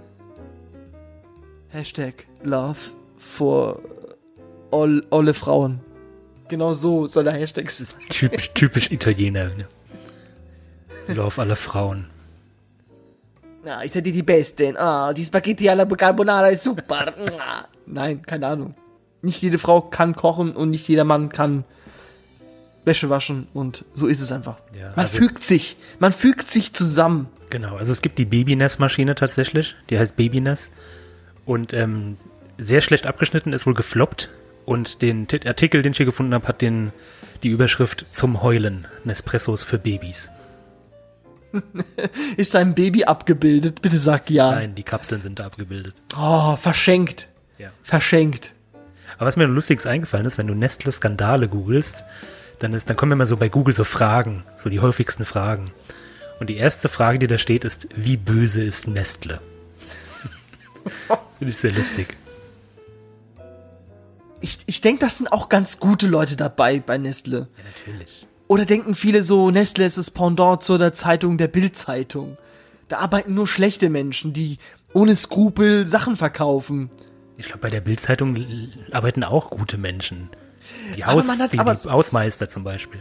Hashtag 1.68 2.26
Love 2.42 2.80
for 3.20 3.80
all, 4.72 5.06
alle 5.12 5.36
Frauen. 5.36 5.82
Genau 6.48 6.74
so 6.74 7.06
soll 7.06 7.26
der 7.26 7.34
Hashtag 7.34 7.70
sein. 7.70 8.02
Typisch, 8.10 8.50
typisch 8.56 8.90
Italiener. 8.90 9.50
Ne? 9.50 9.68
Love 11.16 11.42
alle 11.42 11.56
Frauen. 11.56 12.06
Ja, 13.66 13.84
ich 13.84 13.92
seid 13.92 14.08
ihr 14.08 14.14
die 14.14 14.24
Besten. 14.24 14.78
Ah, 14.78 15.14
die 15.14 15.26
Spaghetti 15.26 15.68
alla 15.70 15.86
Carbonara 15.86 16.48
ist 16.48 16.64
super. 16.64 17.14
Nein, 17.86 18.22
keine 18.22 18.48
Ahnung. 18.48 18.76
Nicht 19.22 19.42
jede 19.42 19.60
Frau 19.60 19.82
kann 19.82 20.16
kochen 20.16 20.52
und 20.56 20.70
nicht 20.70 20.88
jeder 20.88 21.04
Mann 21.04 21.30
kann 21.30 21.66
Wäsche 22.86 23.10
waschen 23.10 23.48
und 23.54 23.84
so 23.94 24.08
ist 24.08 24.22
es 24.22 24.32
einfach. 24.32 24.58
Ja, 24.78 24.90
man 24.96 25.00
also- 25.06 25.18
fügt 25.18 25.44
sich. 25.44 25.78
Man 26.00 26.14
fügt 26.14 26.50
sich 26.50 26.74
zusammen. 26.74 27.28
Genau, 27.50 27.76
also 27.76 27.92
es 27.92 28.02
gibt 28.02 28.18
die 28.20 28.26
Babynest-Maschine 28.26 29.16
tatsächlich, 29.16 29.76
die 29.90 29.98
heißt 29.98 30.16
Babynest 30.16 30.72
und 31.46 31.74
ähm, 31.74 32.18
sehr 32.60 32.82
schlecht 32.82 33.08
abgeschnitten, 33.08 33.54
ist 33.54 33.66
wohl 33.66 33.74
gefloppt 33.74 34.30
und 34.66 35.02
den 35.02 35.28
Artikel, 35.46 35.82
den 35.82 35.92
ich 35.94 35.98
hier 35.98 36.06
gefunden 36.06 36.34
habe, 36.36 36.48
hat 36.48 36.62
den, 36.62 36.94
die 37.42 37.50
Überschrift 37.50 38.06
zum 38.12 38.44
Heulen, 38.44 38.88
Nespressos 39.04 39.64
für 39.64 39.80
Babys. 39.80 40.30
Ist 42.38 42.56
ein 42.56 42.76
Baby 42.76 43.06
abgebildet? 43.06 43.82
Bitte 43.82 43.98
sag 43.98 44.30
ja. 44.30 44.52
Nein, 44.52 44.76
die 44.76 44.84
Kapseln 44.84 45.22
sind 45.22 45.40
da 45.40 45.46
abgebildet. 45.46 45.96
Oh, 46.18 46.56
verschenkt. 46.56 47.28
Ja. 47.58 47.72
Verschenkt. 47.84 48.54
Aber 49.18 49.28
was 49.28 49.36
mir 49.36 49.48
noch 49.48 49.54
lustiges 49.54 49.86
eingefallen 49.86 50.26
ist, 50.26 50.38
wenn 50.38 50.48
du 50.48 50.54
Nestle-Skandale 50.54 51.48
googelst, 51.48 52.04
dann, 52.60 52.74
ist, 52.74 52.90
dann 52.90 52.98
kommen 52.98 53.14
immer 53.14 53.26
so 53.26 53.38
bei 53.38 53.50
Google 53.50 53.74
so 53.74 53.84
Fragen, 53.84 54.44
so 54.56 54.70
die 54.70 54.80
häufigsten 54.80 55.26
Fragen. 55.26 55.72
Und 56.40 56.50
die 56.50 56.58
erste 56.58 56.88
Frage, 56.88 57.20
die 57.20 57.28
da 57.28 57.38
steht, 57.38 57.64
ist, 57.64 57.88
wie 57.96 58.18
böse 58.18 58.64
ist 58.64 58.88
Nestle? 58.88 59.42
Finde 61.38 61.52
ich 61.52 61.58
sehr 61.58 61.72
lustig. 61.72 62.16
Ich, 64.42 64.60
ich 64.66 64.80
denke, 64.80 65.02
das 65.02 65.18
sind 65.18 65.32
auch 65.34 65.50
ganz 65.50 65.80
gute 65.80 66.08
Leute 66.08 66.38
dabei 66.38 66.80
bei 66.80 66.98
Nestle. 66.98 67.50
Ja, 67.58 67.64
natürlich. 67.64 68.26
Oder 68.50 68.66
denken 68.66 68.96
viele 68.96 69.24
so, 69.24 69.52
Nestle 69.52 69.86
ist 69.86 70.00
das 70.00 70.10
Pendant 70.10 70.64
zu 70.64 70.78
der 70.80 70.92
Zeitung 70.92 71.38
der 71.38 71.48
Bild-Zeitung. 71.48 72.36
Da 72.88 72.98
arbeiten 72.98 73.36
nur 73.36 73.46
schlechte 73.48 73.92
Menschen, 73.92 74.34
die 74.34 74.58
ohne 74.92 75.16
Skrupel 75.16 75.86
Sachen 75.86 76.18
verkaufen. 76.18 76.90
Ich 77.38 77.46
glaube, 77.46 77.60
bei 77.60 77.70
der 77.70 77.82
Bildzeitung 77.82 78.36
arbeiten 78.92 79.24
auch 79.24 79.52
gute 79.52 79.78
Menschen. 79.78 80.30
Die, 80.98 81.06
Haus, 81.06 81.30
hat- 81.38 81.54
die, 81.54 81.60
Hausmeister 81.60 82.50
zum 82.50 82.64
Beispiel. 82.64 83.00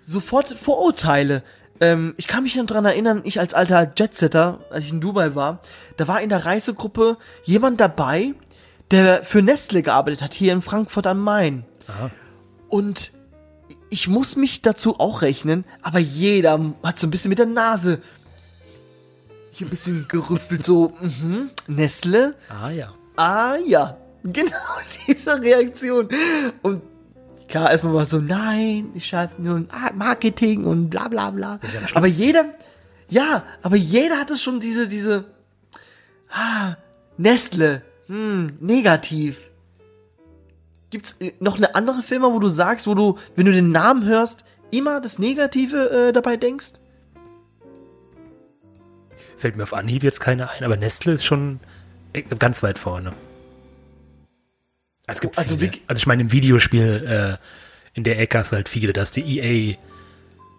Sofort 0.00 0.48
Vorurteile. 0.54 1.42
Ähm, 1.80 2.14
ich 2.16 2.26
kann 2.26 2.42
mich 2.42 2.56
noch 2.56 2.64
dran 2.64 2.86
erinnern, 2.86 3.20
ich 3.24 3.38
als 3.40 3.52
alter 3.52 3.92
Jetsetter, 3.94 4.60
als 4.70 4.86
ich 4.86 4.92
in 4.92 5.02
Dubai 5.02 5.34
war, 5.34 5.60
da 5.98 6.08
war 6.08 6.22
in 6.22 6.30
der 6.30 6.46
Reisegruppe 6.46 7.18
jemand 7.44 7.78
dabei, 7.80 8.32
der 8.90 9.22
für 9.22 9.42
Nestle 9.42 9.82
gearbeitet 9.82 10.22
hat, 10.22 10.32
hier 10.32 10.54
in 10.54 10.62
Frankfurt 10.62 11.06
am 11.06 11.20
Main. 11.22 11.64
Aha. 11.88 12.10
Und 12.70 13.12
ich 13.90 14.08
muss 14.08 14.36
mich 14.36 14.62
dazu 14.62 14.98
auch 15.00 15.22
rechnen, 15.22 15.64
aber 15.82 15.98
jeder 15.98 16.60
hat 16.82 16.98
so 16.98 17.06
ein 17.06 17.10
bisschen 17.10 17.30
mit 17.30 17.38
der 17.38 17.46
Nase 17.46 18.00
hier 19.52 19.66
ein 19.66 19.70
bisschen 19.70 20.06
gerüffelt, 20.08 20.64
so, 20.64 20.92
mhm, 21.00 21.50
Nestle, 21.66 22.34
Ah 22.48 22.70
ja. 22.70 22.94
ah 23.16 23.56
ja, 23.56 23.96
genau 24.22 24.56
diese 25.08 25.40
Reaktion. 25.40 26.08
Und 26.62 26.82
klar, 27.48 27.70
erstmal 27.70 27.94
war 27.94 28.06
so, 28.06 28.18
nein, 28.20 28.90
ich 28.94 29.06
schaffe 29.06 29.42
nur 29.42 29.64
Marketing 29.94 30.64
und 30.64 30.90
bla 30.90 31.08
bla 31.08 31.30
bla. 31.30 31.58
ja 31.62 31.80
Aber 31.94 32.06
jeder, 32.06 32.44
ja, 33.08 33.42
aber 33.62 33.76
jeder 33.76 34.18
hatte 34.18 34.38
schon 34.38 34.60
diese, 34.60 34.86
diese, 34.86 35.24
ah, 36.30 36.76
Nestle, 37.16 37.82
hm, 38.06 38.58
negativ. 38.60 39.38
Gibt's 40.90 41.20
äh, 41.20 41.32
noch 41.40 41.56
eine 41.56 41.74
andere 41.74 42.02
Firma, 42.02 42.32
wo 42.32 42.38
du 42.38 42.48
sagst, 42.48 42.86
wo 42.86 42.94
du, 42.94 43.18
wenn 43.36 43.46
du 43.46 43.52
den 43.52 43.70
Namen 43.70 44.04
hörst, 44.04 44.44
immer 44.70 45.00
das 45.00 45.18
Negative 45.18 46.08
äh, 46.08 46.12
dabei 46.12 46.36
denkst? 46.36 46.72
Fällt 49.36 49.56
mir 49.56 49.62
auf 49.62 49.74
Anhieb 49.74 50.02
jetzt 50.02 50.20
keine 50.20 50.50
ein, 50.50 50.64
aber 50.64 50.76
Nestle 50.76 51.12
ist 51.12 51.24
schon 51.24 51.60
äh, 52.12 52.22
ganz 52.22 52.62
weit 52.62 52.78
vorne. 52.78 53.12
Es 55.06 55.20
gibt 55.20 55.38
Also 55.38 55.56
viele. 55.56 55.72
Also 55.86 56.00
ich 56.00 56.06
meine, 56.06 56.22
im 56.22 56.32
Videospiel, 56.32 57.38
äh, 57.40 57.46
in 57.94 58.04
der 58.04 58.18
Ecke 58.18 58.38
hast 58.38 58.52
halt 58.52 58.68
viele, 58.68 58.92
dass 58.92 59.12
die 59.12 59.38
EA, 59.38 59.76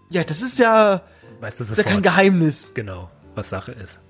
Ja, 0.10 0.24
das 0.24 0.42
ist 0.42 0.58
ja, 0.60 1.04
weißt 1.40 1.60
du 1.60 1.64
ist 1.64 1.78
ja 1.78 1.84
kein 1.84 2.02
Geheimnis. 2.02 2.72
genau, 2.74 3.10
was 3.36 3.50
Sache 3.50 3.72
ist. 3.74 4.02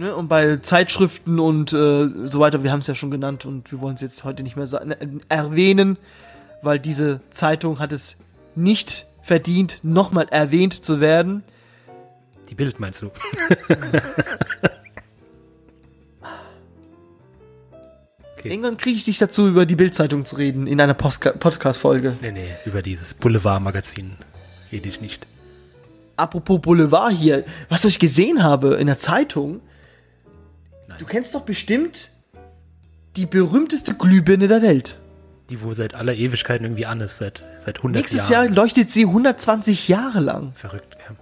Ne? 0.00 0.16
Und 0.16 0.28
bei 0.28 0.56
Zeitschriften 0.56 1.38
und 1.38 1.74
äh, 1.74 2.08
so 2.24 2.40
weiter, 2.40 2.64
wir 2.64 2.72
haben 2.72 2.78
es 2.80 2.86
ja 2.86 2.94
schon 2.94 3.10
genannt 3.10 3.44
und 3.44 3.70
wir 3.70 3.82
wollen 3.82 3.96
es 3.96 4.00
jetzt 4.00 4.24
heute 4.24 4.42
nicht 4.42 4.56
mehr 4.56 4.66
sa- 4.66 4.78
äh, 4.78 4.96
erwähnen, 5.28 5.98
weil 6.62 6.78
diese 6.78 7.20
Zeitung 7.28 7.80
hat 7.80 7.92
es 7.92 8.16
nicht 8.54 9.04
verdient, 9.20 9.80
nochmal 9.82 10.26
erwähnt 10.30 10.82
zu 10.82 11.02
werden. 11.02 11.42
Die 12.48 12.54
Bild 12.54 12.80
meinst 12.80 13.02
du? 13.02 13.10
okay. 18.38 18.48
Irgendwann 18.50 18.78
kriege 18.78 18.96
ich 18.96 19.04
dich 19.04 19.18
dazu, 19.18 19.46
über 19.48 19.66
die 19.66 19.76
Bildzeitung 19.76 20.24
zu 20.24 20.36
reden 20.36 20.66
in 20.66 20.80
einer 20.80 20.94
Podcast-Folge. 20.94 22.16
Nee, 22.22 22.32
nee, 22.32 22.48
über 22.64 22.80
dieses 22.80 23.12
Boulevard-Magazin 23.12 24.12
rede 24.72 24.88
ich 24.88 25.02
nicht. 25.02 25.26
Apropos 26.16 26.58
Boulevard 26.62 27.12
hier, 27.12 27.44
was 27.68 27.84
ich 27.84 27.98
gesehen 27.98 28.42
habe 28.42 28.76
in 28.76 28.86
der 28.86 28.96
Zeitung. 28.96 29.60
Du 31.00 31.06
kennst 31.06 31.34
doch 31.34 31.42
bestimmt 31.42 32.10
die 33.16 33.26
berühmteste 33.26 33.94
Glühbirne 33.94 34.48
der 34.48 34.62
Welt. 34.62 34.98
Die, 35.48 35.62
wo 35.62 35.72
seit 35.74 35.94
aller 35.94 36.16
Ewigkeiten 36.16 36.64
irgendwie 36.64 36.86
an 36.86 37.00
ist, 37.00 37.18
seit, 37.18 37.42
seit 37.58 37.78
100 37.78 38.02
Nächstes 38.02 38.28
Jahren. 38.28 38.48
Jahr 38.48 38.54
leuchtet 38.54 38.90
sie 38.90 39.06
120 39.06 39.88
Jahre 39.88 40.20
lang. 40.20 40.52
Verrückt, 40.54 40.96
ja. 41.08 41.16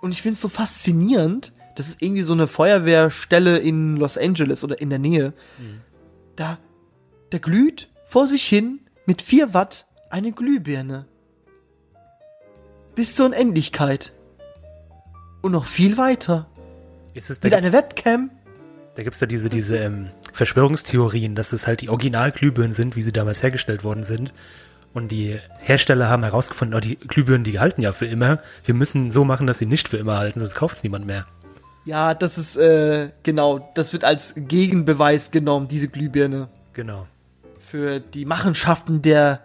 Und 0.00 0.10
ich 0.10 0.22
finde 0.22 0.34
es 0.34 0.40
so 0.40 0.48
faszinierend, 0.48 1.52
das 1.76 1.88
ist 1.88 2.02
irgendwie 2.02 2.22
so 2.22 2.32
eine 2.32 2.48
Feuerwehrstelle 2.48 3.58
in 3.58 3.96
Los 3.96 4.18
Angeles 4.18 4.64
oder 4.64 4.80
in 4.80 4.90
der 4.90 4.98
Nähe. 4.98 5.32
Da, 6.34 6.58
da 7.30 7.38
glüht 7.38 7.88
vor 8.06 8.26
sich 8.26 8.42
hin 8.42 8.80
mit 9.06 9.22
4 9.22 9.54
Watt 9.54 9.86
eine 10.10 10.32
Glühbirne. 10.32 11.06
Bis 12.94 13.14
zur 13.14 13.26
Unendlichkeit. 13.26 14.12
Und 15.42 15.52
noch 15.52 15.66
viel 15.66 15.96
weiter. 15.96 16.48
Ist 17.14 17.30
es, 17.30 17.42
Mit 17.42 17.54
einer 17.54 17.72
Webcam. 17.72 18.30
Da 18.94 19.02
gibt's 19.02 19.18
da 19.18 19.26
diese, 19.26 19.48
diese 19.48 19.78
ähm, 19.78 20.10
Verschwörungstheorien, 20.32 21.34
dass 21.34 21.52
es 21.52 21.66
halt 21.66 21.80
die 21.80 21.88
Originalglühbirnen 21.88 22.72
sind, 22.72 22.96
wie 22.96 23.02
sie 23.02 23.12
damals 23.12 23.42
hergestellt 23.42 23.84
worden 23.84 24.04
sind. 24.04 24.32
Und 24.92 25.10
die 25.10 25.38
Hersteller 25.58 26.10
haben 26.10 26.22
herausgefunden, 26.22 26.76
oh, 26.76 26.80
die 26.80 26.96
Glühbirnen, 26.96 27.44
die 27.44 27.58
halten 27.58 27.80
ja 27.80 27.92
für 27.92 28.06
immer. 28.06 28.40
Wir 28.64 28.74
müssen 28.74 29.10
so 29.10 29.24
machen, 29.24 29.46
dass 29.46 29.58
sie 29.58 29.66
nicht 29.66 29.88
für 29.88 29.96
immer 29.96 30.18
halten, 30.18 30.38
sonst 30.38 30.54
kauft 30.54 30.76
es 30.76 30.82
niemand 30.82 31.06
mehr. 31.06 31.26
Ja, 31.84 32.14
das 32.14 32.36
ist, 32.36 32.56
äh, 32.56 33.10
genau, 33.22 33.70
das 33.74 33.92
wird 33.92 34.04
als 34.04 34.34
Gegenbeweis 34.36 35.30
genommen, 35.30 35.68
diese 35.68 35.88
Glühbirne. 35.88 36.48
Genau. 36.74 37.06
Für 37.58 38.00
die 38.00 38.26
Machenschaften 38.26 39.00
der 39.00 39.40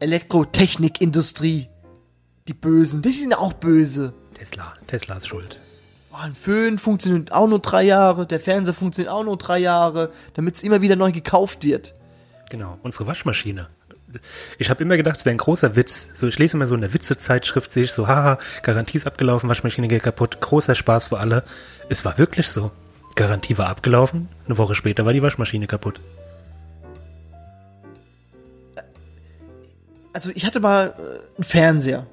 Elektrotechnikindustrie. 0.00 1.68
Die 2.48 2.54
Bösen, 2.54 3.02
die 3.02 3.10
sind 3.10 3.34
auch 3.34 3.52
böse. 3.52 4.14
Tesla. 4.34 4.72
Tesla 4.88 5.16
ist 5.16 5.28
schuld. 5.28 5.60
Oh, 6.12 6.18
ein 6.18 6.34
Föhn 6.34 6.78
funktioniert 6.78 7.32
auch 7.32 7.48
nur 7.48 7.60
drei 7.60 7.84
Jahre, 7.84 8.26
der 8.26 8.38
Fernseher 8.38 8.74
funktioniert 8.74 9.12
auch 9.12 9.24
nur 9.24 9.38
drei 9.38 9.58
Jahre, 9.58 10.12
damit 10.34 10.56
es 10.56 10.62
immer 10.62 10.82
wieder 10.82 10.94
neu 10.94 11.10
gekauft 11.10 11.64
wird. 11.64 11.94
Genau, 12.50 12.78
unsere 12.82 13.06
Waschmaschine. 13.06 13.68
Ich 14.58 14.68
habe 14.68 14.82
immer 14.82 14.98
gedacht, 14.98 15.20
es 15.20 15.24
wäre 15.24 15.34
ein 15.34 15.38
großer 15.38 15.74
Witz. 15.74 16.10
So, 16.14 16.26
ich 16.26 16.38
lese 16.38 16.58
immer 16.58 16.66
so 16.66 16.74
in 16.74 16.82
der 16.82 16.92
Witzezeitschrift, 16.92 17.72
sehe 17.72 17.84
ich 17.84 17.92
so, 17.92 18.08
haha, 18.08 18.38
Garantie 18.62 18.98
ist 18.98 19.06
abgelaufen, 19.06 19.48
Waschmaschine 19.48 19.88
geht 19.88 20.02
kaputt, 20.02 20.38
großer 20.42 20.74
Spaß 20.74 21.08
für 21.08 21.18
alle. 21.18 21.44
Es 21.88 22.04
war 22.04 22.18
wirklich 22.18 22.48
so. 22.48 22.72
Garantie 23.14 23.56
war 23.56 23.68
abgelaufen, 23.68 24.28
eine 24.46 24.58
Woche 24.58 24.74
später 24.74 25.06
war 25.06 25.14
die 25.14 25.22
Waschmaschine 25.22 25.66
kaputt. 25.66 25.98
Also 30.12 30.30
ich 30.34 30.44
hatte 30.44 30.60
mal 30.60 30.88
äh, 30.88 31.36
einen 31.36 31.44
Fernseher. 31.44 32.06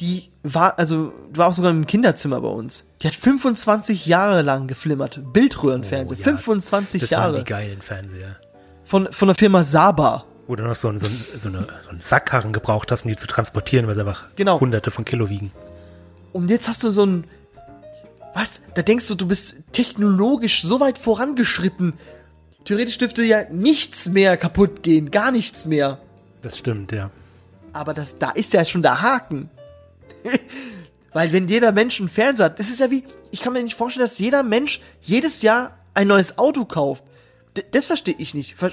Die 0.00 0.30
war, 0.42 0.78
also 0.78 1.12
war 1.32 1.48
auch 1.48 1.52
sogar 1.52 1.70
im 1.70 1.86
Kinderzimmer 1.86 2.40
bei 2.40 2.48
uns. 2.48 2.90
Die 3.00 3.06
hat 3.06 3.14
25 3.14 4.06
Jahre 4.06 4.42
lang 4.42 4.66
geflimmert. 4.66 5.20
Bildröhrenfernseher. 5.32 6.16
Oh, 6.16 6.20
ja. 6.20 6.24
25 6.24 7.00
Das 7.02 7.12
waren 7.12 7.20
Jahre. 7.20 7.38
die 7.38 7.44
geilen 7.44 7.80
Fernseher. 7.80 8.36
Von, 8.84 9.12
von 9.12 9.28
der 9.28 9.34
Firma 9.36 9.62
Saba. 9.62 10.24
Wo 10.46 10.56
du 10.56 10.64
noch 10.64 10.74
so, 10.74 10.88
ein, 10.88 10.98
so, 10.98 11.06
ein, 11.06 11.24
so, 11.36 11.48
eine, 11.48 11.66
so 11.84 11.90
einen 11.90 12.00
Sackkarren 12.02 12.52
gebraucht 12.52 12.90
hast, 12.92 13.04
um 13.04 13.08
die 13.08 13.16
zu 13.16 13.26
transportieren, 13.26 13.86
weil 13.86 13.94
sie 13.94 14.00
einfach 14.00 14.24
Genau. 14.36 14.60
hunderte 14.60 14.90
von 14.90 15.04
Kilo 15.04 15.28
wiegen. 15.30 15.52
Und 16.32 16.50
jetzt 16.50 16.68
hast 16.68 16.82
du 16.82 16.90
so 16.90 17.06
ein. 17.06 17.24
Was? 18.34 18.60
Da 18.74 18.82
denkst 18.82 19.06
du, 19.06 19.14
du 19.14 19.28
bist 19.28 19.58
technologisch 19.72 20.62
so 20.62 20.80
weit 20.80 20.98
vorangeschritten. 20.98 21.94
Theoretisch 22.64 22.98
dürfte 22.98 23.22
ja 23.22 23.44
nichts 23.50 24.08
mehr 24.08 24.36
kaputt 24.36 24.82
gehen. 24.82 25.12
Gar 25.12 25.30
nichts 25.30 25.66
mehr. 25.66 25.98
Das 26.42 26.58
stimmt, 26.58 26.90
ja. 26.92 27.10
Aber 27.72 27.94
das, 27.94 28.18
da 28.18 28.30
ist 28.30 28.52
ja 28.52 28.64
schon 28.64 28.82
der 28.82 29.00
Haken. 29.02 29.50
Weil 31.12 31.32
wenn 31.32 31.48
jeder 31.48 31.72
Mensch 31.72 32.00
einen 32.00 32.08
Fernseher 32.08 32.46
hat, 32.46 32.58
das 32.58 32.68
ist 32.68 32.80
ja 32.80 32.90
wie, 32.90 33.04
ich 33.30 33.40
kann 33.40 33.52
mir 33.52 33.62
nicht 33.62 33.76
vorstellen, 33.76 34.04
dass 34.04 34.18
jeder 34.18 34.42
Mensch 34.42 34.80
jedes 35.00 35.42
Jahr 35.42 35.78
ein 35.94 36.08
neues 36.08 36.38
Auto 36.38 36.64
kauft. 36.64 37.04
D 37.56 37.62
das 37.70 37.86
verstehe 37.86 38.16
ich 38.18 38.34
nicht. 38.34 38.56
Ver 38.56 38.72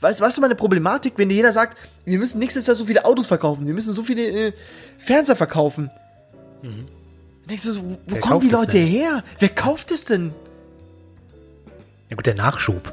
weißt, 0.00 0.20
weißt 0.20 0.36
du 0.38 0.40
meine 0.40 0.54
Problematik, 0.54 1.14
wenn 1.16 1.28
dir 1.28 1.34
jeder 1.34 1.52
sagt, 1.52 1.76
wir 2.04 2.18
müssen 2.18 2.38
nächstes 2.38 2.66
Jahr 2.66 2.76
so 2.76 2.86
viele 2.86 3.04
Autos 3.04 3.26
verkaufen, 3.26 3.66
wir 3.66 3.74
müssen 3.74 3.92
so 3.92 4.02
viele 4.02 4.26
äh, 4.26 4.52
Fernseher 4.98 5.36
verkaufen. 5.36 5.90
Dann 6.62 6.86
denkst 7.48 7.64
du 7.64 7.76
wo 7.76 7.98
Wer 8.06 8.20
kommen 8.20 8.40
die 8.40 8.48
Leute 8.48 8.72
denn? 8.72 8.86
her? 8.86 9.24
Wer 9.38 9.50
kauft 9.50 9.90
es 9.90 10.04
denn? 10.04 10.32
Ja 12.08 12.16
gut, 12.16 12.26
der 12.26 12.34
Nachschub. 12.34 12.92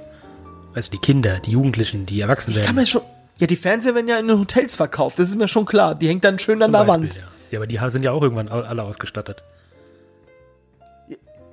Weißt 0.73 0.89
du, 0.89 0.97
die 0.97 1.01
Kinder, 1.01 1.39
die 1.39 1.51
Jugendlichen, 1.51 2.05
die 2.05 2.19
erwachsen 2.19 2.51
Ich 2.51 2.63
kann 2.63 2.75
mir 2.75 2.85
schon. 2.85 3.01
Ja, 3.39 3.47
die 3.47 3.55
Fernseher 3.55 3.95
werden 3.95 4.07
ja 4.07 4.17
in 4.17 4.27
den 4.27 4.39
Hotels 4.39 4.75
verkauft, 4.75 5.19
das 5.19 5.29
ist 5.29 5.35
mir 5.35 5.47
schon 5.47 5.65
klar. 5.65 5.95
Die 5.95 6.07
hängt 6.07 6.23
dann 6.23 6.37
schön 6.39 6.61
an 6.61 6.67
zum 6.67 6.73
der 6.73 6.79
Beispiel, 6.79 7.03
Wand. 7.03 7.15
Ja. 7.15 7.21
Ja, 7.53 7.59
aber 7.59 7.67
die 7.67 7.77
sind 7.91 8.01
ja 8.01 8.11
auch 8.11 8.23
irgendwann 8.23 8.49
alle 8.49 8.81
ausgestattet. 8.81 9.43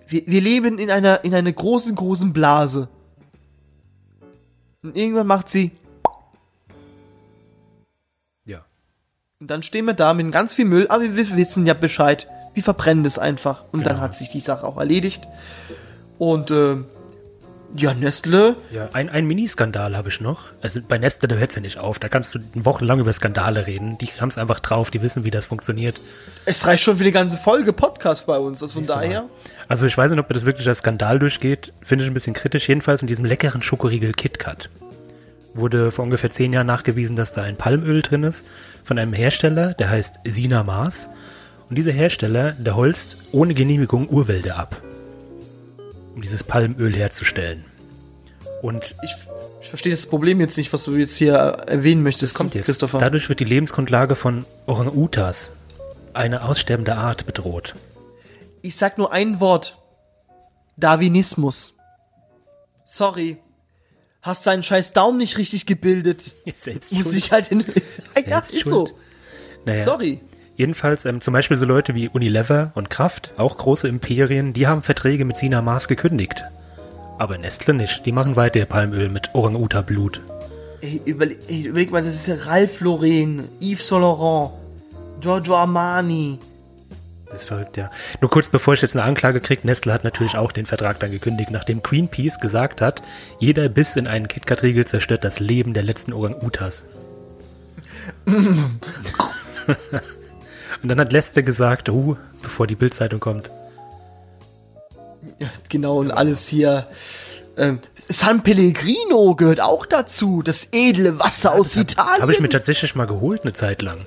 Wir, 0.08 0.26
wir 0.26 0.40
leben 0.40 0.78
in 0.78 0.90
einer, 0.90 1.24
in 1.24 1.34
einer 1.34 1.52
großen, 1.52 1.94
großen 1.94 2.32
Blase. 2.32 2.88
Und 4.82 4.96
irgendwann 4.96 5.26
macht 5.26 5.50
sie. 5.50 5.72
Ja. 8.46 8.64
Und 9.40 9.50
dann 9.50 9.62
stehen 9.62 9.84
wir 9.84 9.92
da 9.92 10.14
mit 10.14 10.32
ganz 10.32 10.54
viel 10.54 10.64
Müll, 10.64 10.86
aber 10.88 11.02
wir 11.02 11.36
wissen 11.36 11.66
ja 11.66 11.74
Bescheid. 11.74 12.26
Wir 12.54 12.62
verbrennen 12.62 13.04
das 13.04 13.18
einfach. 13.18 13.66
Und 13.70 13.84
dann 13.84 13.96
Genau. 13.96 14.04
hat 14.04 14.14
sich 14.14 14.30
die 14.30 14.40
Sache 14.40 14.66
auch 14.66 14.78
erledigt. 14.78 15.28
Und, 16.18 16.50
äh, 16.50 16.78
ja, 17.74 17.94
Nestle. 17.94 18.56
Ja, 18.72 18.88
ein, 18.92 19.08
ein 19.08 19.26
Miniskandal 19.26 19.96
habe 19.96 20.08
ich 20.08 20.20
noch. 20.20 20.46
Also 20.60 20.80
bei 20.86 20.98
Nestle, 20.98 21.28
da 21.28 21.36
hört 21.36 21.50
es 21.50 21.56
ja 21.56 21.62
nicht 21.62 21.78
auf. 21.78 21.98
Da 21.98 22.08
kannst 22.08 22.34
du 22.34 22.40
wochenlang 22.54 23.00
über 23.00 23.12
Skandale 23.12 23.66
reden. 23.66 23.98
Die 23.98 24.06
haben 24.06 24.28
es 24.28 24.38
einfach 24.38 24.60
drauf, 24.60 24.90
die 24.90 25.02
wissen, 25.02 25.24
wie 25.24 25.30
das 25.30 25.46
funktioniert. 25.46 26.00
Es 26.44 26.66
reicht 26.66 26.82
schon 26.82 26.96
für 26.96 27.04
die 27.04 27.12
ganze 27.12 27.36
Folge 27.36 27.72
Podcast 27.72 28.26
bei 28.26 28.38
uns. 28.38 28.62
Also 28.62 28.74
von 28.74 28.82
Siehst 28.82 28.90
daher. 28.90 29.24
Also 29.68 29.86
ich 29.86 29.96
weiß 29.96 30.10
nicht, 30.10 30.20
ob 30.20 30.28
mir 30.28 30.34
das 30.34 30.46
wirklich 30.46 30.68
als 30.68 30.78
Skandal 30.78 31.18
durchgeht. 31.18 31.72
Finde 31.82 32.04
ich 32.04 32.10
ein 32.10 32.14
bisschen 32.14 32.34
kritisch. 32.34 32.68
Jedenfalls 32.68 33.02
in 33.02 33.08
diesem 33.08 33.24
leckeren 33.24 33.62
Schokoriegel 33.62 34.12
KitKat 34.12 34.68
wurde 35.54 35.90
vor 35.90 36.04
ungefähr 36.04 36.30
zehn 36.30 36.52
Jahren 36.52 36.66
nachgewiesen, 36.66 37.16
dass 37.16 37.32
da 37.32 37.42
ein 37.42 37.56
Palmöl 37.56 38.02
drin 38.02 38.22
ist 38.22 38.46
von 38.84 38.98
einem 38.98 39.12
Hersteller, 39.12 39.74
der 39.74 39.90
heißt 39.90 40.20
Sina 40.24 40.62
Mars. 40.62 41.10
Und 41.68 41.76
dieser 41.76 41.92
Hersteller, 41.92 42.52
der 42.52 42.76
holzt 42.76 43.18
ohne 43.32 43.54
Genehmigung 43.54 44.08
Urwälder 44.08 44.56
ab, 44.56 44.82
um 46.14 46.22
dieses 46.22 46.44
Palmöl 46.44 46.94
herzustellen. 46.94 47.64
Und 48.62 48.94
Ich, 49.02 49.14
ich 49.62 49.68
verstehe 49.68 49.92
das 49.92 50.06
Problem 50.06 50.40
jetzt 50.40 50.56
nicht, 50.56 50.72
was 50.72 50.84
du 50.84 50.96
jetzt 50.96 51.16
hier 51.16 51.34
erwähnen 51.34 52.02
möchtest, 52.02 52.34
kommt 52.34 52.54
jetzt. 52.54 52.66
Christopher. 52.66 52.98
Dadurch 52.98 53.28
wird 53.28 53.40
die 53.40 53.44
Lebensgrundlage 53.44 54.16
von 54.16 54.44
Orang-Utas, 54.66 55.52
eine 56.12 56.42
aussterbende 56.42 56.96
Art, 56.96 57.26
bedroht. 57.26 57.74
Ich 58.62 58.76
sag 58.76 58.98
nur 58.98 59.12
ein 59.12 59.40
Wort. 59.40 59.78
Darwinismus. 60.76 61.74
Sorry. 62.84 63.38
Hast 64.22 64.46
deinen 64.46 64.62
scheiß 64.62 64.92
Daumen 64.92 65.18
nicht 65.18 65.38
richtig 65.38 65.64
gebildet. 65.64 66.34
Selbst 66.54 66.92
Muss 66.92 67.14
ich 67.14 67.32
halt 67.32 67.50
in. 67.50 67.64
ja, 68.26 68.40
ist 68.40 68.64
so. 68.64 68.88
Naja. 69.64 69.78
Sorry. 69.82 70.20
Jedenfalls 70.60 71.06
ähm, 71.06 71.22
zum 71.22 71.32
Beispiel 71.32 71.56
so 71.56 71.64
Leute 71.64 71.94
wie 71.94 72.10
Unilever 72.10 72.72
und 72.74 72.90
Kraft, 72.90 73.32
auch 73.38 73.56
große 73.56 73.88
Imperien, 73.88 74.52
die 74.52 74.66
haben 74.66 74.82
Verträge 74.82 75.24
mit 75.24 75.38
Sina 75.38 75.62
Mars 75.62 75.88
gekündigt. 75.88 76.44
Aber 77.18 77.38
Nestle 77.38 77.72
nicht. 77.72 78.04
Die 78.04 78.12
machen 78.12 78.36
weiter 78.36 78.58
ihr 78.58 78.66
Palmöl 78.66 79.08
mit 79.08 79.34
Orang-Uta-Blut. 79.34 80.20
Ey, 80.82 81.00
überleg, 81.06 81.38
ey, 81.48 81.62
überleg 81.62 81.90
mal, 81.90 82.02
das 82.02 82.14
ist 82.14 82.28
ja 82.28 82.34
Ralph 82.44 82.78
Lauren, 82.82 83.48
Yves 83.58 83.88
Saint 83.88 84.02
Laurent, 84.02 84.50
Giorgio 85.22 85.56
Armani. 85.56 86.38
Das 87.30 87.36
ist 87.36 87.48
verrückt, 87.48 87.78
ja. 87.78 87.88
Nur 88.20 88.30
kurz 88.30 88.50
bevor 88.50 88.74
ich 88.74 88.82
jetzt 88.82 88.94
eine 88.94 89.06
Anklage 89.06 89.40
kriege, 89.40 89.62
Nestle 89.64 89.94
hat 89.94 90.04
natürlich 90.04 90.36
auch 90.36 90.52
den 90.52 90.66
Vertrag 90.66 91.00
dann 91.00 91.10
gekündigt, 91.10 91.50
nachdem 91.50 91.82
Greenpeace 91.82 92.38
gesagt 92.38 92.82
hat, 92.82 93.00
jeder 93.38 93.70
Biss 93.70 93.96
in 93.96 94.06
einen 94.06 94.28
KitKat-Riegel 94.28 94.86
zerstört 94.86 95.24
das 95.24 95.40
Leben 95.40 95.72
der 95.72 95.84
letzten 95.84 96.12
Orang-Utas. 96.12 96.84
Und 100.82 100.88
dann 100.88 100.98
hat 101.00 101.12
Lester 101.12 101.42
gesagt, 101.42 101.88
uh, 101.88 102.16
bevor 102.42 102.66
die 102.66 102.74
Bildzeitung 102.74 103.20
kommt, 103.20 103.50
Ja, 105.38 105.48
genau, 105.68 105.98
und 105.98 106.10
alles 106.10 106.48
hier 106.48 106.86
Ähm, 107.56 107.80
San 108.08 108.42
Pellegrino 108.42 109.34
gehört 109.34 109.60
auch 109.60 109.84
dazu. 109.84 110.40
Das 110.42 110.68
edle 110.72 111.18
Wasser 111.18 111.52
aus 111.52 111.76
Italien. 111.76 112.22
Habe 112.22 112.32
ich 112.32 112.40
mir 112.40 112.48
tatsächlich 112.48 112.94
mal 112.94 113.06
geholt 113.06 113.42
eine 113.42 113.52
Zeit 113.52 113.82
lang. 113.82 114.06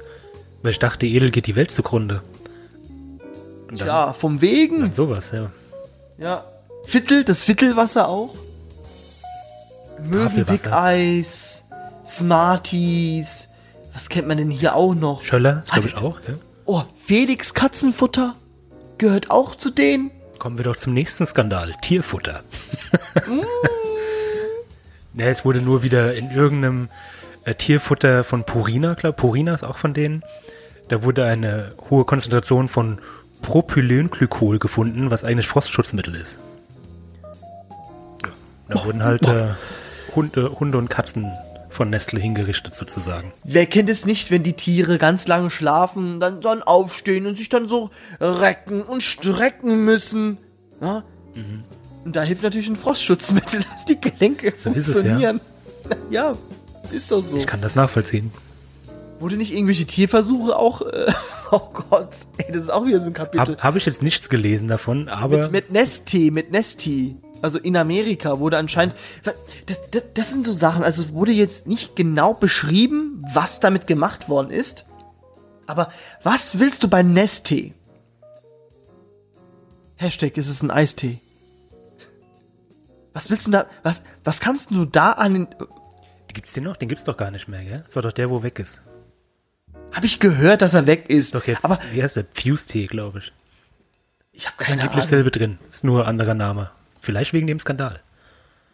Weil 0.63 0.71
ich 0.71 0.79
dachte, 0.79 1.05
edel 1.05 1.29
geht 1.29 1.45
die 1.45 1.55
Welt 1.55 1.71
zugrunde. 1.71 2.21
Und 3.69 3.79
dann, 3.79 3.87
ja, 3.87 4.13
vom 4.13 4.41
Wegen. 4.41 4.79
dann 4.81 4.93
sowas, 4.93 5.31
ja. 5.31 5.51
Ja. 6.17 6.45
Viertel, 6.85 7.23
das 7.23 7.43
Viertelwasser 7.43 8.07
auch. 8.07 8.33
Möwenpick-Eis, 10.09 11.63
Smarties. 12.07 13.49
Was 13.93 14.09
kennt 14.09 14.27
man 14.27 14.37
denn 14.37 14.49
hier 14.49 14.75
auch 14.75 14.95
noch? 14.95 15.23
Schöller, 15.23 15.63
glaube 15.71 15.87
ich 15.87 15.95
auch, 15.95 16.19
ja. 16.27 16.33
Oh, 16.65 16.83
Felix 16.95 17.53
Katzenfutter 17.53 18.35
gehört 18.97 19.29
auch 19.29 19.55
zu 19.55 19.69
denen. 19.69 20.11
Kommen 20.39 20.57
wir 20.57 20.63
doch 20.63 20.75
zum 20.75 20.93
nächsten 20.93 21.25
Skandal. 21.25 21.73
Tierfutter. 21.81 22.43
ja, 25.13 25.25
es 25.25 25.45
wurde 25.45 25.61
nur 25.61 25.83
wieder 25.83 26.15
in 26.15 26.31
irgendeinem 26.31 26.89
äh, 27.43 27.55
Tierfutter 27.55 28.23
von 28.23 28.45
Purina, 28.45 28.93
glaube 28.93 29.17
Purina 29.17 29.53
ist 29.53 29.63
auch 29.63 29.77
von 29.77 29.93
denen. 29.93 30.23
Da 30.87 31.03
wurde 31.03 31.25
eine 31.25 31.73
hohe 31.89 32.05
Konzentration 32.05 32.69
von 32.69 32.99
Propylenglykol 33.41 34.59
gefunden, 34.59 35.11
was 35.11 35.23
eigentlich 35.23 35.47
Frostschutzmittel 35.47 36.15
ist. 36.15 36.39
Da 38.69 38.85
wurden 38.85 39.03
halt 39.03 39.23
äh, 39.23 39.49
Hunde, 40.15 40.59
Hunde 40.59 40.77
und 40.77 40.89
Katzen 40.89 41.31
von 41.73 41.89
Nestle 41.89 42.19
hingerichtet 42.19 42.75
sozusagen. 42.75 43.33
Wer 43.43 43.65
kennt 43.65 43.89
es 43.89 44.05
nicht, 44.05 44.31
wenn 44.31 44.43
die 44.43 44.53
Tiere 44.53 44.97
ganz 44.97 45.27
lange 45.27 45.49
schlafen, 45.49 46.19
dann, 46.19 46.41
dann 46.41 46.61
aufstehen 46.61 47.25
und 47.25 47.35
sich 47.35 47.49
dann 47.49 47.67
so 47.67 47.89
recken 48.21 48.83
und 48.83 49.03
strecken 49.03 49.83
müssen? 49.83 50.37
Ja? 50.81 51.03
Mhm. 51.35 51.63
Und 52.05 52.15
da 52.15 52.23
hilft 52.23 52.43
natürlich 52.43 52.67
ein 52.67 52.75
Frostschutzmittel, 52.75 53.61
dass 53.73 53.85
die 53.85 53.99
Gelenke 53.99 54.53
So 54.57 54.71
ist 54.71 54.87
es, 54.87 54.95
ja. 54.95 55.01
funktionieren. 55.01 55.41
ja. 56.09 56.35
ist 56.91 57.11
doch 57.11 57.23
so. 57.23 57.37
Ich 57.37 57.47
kann 57.47 57.61
das 57.61 57.75
nachvollziehen. 57.75 58.31
Wurde 59.19 59.37
nicht 59.37 59.53
irgendwelche 59.53 59.85
Tierversuche 59.85 60.55
auch. 60.55 60.81
Äh, 60.81 61.13
oh 61.51 61.69
Gott, 61.89 62.17
ey, 62.37 62.51
das 62.51 62.63
ist 62.63 62.69
auch 62.69 62.85
wieder 62.85 62.99
so 62.99 63.09
ein 63.09 63.13
Kapitel. 63.13 63.39
Habe 63.39 63.57
hab 63.57 63.75
ich 63.75 63.85
jetzt 63.85 64.03
nichts 64.03 64.29
gelesen 64.29 64.67
davon, 64.67 65.07
aber 65.07 65.43
mit, 65.43 65.51
mit 65.51 65.71
Nesti, 65.71 66.29
mit 66.31 66.51
Nesti. 66.51 67.15
Also 67.43 67.59
in 67.59 67.75
Amerika 67.75 68.39
wurde 68.39 68.57
anscheinend. 68.57 68.95
Das, 69.23 69.35
das, 69.91 70.05
das 70.13 70.31
sind 70.31 70.45
so 70.45 70.53
Sachen, 70.53 70.81
also 70.81 71.03
es 71.03 71.13
wurde 71.13 71.33
jetzt 71.33 71.67
nicht 71.67 71.95
genau 71.95 72.33
beschrieben, 72.33 73.21
was 73.33 73.59
damit 73.59 73.85
gemacht 73.85 74.29
worden 74.29 74.49
ist. 74.49 74.85
Aber 75.67 75.91
was 76.23 76.57
willst 76.59 76.83
du 76.83 76.87
bei 76.87 77.03
Nesti? 77.03 77.73
Hashtag, 79.97 80.37
es 80.37 80.47
ist 80.49 80.63
ein 80.63 80.71
Eistee. 80.71 81.19
Was 83.13 83.29
willst 83.29 83.47
du 83.47 83.51
da, 83.51 83.67
was, 83.83 84.01
was 84.23 84.39
kannst 84.39 84.71
du 84.71 84.85
da 84.85 85.11
an 85.11 85.33
den, 85.33 85.47
gibt's 86.33 86.53
den 86.53 86.63
noch? 86.63 86.77
Den 86.77 86.87
gibt's 86.89 87.03
doch 87.03 87.17
gar 87.17 87.29
nicht 87.29 87.47
mehr, 87.47 87.63
gell? 87.63 87.83
Das 87.85 87.95
war 87.95 88.03
doch 88.03 88.11
der, 88.13 88.29
wo 88.29 88.41
weg 88.41 88.57
ist. 88.57 88.81
hab 89.91 90.03
ich 90.05 90.19
gehört, 90.21 90.61
dass 90.61 90.73
er 90.73 90.87
weg 90.87 91.09
ist. 91.09 91.25
Ist 91.27 91.35
doch 91.35 91.45
jetzt, 91.45 91.65
aber 91.65 91.77
wie 91.91 92.01
heißt 92.01 92.15
der? 92.15 92.25
Fuse-Tee, 92.33 92.87
glaube 92.87 93.19
ich. 93.19 93.33
ich 94.31 94.47
habe 94.47 94.55
Ist 94.59 94.67
keine 94.67 94.81
angeblich 94.81 95.01
Ahnung. 95.03 95.09
selbe 95.09 95.31
drin. 95.31 95.59
Ist 95.69 95.83
nur 95.83 96.07
anderer 96.07 96.33
Name. 96.33 96.71
Vielleicht 97.03 97.33
wegen 97.33 97.47
dem 97.47 97.59
Skandal. 97.59 97.99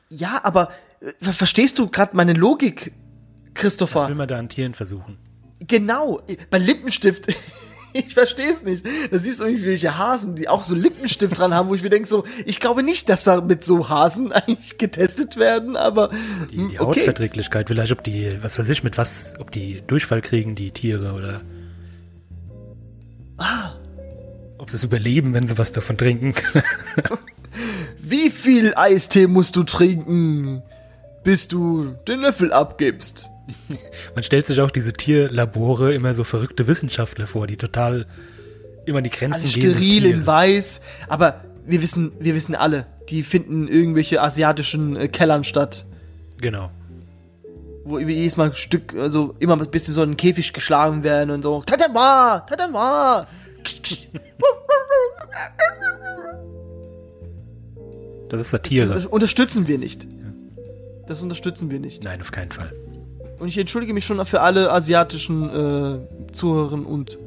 Ja, 0.09 0.39
aber 0.43 0.69
äh, 1.01 1.32
verstehst 1.32 1.80
du 1.80 1.88
gerade 1.89 2.15
meine 2.15 2.34
Logik, 2.34 2.91
Christopher? 3.55 4.01
Was 4.01 4.07
will 4.07 4.15
man 4.15 4.27
da 4.27 4.38
an 4.38 4.49
Tieren 4.49 4.75
versuchen? 4.75 5.17
Genau, 5.67 6.21
bei 6.49 6.59
Lippenstift. 6.59 7.25
Ich 7.91 8.13
verstehe 8.13 8.51
es 8.51 8.63
nicht. 8.63 8.86
Da 9.09 9.17
siehst 9.17 9.39
du 9.39 9.45
irgendwelche 9.45 9.97
Hasen, 9.97 10.36
die 10.36 10.47
auch 10.47 10.61
so 10.63 10.75
Lippenstift 10.75 11.36
dran 11.39 11.55
haben, 11.55 11.69
wo 11.69 11.73
ich 11.73 11.82
mir 11.82 11.89
denke, 11.89 12.07
so, 12.07 12.23
ich 12.45 12.59
glaube 12.59 12.84
nicht, 12.84 13.09
dass 13.09 13.23
da 13.23 13.41
mit 13.41 13.63
so 13.63 13.89
Hasen 13.89 14.32
eigentlich 14.32 14.77
getestet 14.77 15.38
werden, 15.38 15.75
aber 15.75 16.11
Die, 16.51 16.57
hm, 16.57 16.69
die 16.69 16.80
okay. 16.80 16.99
Hautverträglichkeit, 16.99 17.67
vielleicht 17.67 17.91
ob 17.91 18.03
die, 18.03 18.38
was 18.43 18.59
weiß 18.59 18.69
ich, 18.69 18.84
mit 18.84 18.99
was, 18.99 19.39
ob 19.39 19.49
die 19.51 19.82
Durchfall 19.88 20.21
kriegen, 20.21 20.53
die 20.53 20.69
Tiere, 20.69 21.13
oder 21.13 21.41
Ah. 23.39 23.71
ob 24.59 24.69
sie 24.69 24.75
es 24.77 24.84
überleben, 24.84 25.34
wenn 25.34 25.47
sie 25.47 25.57
was 25.57 25.71
davon 25.71 25.97
trinken. 25.97 26.36
Wie 28.10 28.32
viel 28.32 28.74
Eistee 28.76 29.28
musst 29.28 29.55
du 29.55 29.64
trinken, 29.64 30.64
bis 31.24 31.47
du 31.47 31.93
den 32.07 32.22
Löffel 32.22 32.51
abgibst? 32.51 33.30
Man 34.16 34.24
stellt 34.24 34.47
sich 34.47 34.60
auch 34.62 34.72
diese 34.72 34.93
Tierlabore 34.93 35.93
immer 35.93 36.16
so 36.16 36.24
verrückte 36.24 36.66
Wissenschaftler 36.66 37.28
vor, 37.28 37.45
die 37.45 37.57
total 37.57 38.07
immer 38.88 39.03
die 39.03 39.12
Grenzen 39.12 39.41
Alles 39.41 39.53
gehen 39.53 39.76
steril 39.76 40.05
in 40.05 40.26
weiß, 40.26 40.82
aber 41.07 41.43
wir 41.68 41.84
wissen, 41.84 42.14
wir 42.20 42.34
wissen 42.34 42.55
alle, 42.55 42.88
die 43.10 43.22
finden 43.22 43.68
irgendwelche 43.68 44.24
asiatischen 44.24 44.95
äh, 44.95 45.07
Kellern 45.07 45.43
statt. 45.43 45.86
Genau. 46.41 46.72
wo 47.84 47.99
jedes 47.99 48.38
Mal 48.38 48.47
ein 48.47 48.53
Stück, 48.53 48.95
also 48.95 49.36
immer 49.38 49.55
bis 49.57 49.86
sie 49.86 49.91
so 49.91 50.01
in 50.01 50.10
einen 50.10 50.18
Käfig 50.18 50.53
geschlagen 50.53 51.03
werden 51.03 51.30
und 51.30 51.43
so. 51.43 51.62
Tatama! 51.62 52.43
Tatama! 52.49 53.28
Das 58.30 58.41
ist 58.41 58.51
Satire. 58.51 58.93
Das 58.93 59.05
unterstützen 59.05 59.67
wir 59.67 59.77
nicht. 59.77 60.07
Das 61.07 61.21
unterstützen 61.21 61.69
wir 61.71 61.80
nicht. 61.80 62.03
Nein, 62.03 62.21
auf 62.21 62.32
keinen 62.32 62.51
Fall. 62.51 62.71
Und 63.39 63.47
ich 63.47 63.57
entschuldige 63.57 63.93
mich 63.93 64.05
schon 64.05 64.23
für 64.25 64.41
alle 64.41 64.71
asiatischen 64.71 65.49
äh, 65.49 66.34
Zuhörerinnen 66.34 66.86
und 66.86 67.17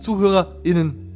ZuhörerInnen. 0.00 1.06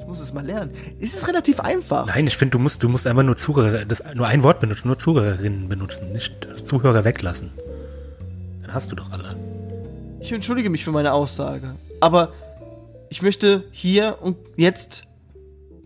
Ich 0.00 0.06
muss 0.06 0.20
es 0.20 0.32
mal 0.32 0.44
lernen. 0.44 0.70
Es 1.00 1.14
ist 1.14 1.28
relativ 1.28 1.60
einfach. 1.60 2.06
Nein, 2.06 2.26
ich 2.26 2.36
finde, 2.36 2.52
du 2.52 2.58
musst, 2.58 2.82
du 2.82 2.88
musst 2.88 3.06
einfach 3.06 3.22
nur 3.22 3.36
Zuhörer, 3.36 3.84
das, 3.84 4.04
nur 4.14 4.26
ein 4.26 4.42
Wort 4.42 4.60
benutzen, 4.60 4.88
nur 4.88 4.98
Zuhörerinnen 4.98 5.68
benutzen, 5.68 6.12
nicht 6.12 6.32
Zuhörer 6.62 7.04
weglassen. 7.04 7.50
Dann 8.62 8.72
hast 8.72 8.92
du 8.92 8.96
doch 8.96 9.10
alle. 9.10 9.36
Ich 10.20 10.32
entschuldige 10.32 10.70
mich 10.70 10.84
für 10.84 10.92
meine 10.92 11.12
Aussage. 11.12 11.74
Aber 12.00 12.32
ich 13.10 13.22
möchte 13.22 13.64
hier 13.72 14.18
und 14.22 14.36
jetzt 14.56 15.04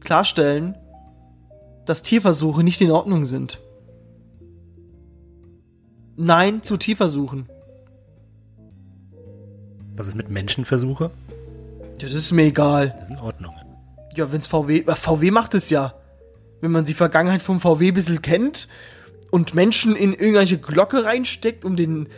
klarstellen, 0.01 0.77
dass 1.89 2.03
Tierversuche 2.03 2.63
nicht 2.63 2.83
in 2.83 2.91
Ordnung 2.91 3.25
sind. 3.25 3.61
Nein 6.17 6.63
zu 6.63 6.77
Tierversuchen. 6.77 7.49
Was 9.97 10.09
ist 10.09 10.15
mit 10.15 10.29
Menschenversuche? 10.29 11.11
Ja, 11.99 12.09
das 12.09 12.13
ist 12.13 12.33
mir 12.33 12.45
egal. 12.45 12.95
Das 12.99 13.09
ist 13.09 13.17
in 13.17 13.23
Ordnung. 13.23 13.55
Ja, 14.15 14.31
wenn's 14.31 14.47
VW, 14.47 14.81
äh, 14.81 14.97
VW 14.97 15.31
macht 15.31 15.55
es 15.55 15.71
ja. 15.71 15.95
Wenn 16.61 16.73
man 16.73 16.85
die 16.85 16.93
Vergangenheit 16.93 17.41
vom 17.41 17.59
VW 17.59 17.89
ein 17.89 17.95
bisschen 17.95 18.21
kennt 18.21 18.69
und 19.31 19.55
Menschen 19.55 19.97
in 19.97 20.13
irgendwelche 20.13 20.59
Glocke 20.59 21.05
reinsteckt, 21.05 21.65
um 21.65 21.75
den, 21.75 22.09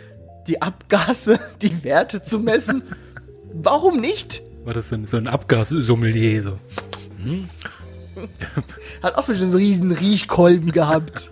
die 0.49 0.63
Abgase, 0.63 1.39
die 1.63 1.85
Werte 1.85 2.23
zu 2.23 2.41
messen. 2.41 2.83
Warum 3.53 4.01
nicht? 4.01 4.43
War 4.65 4.75
das 4.75 4.89
so 4.89 4.97
ein, 4.97 5.07
so 5.07 5.17
ein 5.17 5.29
Abgassommelier, 5.29 6.43
so. 6.43 6.59
Hat 9.03 9.15
auch 9.17 9.27
schon 9.27 9.37
so 9.37 9.57
riesen 9.57 9.93
Riechkolben 9.93 10.73
gehabt. 10.73 11.31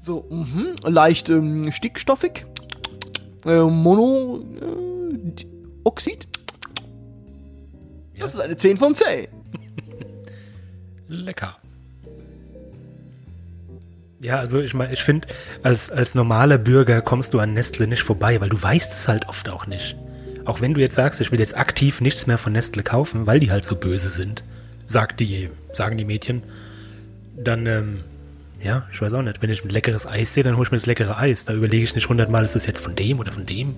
So, 0.00 0.26
mhm, 0.30 0.74
leicht 0.84 1.30
ähm, 1.30 1.70
stickstoffig. 1.70 2.46
Äh, 3.44 3.62
Mono 3.62 4.44
äh. 4.60 4.82
Das 8.18 8.34
ist 8.34 8.40
eine 8.40 8.56
10 8.56 8.76
von 8.76 8.94
10. 8.94 9.26
Lecker. 11.08 11.56
Ja, 14.20 14.38
also 14.38 14.60
ich 14.60 14.74
meine, 14.74 14.92
ich 14.92 15.02
finde, 15.02 15.26
als, 15.64 15.90
als 15.90 16.14
normaler 16.14 16.56
Bürger 16.56 17.02
kommst 17.02 17.34
du 17.34 17.40
an 17.40 17.54
Nestle 17.54 17.88
nicht 17.88 18.04
vorbei, 18.04 18.40
weil 18.40 18.48
du 18.48 18.62
weißt 18.62 18.92
es 18.92 19.08
halt 19.08 19.28
oft 19.28 19.48
auch 19.48 19.66
nicht. 19.66 19.96
Auch 20.44 20.60
wenn 20.60 20.74
du 20.74 20.80
jetzt 20.80 20.94
sagst, 20.94 21.20
ich 21.20 21.32
will 21.32 21.40
jetzt 21.40 21.56
aktiv 21.56 22.00
nichts 22.00 22.28
mehr 22.28 22.38
von 22.38 22.52
Nestle 22.52 22.84
kaufen, 22.84 23.26
weil 23.26 23.40
die 23.40 23.50
halt 23.50 23.64
so 23.64 23.74
böse 23.74 24.10
sind, 24.10 24.44
sagt 24.86 25.18
die, 25.18 25.50
sagen 25.72 25.96
die 25.96 26.04
Mädchen, 26.04 26.42
dann, 27.36 27.66
ähm, 27.66 28.04
ja, 28.62 28.86
ich 28.92 29.00
weiß 29.00 29.14
auch 29.14 29.22
nicht, 29.22 29.42
wenn 29.42 29.50
ich 29.50 29.64
ein 29.64 29.70
leckeres 29.70 30.06
Eis 30.06 30.34
sehe, 30.34 30.44
dann 30.44 30.56
hole 30.56 30.66
ich 30.66 30.70
mir 30.70 30.78
das 30.78 30.86
leckere 30.86 31.18
Eis. 31.18 31.44
Da 31.44 31.54
überlege 31.54 31.84
ich 31.84 31.94
nicht 31.94 32.08
hundertmal, 32.08 32.44
ist 32.44 32.54
das 32.54 32.66
jetzt 32.66 32.80
von 32.80 32.94
dem 32.94 33.18
oder 33.18 33.32
von 33.32 33.46
dem? 33.46 33.76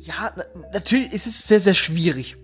Ja, 0.00 0.32
na, 0.36 0.44
natürlich 0.72 1.12
ist 1.12 1.26
es 1.26 1.46
sehr, 1.46 1.60
sehr 1.60 1.74
schwierig. 1.74 2.36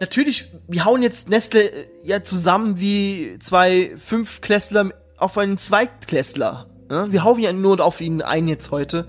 Natürlich, 0.00 0.48
wir 0.68 0.84
hauen 0.84 1.02
jetzt 1.02 1.28
Nestle 1.28 1.62
äh, 1.62 1.86
ja 2.04 2.22
zusammen 2.22 2.78
wie 2.78 3.36
zwei 3.40 3.92
Fünfklässler 3.96 4.92
auf 5.16 5.36
einen 5.36 5.58
Zweitklässler. 5.58 6.68
Ja? 6.90 7.10
Wir 7.10 7.24
hauen 7.24 7.40
ja 7.40 7.52
nur 7.52 7.80
auf 7.84 8.00
ihn 8.00 8.22
ein 8.22 8.48
jetzt 8.48 8.70
heute. 8.70 9.06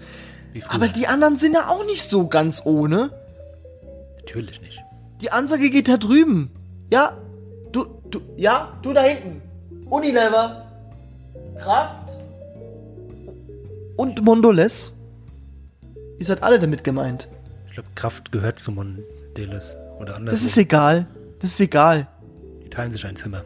Aber 0.67 0.87
die 0.87 1.07
anderen 1.07 1.37
sind 1.37 1.53
ja 1.53 1.69
auch 1.69 1.85
nicht 1.85 2.03
so 2.03 2.27
ganz 2.27 2.63
ohne. 2.65 3.11
Natürlich 4.17 4.61
nicht. 4.61 4.79
Die 5.21 5.31
Ansage 5.31 5.69
geht 5.69 5.87
da 5.87 5.97
drüben. 5.97 6.51
Ja, 6.89 7.17
du, 8.11 8.21
ja, 8.37 8.77
du 8.81 8.93
da 8.93 9.03
hinten. 9.03 9.41
Unilever. 9.89 10.65
Kraft. 11.57 12.09
Und 13.95 14.23
Mondoles. 14.23 14.95
Ihr 16.17 16.25
seid 16.25 16.43
alle 16.43 16.59
damit 16.59 16.83
gemeint. 16.83 17.27
Ich 17.67 17.73
glaube, 17.73 17.89
Kraft 17.95 18.31
gehört 18.31 18.59
zu 18.59 18.71
Mondeles 18.71 19.77
oder 19.99 20.15
anders. 20.15 20.33
Das 20.33 20.43
ist 20.43 20.57
egal. 20.57 21.05
Das 21.39 21.51
ist 21.51 21.59
egal. 21.59 22.07
die 22.63 22.69
teilen 22.69 22.91
sich 22.91 23.05
ein 23.05 23.15
Zimmer. 23.15 23.43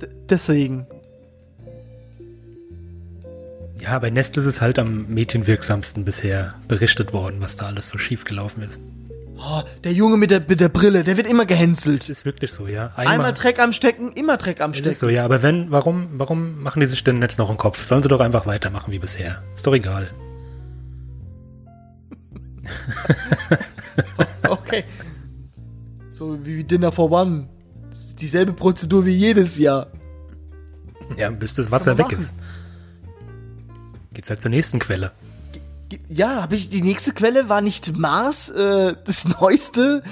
D 0.00 0.08
deswegen. 0.28 0.86
Ja, 3.80 3.98
bei 3.98 4.08
Nestle 4.08 4.40
ist 4.40 4.46
es 4.46 4.60
halt 4.62 4.78
am 4.78 5.06
medienwirksamsten 5.08 6.06
bisher 6.06 6.54
berichtet 6.68 7.12
worden, 7.12 7.40
was 7.40 7.56
da 7.56 7.66
alles 7.66 7.90
so 7.90 7.98
schief 7.98 8.24
gelaufen 8.24 8.62
ist. 8.62 8.80
Oh, 9.46 9.62
der 9.82 9.92
Junge 9.92 10.16
mit 10.16 10.30
der, 10.30 10.40
mit 10.40 10.60
der 10.60 10.70
Brille, 10.70 11.04
der 11.04 11.18
wird 11.18 11.26
immer 11.26 11.44
gehänselt. 11.44 12.02
Es 12.02 12.08
ist 12.08 12.24
wirklich 12.24 12.50
so, 12.50 12.66
ja. 12.66 12.92
Einmal, 12.96 13.34
Dreck 13.34 13.58
am 13.58 13.74
Stecken, 13.74 14.12
immer 14.12 14.38
Dreck 14.38 14.62
am 14.62 14.72
Stecken. 14.72 14.88
ist 14.90 15.00
so, 15.00 15.10
ja. 15.10 15.22
Aber 15.24 15.42
wenn, 15.42 15.70
warum, 15.70 16.08
warum 16.14 16.62
machen 16.62 16.80
die 16.80 16.86
sich 16.86 17.04
denn 17.04 17.20
jetzt 17.20 17.38
noch 17.38 17.50
einen 17.50 17.58
Kopf? 17.58 17.84
Sollen 17.84 18.02
sie 18.02 18.08
doch 18.08 18.20
einfach 18.20 18.46
weitermachen 18.46 18.90
wie 18.90 18.98
bisher. 18.98 19.42
Ist 19.54 19.66
doch 19.66 19.74
egal. 19.74 20.10
Okay. 24.48 24.84
So 26.10 26.44
wie 26.44 26.64
Dinner 26.64 26.92
for 26.92 27.10
One. 27.10 27.48
Das 27.90 28.06
ist 28.06 28.20
dieselbe 28.20 28.52
Prozedur 28.52 29.04
wie 29.06 29.14
jedes 29.14 29.58
Jahr. 29.58 29.88
Ja, 31.16 31.30
bis 31.30 31.54
das 31.54 31.70
Wasser 31.70 31.98
weg 31.98 32.12
ist. 32.12 32.36
Geht's 34.12 34.30
halt 34.30 34.40
zur 34.40 34.50
nächsten 34.50 34.78
Quelle. 34.78 35.12
Ja, 36.08 36.42
habe 36.42 36.56
ich 36.56 36.70
die 36.70 36.82
nächste 36.82 37.12
Quelle 37.12 37.48
war 37.48 37.60
nicht 37.60 37.96
Mars 37.96 38.48
äh, 38.50 38.94
das 39.04 39.26
neueste, 39.40 40.02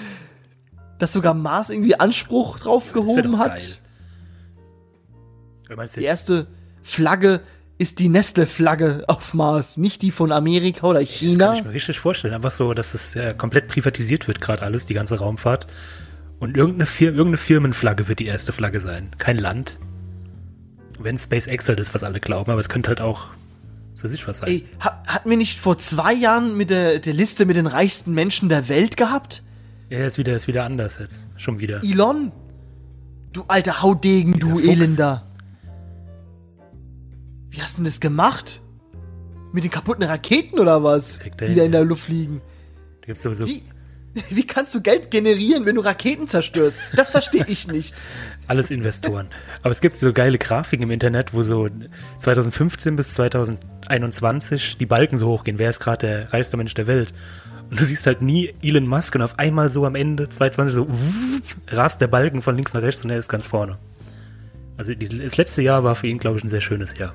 dass 0.98 1.12
sogar 1.12 1.34
Mars 1.34 1.70
irgendwie 1.70 1.98
Anspruch 1.98 2.58
drauf 2.58 2.92
gehoben 2.92 3.38
hat. 3.38 3.80
Die 5.96 6.04
erste 6.04 6.46
Flagge 6.82 7.40
ist 7.78 7.98
die 7.98 8.08
Nestle-Flagge 8.08 9.04
auf 9.08 9.34
Mars, 9.34 9.76
nicht 9.76 10.02
die 10.02 10.12
von 10.12 10.30
Amerika 10.30 10.86
oder 10.86 11.00
das 11.00 11.08
kann 11.08 11.18
China. 11.18 11.54
ich 11.54 11.64
mir 11.64 11.72
richtig 11.72 11.98
vorstellen. 11.98 12.34
Einfach 12.34 12.50
so, 12.50 12.74
dass 12.74 12.94
es 12.94 13.16
äh, 13.16 13.34
komplett 13.36 13.68
privatisiert 13.68 14.28
wird, 14.28 14.40
gerade 14.40 14.62
alles, 14.62 14.86
die 14.86 14.94
ganze 14.94 15.18
Raumfahrt. 15.18 15.66
Und 16.38 16.56
irgendeine, 16.56 16.86
Fir 16.86 17.08
irgendeine 17.08 17.38
Firmenflagge 17.38 18.08
wird 18.08 18.18
die 18.18 18.26
erste 18.26 18.52
Flagge 18.52 18.78
sein. 18.78 19.10
Kein 19.18 19.38
Land. 19.38 19.78
Wenn 20.98 21.18
SpaceX 21.18 21.68
halt 21.68 21.80
ist, 21.80 21.94
was 21.94 22.04
alle 22.04 22.20
glauben, 22.20 22.50
aber 22.50 22.60
es 22.60 22.68
könnte 22.68 22.88
halt 22.88 23.00
auch 23.00 23.26
so 24.02 24.08
sich 24.08 24.26
was 24.26 24.38
sein. 24.38 24.48
Ey, 24.48 24.64
ha, 24.80 25.02
hatten 25.06 25.30
wir 25.30 25.36
nicht 25.36 25.58
vor 25.58 25.78
zwei 25.78 26.12
Jahren 26.12 26.56
mit 26.56 26.70
der, 26.70 26.98
der 26.98 27.12
Liste 27.12 27.46
mit 27.46 27.56
den 27.56 27.66
reichsten 27.66 28.12
Menschen 28.12 28.48
der 28.48 28.68
Welt 28.68 28.96
gehabt? 28.96 29.42
Ja, 29.88 30.06
ist 30.06 30.18
wieder, 30.18 30.34
ist 30.34 30.48
wieder 30.48 30.64
anders 30.64 30.98
jetzt. 30.98 31.28
Schon 31.36 31.60
wieder. 31.60 31.82
Elon? 31.84 32.32
Du 33.32 33.44
alter 33.48 33.82
Haudegen, 33.82 34.34
Dieser 34.34 34.48
du 34.48 34.56
Fuchs. 34.56 34.68
Elender. 34.68 35.26
Wie 37.50 37.62
hast 37.62 37.74
du 37.74 37.82
denn 37.82 37.84
das 37.84 38.00
gemacht? 38.00 38.60
Mit 39.52 39.64
den 39.64 39.70
kaputten 39.70 40.02
Raketen 40.02 40.58
oder 40.58 40.82
was? 40.82 41.18
Die 41.18 41.44
hin, 41.44 41.56
da 41.56 41.62
in 41.62 41.72
der 41.72 41.84
Luft 41.84 42.04
fliegen. 42.04 42.40
Da 43.02 43.06
gibt's 43.06 43.22
sowieso 43.22 43.46
Wie, 43.46 43.62
wie 44.30 44.46
kannst 44.46 44.74
du 44.74 44.80
Geld 44.80 45.10
generieren, 45.10 45.66
wenn 45.66 45.74
du 45.74 45.82
Raketen 45.82 46.26
zerstörst? 46.26 46.78
Das 46.96 47.10
verstehe 47.10 47.44
ich 47.48 47.68
nicht. 47.68 48.02
alles 48.46 48.70
Investoren. 48.70 49.28
Aber 49.62 49.70
es 49.70 49.80
gibt 49.80 49.98
so 49.98 50.12
geile 50.12 50.38
Grafiken 50.38 50.84
im 50.84 50.90
Internet, 50.90 51.34
wo 51.34 51.42
so 51.42 51.68
2015 52.18 52.96
bis 52.96 53.14
2021 53.92 54.78
die 54.78 54.86
Balken 54.86 55.18
so 55.18 55.28
hochgehen. 55.28 55.58
Wer 55.58 55.70
ist 55.70 55.80
gerade 55.80 56.06
der 56.06 56.32
reichste 56.32 56.56
Mensch 56.56 56.74
der 56.74 56.86
Welt? 56.86 57.12
Und 57.70 57.78
du 57.78 57.84
siehst 57.84 58.06
halt 58.06 58.22
nie 58.22 58.54
Elon 58.62 58.86
Musk 58.86 59.14
und 59.14 59.22
auf 59.22 59.38
einmal 59.38 59.68
so 59.68 59.84
am 59.86 59.94
Ende 59.94 60.28
2020 60.28 60.74
so 60.74 60.88
wuff, 60.88 61.56
rast 61.68 62.00
der 62.00 62.06
Balken 62.06 62.42
von 62.42 62.56
links 62.56 62.74
nach 62.74 62.82
rechts 62.82 63.04
und 63.04 63.10
er 63.10 63.18
ist 63.18 63.28
ganz 63.28 63.46
vorne. 63.46 63.78
Also 64.76 64.94
das 64.94 65.36
letzte 65.36 65.62
Jahr 65.62 65.84
war 65.84 65.94
für 65.94 66.06
ihn, 66.06 66.18
glaube 66.18 66.38
ich, 66.38 66.44
ein 66.44 66.48
sehr 66.48 66.60
schönes 66.60 66.96
Jahr. 66.98 67.14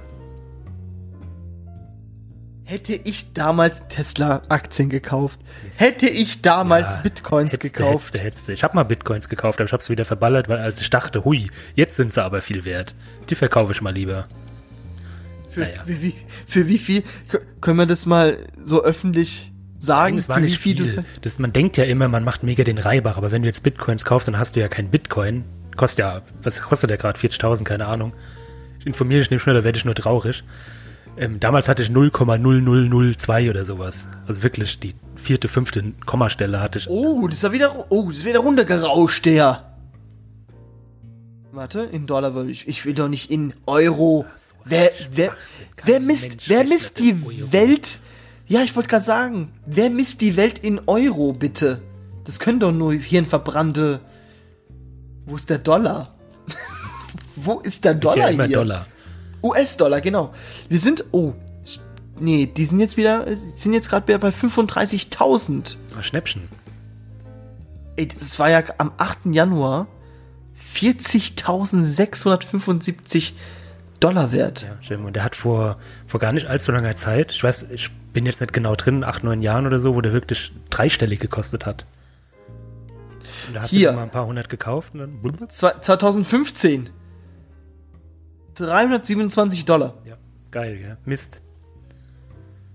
Hätte 2.63 2.95
ich 2.95 3.33
damals 3.33 3.87
Tesla-Aktien 3.87 4.89
gekauft, 4.89 5.39
hätte 5.77 6.09
ich 6.09 6.41
damals 6.41 6.95
Ja, 6.95 7.01
Bitcoins 7.01 7.53
hetzte, 7.53 7.69
gekauft. 7.69 8.13
Hetzte, 8.13 8.19
hetzte. 8.19 8.53
Ich 8.53 8.63
habe 8.63 8.75
mal 8.75 8.83
Bitcoins 8.83 9.29
gekauft, 9.29 9.59
aber 9.59 9.67
ich 9.67 9.73
habe 9.73 9.81
sie 9.81 9.91
wieder 9.91 10.03
verballert, 10.03 10.49
weil 10.49 10.57
als 10.57 10.81
ich 10.81 10.89
dachte, 10.89 11.23
hui, 11.23 11.49
jetzt 11.75 11.95
sind 11.95 12.11
sie 12.11 12.21
aber 12.21 12.41
viel 12.41 12.65
wert. 12.65 12.93
Die 13.29 13.35
verkaufe 13.35 13.71
ich 13.71 13.81
mal 13.81 13.93
lieber. 13.93 14.25
Für, 15.57 15.63
Naja. 15.63 15.81
wie, 15.87 16.01
wie, 16.03 16.13
für 16.45 16.69
wie 16.69 16.77
viel? 16.77 17.03
Können 17.61 17.77
wir 17.79 17.87
das 17.87 18.05
mal 18.05 18.37
so 18.63 18.83
öffentlich 18.83 19.51
sagen? 19.79 20.17
Es 20.17 20.29
war 20.29 20.39
nicht 20.39 20.59
viel. 20.59 20.75
du- 20.75 21.03
Das, 21.21 21.39
man 21.39 21.51
denkt 21.51 21.77
ja 21.77 21.83
immer, 21.85 22.07
man 22.07 22.23
macht 22.23 22.43
mega 22.43 22.63
den 22.63 22.77
Reibach, 22.77 23.17
aber 23.17 23.31
wenn 23.31 23.41
du 23.41 23.47
jetzt 23.47 23.63
Bitcoins 23.63 24.05
kaufst, 24.05 24.27
dann 24.27 24.37
hast 24.37 24.55
du 24.55 24.59
ja 24.59 24.67
kein 24.67 24.89
Bitcoin. 24.91 25.45
Kostet 25.75 25.99
ja, 25.99 26.21
was 26.43 26.61
kostet 26.61 26.91
der 26.91 26.97
gerade? 26.97 27.19
40.000, 27.19 27.63
keine 27.63 27.87
Ahnung. 27.87 28.13
Ich 28.79 28.85
informiere 28.85 29.21
dich 29.21 29.31
nicht 29.31 29.41
schneller, 29.41 29.63
werde 29.63 29.77
ich 29.79 29.85
nur 29.85 29.95
traurig. 29.95 30.43
Ähm, 31.17 31.39
damals 31.39 31.67
hatte 31.67 31.81
ich 31.81 31.89
0,0002 31.89 33.49
oder 33.49 33.65
sowas. 33.65 34.07
Also 34.27 34.43
wirklich 34.43 34.79
die 34.79 34.93
vierte, 35.15 35.47
fünfte 35.47 35.83
Kommastelle 36.05 36.59
hatte 36.61 36.77
ich. 36.79 36.87
Oh, 36.89 37.27
das 37.27 37.37
ist 37.37 37.43
ja 37.43 37.51
wieder, 37.51 37.85
oh, 37.89 38.09
das 38.09 38.19
ist 38.19 38.25
wieder 38.25 38.39
runtergerauscht, 38.39 39.25
der. 39.25 39.66
Warte, 41.57 41.81
in 41.81 42.05
Dollar 42.05 42.35
will 42.35 42.51
ich, 42.51 42.67
ich 42.67 42.85
will 42.85 42.93
doch 42.93 43.07
nicht 43.07 43.31
in 43.31 43.51
Euro. 43.65 44.27
so 44.35 44.53
wer, 44.63 44.91
wer, 45.09 45.33
wer 45.85 45.99
misst, 45.99 46.29
Mensch 46.29 46.49
wer 46.49 46.63
misst 46.65 46.99
die 46.99 47.15
Euro. 47.25 47.51
Welt? 47.51 47.99
Ja, 48.45 48.61
ich 48.61 48.75
wollte 48.75 48.89
gerade 48.89 49.03
sagen, 49.03 49.51
wer 49.65 49.89
misst 49.89 50.21
die 50.21 50.37
Welt 50.37 50.59
in 50.59 50.81
Euro, 50.85 51.33
bitte? 51.33 51.81
Das 52.25 52.39
können 52.39 52.59
doch 52.59 52.71
nur 52.71 52.93
hirnverbrannte. 52.93 54.01
Wo 55.25 55.35
ist 55.35 55.49
der 55.49 55.57
Dollar? 55.57 56.13
Wo 57.35 57.59
ist 57.61 57.85
der 57.85 57.95
Dollar 57.95 58.29
ja 58.29 58.43
hier? 58.45 58.57
Dollar. 58.57 58.85
US-Dollar, 59.41 59.99
genau. 60.01 60.35
Wir 60.69 60.77
sind, 60.77 61.05
oh, 61.11 61.33
nee, 62.19 62.45
die 62.45 62.65
sind 62.65 62.77
jetzt 62.77 62.97
wieder, 62.97 63.35
sind 63.35 63.73
jetzt 63.73 63.89
gerade 63.89 64.07
wieder 64.07 64.19
bei 64.19 64.29
35.000. 64.29 65.77
Ah, 65.97 66.03
Schnäppchen. 66.03 66.43
Ey, 67.95 68.09
das 68.09 68.37
war 68.37 68.51
ja 68.51 68.61
am 68.77 68.91
8. 68.97 69.25
Januar 69.31 69.87
40.675 70.77 73.33
Dollar 73.99 74.31
wert. 74.31 74.61
Ja, 74.61 74.77
stimmt. 74.81 75.05
Und 75.05 75.15
der 75.15 75.23
hat 75.23 75.35
vor, 75.35 75.77
vor 76.05 76.19
gar 76.19 76.31
nicht 76.31 76.45
allzu 76.47 76.71
langer 76.71 76.95
Zeit, 76.95 77.31
ich 77.31 77.43
weiß, 77.43 77.71
ich 77.71 77.89
bin 78.13 78.25
jetzt 78.27 78.41
nicht 78.41 78.53
genau 78.53 78.75
drin, 78.75 79.03
acht, 79.03 79.23
neun 79.23 79.41
Jahren 79.41 79.65
oder 79.65 79.79
so, 79.79 79.95
wo 79.95 80.01
der 80.01 80.13
wirklich 80.13 80.51
dreistellig 80.69 81.19
gekostet 81.19 81.65
hat. 81.65 81.85
Und 83.47 83.55
da 83.55 83.61
hast 83.61 83.71
Hier. 83.71 83.89
du 83.91 83.95
mal 83.97 84.03
ein 84.03 84.11
paar 84.11 84.25
hundert 84.27 84.49
gekauft 84.49 84.93
und 84.93 84.99
dann 84.99 85.19
blub, 85.21 85.51
Zwei- 85.51 85.73
2015 85.79 86.89
327 88.55 89.65
Dollar. 89.65 89.95
ja, 90.05 90.15
geil, 90.51 90.79
ja. 90.81 90.97
Mist. 91.05 91.41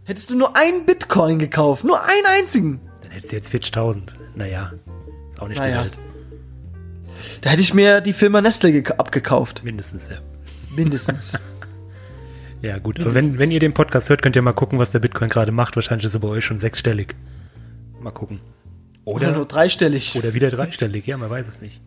Hättest 0.04 0.30
du 0.30 0.36
nur 0.36 0.56
einen 0.56 0.84
Bitcoin 0.86 1.38
gekauft, 1.38 1.84
nur 1.84 2.02
einen 2.02 2.26
einzigen, 2.26 2.80
Dann 3.02 3.10
hättest 3.12 3.30
du 3.32 3.36
jetzt 3.36 3.52
40.000. 3.52 4.14
Naja, 4.34 4.72
ist 5.30 5.40
auch 5.40 5.46
nicht 5.48 5.58
Naja. 5.58 5.84
die 5.84 5.90
Welt. 5.90 5.98
Da 7.40 7.50
hätte 7.50 7.62
ich 7.62 7.74
mir 7.74 8.00
die 8.00 8.12
Firma 8.12 8.40
Nestle 8.40 8.70
gek- 8.70 8.92
abgekauft. 8.96 9.62
Mindestens, 9.64 10.08
ja. 10.08 10.16
Mindestens. 10.74 11.38
Ja, 12.62 12.78
gut. 12.78 13.00
Aber 13.00 13.12
wenn, 13.12 13.40
wenn 13.40 13.50
ihr 13.50 13.58
den 13.58 13.74
Podcast 13.74 14.08
hört, 14.08 14.22
könnt 14.22 14.36
ihr 14.36 14.42
mal 14.42 14.52
gucken, 14.52 14.78
was 14.78 14.92
der 14.92 15.00
Bitcoin 15.00 15.28
gerade 15.28 15.50
macht. 15.50 15.74
Wahrscheinlich 15.74 16.04
ist 16.06 16.14
er 16.14 16.20
bei 16.20 16.28
euch 16.28 16.44
schon 16.44 16.58
sechsstellig. 16.58 17.16
Mal 18.00 18.12
gucken. 18.12 18.38
Oder 19.04 19.26
Oder, 19.26 19.36
nur 19.38 19.46
dreistellig. 19.46 20.14
oder 20.14 20.32
wieder 20.32 20.48
dreistellig, 20.48 21.04
ja, 21.04 21.16
man 21.16 21.28
weiß 21.28 21.48
es 21.48 21.60
nicht. 21.60 21.80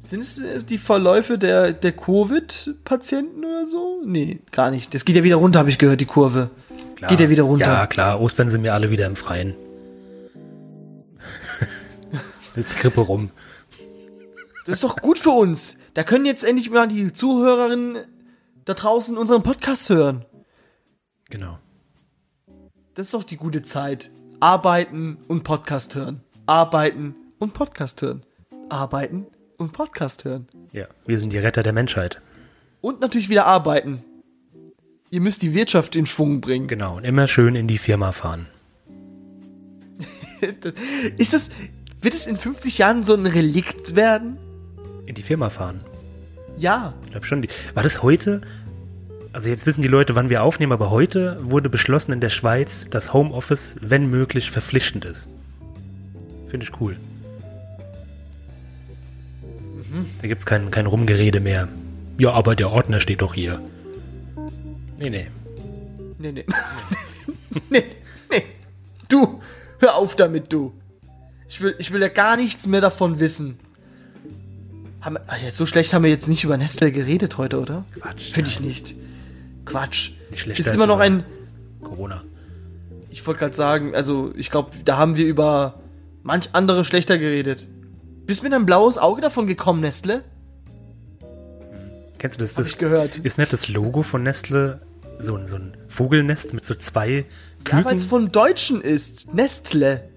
Sind 0.00 0.22
es 0.22 0.38
äh, 0.40 0.64
die 0.68 0.78
Verläufe 0.78 1.38
der, 1.38 1.72
der 1.72 1.92
Covid-Patienten 1.92 3.44
oder 3.44 3.68
so? 3.68 4.02
Nee, 4.04 4.40
gar 4.50 4.72
nicht. 4.72 4.92
Das 4.92 5.04
geht 5.04 5.14
ja 5.14 5.22
wieder 5.22 5.36
runter, 5.36 5.60
habe 5.60 5.70
ich 5.70 5.78
gehört, 5.78 6.00
die 6.00 6.06
Kurve. 6.06 6.50
Klar. 6.96 7.10
Geht 7.10 7.20
ja 7.20 7.30
wieder 7.30 7.44
runter. 7.44 7.66
Ja, 7.72 7.86
klar. 7.86 8.20
Ostern 8.20 8.50
sind 8.50 8.64
wir 8.64 8.74
alle 8.74 8.90
wieder 8.90 9.06
im 9.06 9.14
Freien. 9.14 9.54
Ist 12.56 12.72
die 12.72 12.76
Grippe 12.76 13.00
rum. 13.00 13.30
Das 14.66 14.74
ist 14.74 14.84
doch 14.84 14.96
gut 14.96 15.18
für 15.18 15.30
uns. 15.30 15.78
Da 15.94 16.04
können 16.04 16.24
jetzt 16.24 16.44
endlich 16.44 16.70
mal 16.70 16.88
die 16.88 17.12
Zuhörerinnen 17.12 17.98
da 18.64 18.74
draußen 18.74 19.18
unseren 19.18 19.42
Podcast 19.42 19.90
hören. 19.90 20.24
Genau. 21.30 21.58
Das 22.94 23.06
ist 23.06 23.14
doch 23.14 23.24
die 23.24 23.36
gute 23.36 23.62
Zeit. 23.62 24.10
Arbeiten 24.40 25.18
und 25.28 25.44
Podcast 25.44 25.94
hören. 25.94 26.20
Arbeiten 26.46 27.14
und 27.38 27.54
Podcast 27.54 28.02
hören. 28.02 28.22
Arbeiten 28.68 29.26
und 29.56 29.72
Podcast 29.72 30.24
hören. 30.24 30.46
Ja, 30.72 30.86
wir 31.06 31.18
sind 31.18 31.32
die 31.32 31.38
Retter 31.38 31.62
der 31.62 31.72
Menschheit. 31.72 32.20
Und 32.80 33.00
natürlich 33.00 33.28
wieder 33.28 33.46
arbeiten. 33.46 34.04
Ihr 35.10 35.20
müsst 35.20 35.42
die 35.42 35.54
Wirtschaft 35.54 35.94
in 35.96 36.06
Schwung 36.06 36.40
bringen. 36.40 36.68
Genau. 36.68 36.96
Und 36.96 37.04
immer 37.04 37.28
schön 37.28 37.54
in 37.54 37.68
die 37.68 37.78
Firma 37.78 38.12
fahren. 38.12 38.48
Ist 41.18 41.34
das, 41.34 41.50
wird 42.02 42.14
es 42.14 42.26
in 42.26 42.36
50 42.36 42.78
Jahren 42.78 43.04
so 43.04 43.14
ein 43.14 43.26
Relikt 43.26 43.96
werden? 43.96 44.36
In 45.06 45.14
die 45.14 45.22
Firma 45.22 45.50
fahren. 45.50 45.80
Ja. 46.56 46.94
Ich 47.04 47.10
glaube 47.12 47.26
schon. 47.26 47.46
War 47.74 47.82
das 47.82 48.02
heute? 48.02 48.42
Also 49.32 49.48
jetzt 49.48 49.64
wissen 49.66 49.80
die 49.80 49.88
Leute, 49.88 50.14
wann 50.14 50.28
wir 50.28 50.42
aufnehmen, 50.42 50.72
aber 50.72 50.90
heute 50.90 51.38
wurde 51.42 51.70
beschlossen 51.70 52.12
in 52.12 52.20
der 52.20 52.28
Schweiz, 52.28 52.86
dass 52.90 53.14
Homeoffice, 53.14 53.76
wenn 53.80 54.10
möglich, 54.10 54.50
verpflichtend 54.50 55.06
ist. 55.06 55.28
Finde 56.48 56.66
ich 56.66 56.80
cool. 56.80 56.96
Da 60.20 60.28
gibt 60.28 60.40
es 60.40 60.46
kein, 60.46 60.70
kein 60.70 60.86
Rumgerede 60.86 61.40
mehr. 61.40 61.68
Ja, 62.18 62.32
aber 62.32 62.56
der 62.56 62.72
Ordner 62.72 63.00
steht 63.00 63.22
doch 63.22 63.34
hier. 63.34 63.60
Nee, 64.98 65.10
nee. 65.10 65.28
Nee, 66.18 66.32
nee. 66.32 66.44
nee, 67.70 67.84
nee. 68.30 68.42
Du, 69.08 69.40
hör 69.80 69.96
auf 69.96 70.14
damit, 70.16 70.52
du. 70.52 70.72
Ich 71.52 71.60
will, 71.60 71.74
ich 71.76 71.92
will 71.92 72.00
ja 72.00 72.08
gar 72.08 72.38
nichts 72.38 72.66
mehr 72.66 72.80
davon 72.80 73.20
wissen. 73.20 73.58
Haben, 75.02 75.18
ja, 75.44 75.50
so 75.50 75.66
schlecht 75.66 75.92
haben 75.92 76.02
wir 76.02 76.08
jetzt 76.08 76.26
nicht 76.26 76.44
über 76.44 76.56
Nestle 76.56 76.90
geredet 76.90 77.36
heute, 77.36 77.60
oder? 77.60 77.84
Quatsch. 78.00 78.32
Finde 78.32 78.48
ich 78.48 78.60
nicht. 78.60 78.94
Quatsch. 79.66 80.12
Nicht 80.30 80.40
schlechter 80.40 80.64
ist 80.64 80.74
immer 80.74 80.86
noch 80.86 80.98
ein. 80.98 81.24
Corona. 81.82 82.22
Ich 83.10 83.26
wollte 83.26 83.40
gerade 83.40 83.54
sagen, 83.54 83.94
also 83.94 84.32
ich 84.34 84.50
glaube, 84.50 84.70
da 84.86 84.96
haben 84.96 85.18
wir 85.18 85.26
über 85.26 85.82
manch 86.22 86.48
andere 86.54 86.86
schlechter 86.86 87.18
geredet. 87.18 87.68
Bist 88.24 88.42
mit 88.42 88.54
ein 88.54 88.64
blaues 88.64 88.96
Auge 88.96 89.20
davon 89.20 89.46
gekommen, 89.46 89.80
Nestle? 89.82 90.24
Kennst 92.16 92.38
du 92.38 92.44
das? 92.44 92.52
Hab 92.52 92.62
das 92.62 92.70
ich 92.70 92.78
gehört. 92.78 93.18
Ist 93.18 93.36
nicht 93.36 93.52
das 93.52 93.68
Logo 93.68 94.02
von 94.02 94.22
Nestle 94.22 94.80
so 95.18 95.36
ein, 95.36 95.46
so 95.46 95.56
ein 95.56 95.76
Vogelnest 95.88 96.54
mit 96.54 96.64
so 96.64 96.74
zwei 96.74 97.26
Ja, 97.68 97.84
weil 97.84 97.96
es 97.96 98.04
Küken? 98.04 98.08
von 98.08 98.28
Deutschen 98.32 98.80
ist. 98.80 99.34
Nestle. 99.34 100.08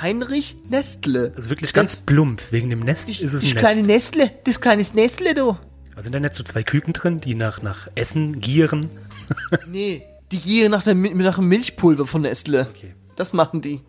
Heinrich 0.00 0.56
Nestle. 0.68 1.32
also 1.36 1.50
wirklich 1.50 1.72
ganz 1.72 1.96
plump. 1.96 2.42
Wegen 2.50 2.70
dem 2.70 2.80
Nest 2.80 3.08
ist 3.08 3.22
es 3.22 3.32
das 3.32 3.44
ein 3.44 3.56
kleine 3.56 3.82
Nest. 3.82 4.16
Nestle. 4.16 4.30
Das 4.44 4.60
kleine 4.60 4.84
Nestle, 4.94 5.34
du. 5.34 5.56
Also 5.94 6.04
sind 6.06 6.12
da 6.14 6.20
nicht 6.20 6.34
so 6.34 6.42
zwei 6.42 6.62
Küken 6.62 6.92
drin, 6.92 7.20
die 7.20 7.34
nach, 7.34 7.62
nach 7.62 7.88
Essen 7.94 8.40
gieren? 8.40 8.90
Nee, 9.68 10.02
die 10.32 10.38
gieren 10.38 10.72
nach, 10.72 10.82
der, 10.82 10.94
nach 10.94 11.36
dem 11.36 11.46
Milchpulver 11.46 12.06
von 12.06 12.22
Nestle. 12.22 12.66
Okay. 12.70 12.94
Das 13.14 13.32
machen 13.32 13.60
die. 13.60 13.80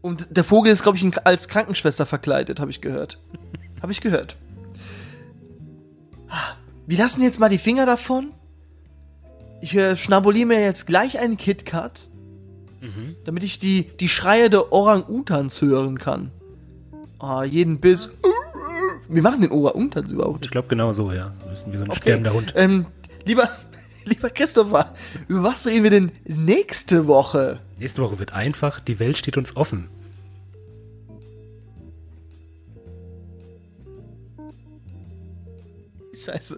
Und 0.00 0.36
der 0.36 0.44
Vogel 0.44 0.70
ist, 0.70 0.84
glaube 0.84 0.96
ich, 0.98 1.26
als 1.26 1.48
Krankenschwester 1.48 2.06
verkleidet, 2.06 2.60
habe 2.60 2.70
ich 2.70 2.80
gehört. 2.80 3.18
habe 3.82 3.90
ich 3.90 4.00
gehört. 4.00 4.36
Ah, 6.28 6.54
Wir 6.86 6.98
lassen 6.98 7.22
jetzt 7.22 7.40
mal 7.40 7.48
die 7.48 7.58
Finger 7.58 7.86
davon. 7.86 8.32
Ich 9.60 9.74
äh, 9.74 9.96
schnabuliere 9.96 10.46
mir 10.46 10.60
jetzt 10.60 10.86
gleich 10.86 11.18
einen 11.18 11.36
KitKat, 11.36 12.08
damit 13.24 13.44
ich 13.44 13.58
die, 13.58 13.84
die 14.00 14.08
Schreie 14.08 14.50
der 14.50 14.72
Orang-Utans 14.72 15.60
hören 15.62 15.98
kann. 15.98 16.30
Ah, 17.18 17.44
jeden 17.44 17.80
Biss. 17.80 18.10
Wir 19.08 19.22
machen 19.22 19.40
den 19.40 19.50
Orang-Utans 19.50 20.12
überhaupt. 20.12 20.44
Ich 20.44 20.50
glaube 20.50 20.68
genau 20.68 20.92
so, 20.92 21.12
ja. 21.12 21.32
Wir 21.40 21.50
müssen 21.50 21.72
wie 21.72 21.76
so 21.76 21.84
ein 21.84 21.90
Okay. 21.90 22.00
sterbender 22.00 22.32
Hund. 22.32 22.52
Ähm, 22.56 22.86
lieber, 23.24 23.50
lieber 24.04 24.30
Christopher, 24.30 24.94
über 25.28 25.42
was 25.42 25.66
reden 25.66 25.84
wir 25.84 25.90
denn 25.90 26.12
nächste 26.24 27.06
Woche? 27.06 27.60
Nächste 27.78 28.02
Woche 28.02 28.18
wird 28.18 28.32
einfach, 28.32 28.80
die 28.80 28.98
Welt 28.98 29.16
steht 29.16 29.36
uns 29.36 29.56
offen. 29.56 29.88
Scheiße. 36.14 36.56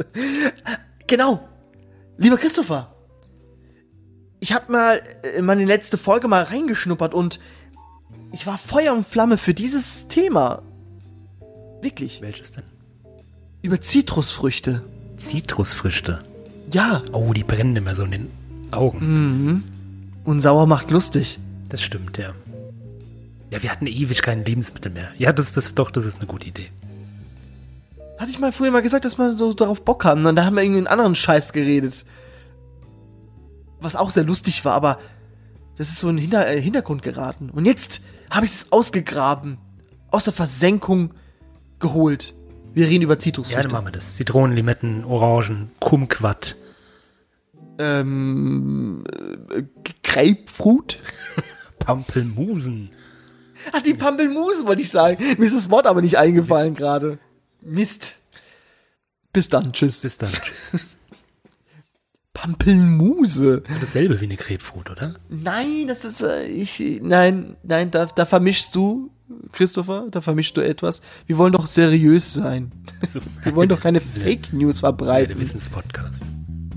Genau. 1.06 1.48
Lieber 2.16 2.36
Christopher, 2.36 2.94
ich 4.40 4.52
habe 4.52 4.70
mal 4.72 5.00
in 5.36 5.44
meine 5.44 5.64
letzte 5.64 5.98
Folge 5.98 6.28
mal 6.28 6.42
reingeschnuppert 6.44 7.14
und 7.14 7.40
ich 8.32 8.46
war 8.46 8.58
Feuer 8.58 8.92
und 8.94 9.06
Flamme 9.06 9.36
für 9.36 9.54
dieses 9.54 10.08
Thema. 10.08 10.62
Wirklich. 11.80 12.20
Welches 12.20 12.52
denn? 12.52 12.64
Über 13.62 13.80
Zitrusfrüchte. 13.80 14.82
Zitrusfrüchte. 15.16 16.20
Ja, 16.70 17.02
Oh, 17.12 17.32
die 17.32 17.44
brennen 17.44 17.76
immer 17.76 17.94
so 17.94 18.04
in 18.04 18.10
den 18.10 18.30
Augen. 18.70 19.64
und 20.24 20.40
sauer 20.40 20.66
macht 20.66 20.90
lustig. 20.90 21.38
Das 21.70 21.82
stimmt, 21.82 22.18
ja. 22.18 22.32
Ja, 23.50 23.62
wir 23.62 23.70
hatten 23.72 23.86
ewig 23.86 24.20
kein 24.22 24.44
Lebensmittel 24.44 24.92
mehr. 24.92 25.08
Ja, 25.16 25.32
das, 25.32 25.52
das 25.52 25.74
doch, 25.74 25.90
das 25.90 26.04
ist 26.04 26.18
eine 26.18 26.26
gute 26.26 26.48
Idee. 26.48 26.68
Hatte 28.18 28.30
ich 28.30 28.38
mal 28.38 28.52
früher 28.52 28.70
mal 28.70 28.82
gesagt, 28.82 29.04
dass 29.06 29.16
man 29.16 29.36
so 29.36 29.52
darauf 29.54 29.84
Bock 29.84 30.04
haben. 30.04 30.26
Und 30.26 30.36
dann 30.36 30.44
haben 30.44 30.54
wir 30.56 30.62
irgendwie 30.62 30.78
einen 30.78 30.86
anderen 30.86 31.14
Scheiß 31.14 31.52
geredet. 31.52 32.04
Was 33.80 33.96
auch 33.96 34.10
sehr 34.10 34.24
lustig 34.24 34.64
war, 34.64 34.74
aber 34.74 34.98
das 35.76 35.88
ist 35.88 35.98
so 35.98 36.08
in 36.08 36.16
den 36.16 36.22
Hinter 36.22 36.46
äh, 36.48 36.60
Hintergrund 36.60 37.02
geraten. 37.02 37.50
Und 37.50 37.64
jetzt 37.64 38.02
habe 38.30 38.44
ich 38.46 38.52
es 38.52 38.72
ausgegraben. 38.72 39.58
Aus 40.10 40.24
der 40.24 40.32
Versenkung 40.32 41.12
geholt. 41.78 42.34
Wir 42.72 42.88
reden 42.88 43.02
über 43.02 43.12
Ja, 43.12 43.16
dann 43.16 43.20
Zitrusfrüchte. 43.20 43.68
machen 43.74 43.86
wir 43.86 43.92
das. 43.92 44.16
Zitronen, 44.16 44.56
Limetten, 44.56 45.04
Orangen, 45.04 45.70
Kumquat, 45.80 46.56
ähm, 47.78 49.04
äh, 49.54 49.62
Grapefruit? 50.02 50.98
Pampelmusen. 51.78 52.90
Ach, 53.72 53.82
die 53.82 53.94
Pampelmuse 53.94 54.66
wollte 54.66 54.82
ich 54.82 54.90
sagen. 54.90 55.22
Mir 55.38 55.46
ist 55.46 55.56
das 55.56 55.70
Wort 55.70 55.86
aber 55.86 56.02
nicht 56.02 56.18
eingefallen 56.18 56.74
gerade. 56.74 57.18
Mist. 57.60 58.18
Bis 59.32 59.48
dann, 59.48 59.72
tschüss. 59.72 60.00
Bis 60.00 60.18
dann, 60.18 60.32
tschüss. 60.32 60.72
Pampelmuse. 62.40 63.62
Das 63.64 63.74
ist 63.74 63.82
dasselbe 63.82 64.20
wie 64.20 64.26
eine 64.26 64.36
Grapefruit, 64.36 64.90
oder? 64.90 65.14
Nein, 65.28 65.86
das 65.88 66.04
ist, 66.04 66.22
äh, 66.22 66.46
ich, 66.46 67.00
nein, 67.02 67.56
nein, 67.64 67.90
da, 67.90 68.06
da 68.06 68.26
vermischst 68.26 68.74
du, 68.76 69.10
Christopher, 69.52 70.06
da 70.10 70.20
vermischst 70.20 70.56
du 70.56 70.60
etwas. 70.60 71.02
Wir 71.26 71.36
wollen 71.36 71.52
doch 71.52 71.66
seriös 71.66 72.32
sein. 72.32 72.70
So. 73.02 73.20
Wir 73.42 73.56
wollen 73.56 73.68
doch 73.68 73.80
keine 73.80 74.00
Fake 74.22 74.52
News 74.52 74.80
ja 74.80 74.92
der 74.92 74.96
verbreiten. 74.98 75.40
Wissenspodcast. 75.40 76.24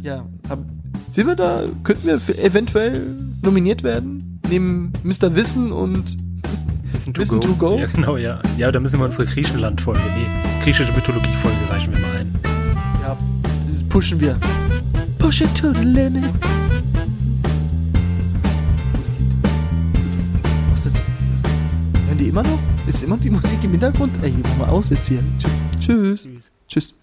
Ja, 0.02 0.26
hab, 0.50 0.66
sind 1.10 1.28
wir 1.28 1.36
da, 1.36 1.64
könnten 1.84 2.08
wir 2.08 2.40
eventuell 2.44 3.16
nominiert 3.44 3.84
werden? 3.84 4.40
Neben 4.50 4.92
Mr. 5.04 5.36
Wissen 5.36 5.72
und, 5.72 6.18
Wissen 6.92 7.16
Wissen 7.16 7.40
to 7.40 7.54
go? 7.54 7.78
Ja, 7.78 7.86
genau, 7.86 8.18
ja. 8.18 8.42
Ja, 8.58 8.72
da 8.72 8.80
müssen 8.80 9.00
wir 9.00 9.06
unsere 9.06 9.28
Griechenland-Folge, 9.28 10.02
nee, 10.18 10.64
griechische 10.64 10.92
Mythologie-Folge 10.92 11.58
reichen 11.70 11.94
wir 11.94 12.02
mal 12.02 12.16
ein. 12.18 12.40
ja, 13.04 13.18
pushen 13.90 14.20
wir. 14.20 14.40
Push 15.22 15.42
it 15.42 15.56
to 15.56 15.72
the 15.72 15.86
limit. 15.86 16.34
Was 20.72 20.86
ist 20.88 20.98
das? 20.98 21.02
Hören 22.08 22.18
die 22.18 22.28
immer 22.30 22.42
noch? 22.42 22.60
Ist 22.88 23.04
immer 23.04 23.18
die 23.18 23.30
Musik 23.30 23.64
im 23.64 23.70
Hintergrund? 23.70 24.12
Ey, 24.24 24.34
mach 24.42 24.58
mal 24.58 24.70
aus 24.70 24.90
jetzt 24.90 25.08
hier. 25.08 25.24
Tschüss. 25.80 26.24
Tschüss. 26.24 26.52
Tschüss. 26.68 26.96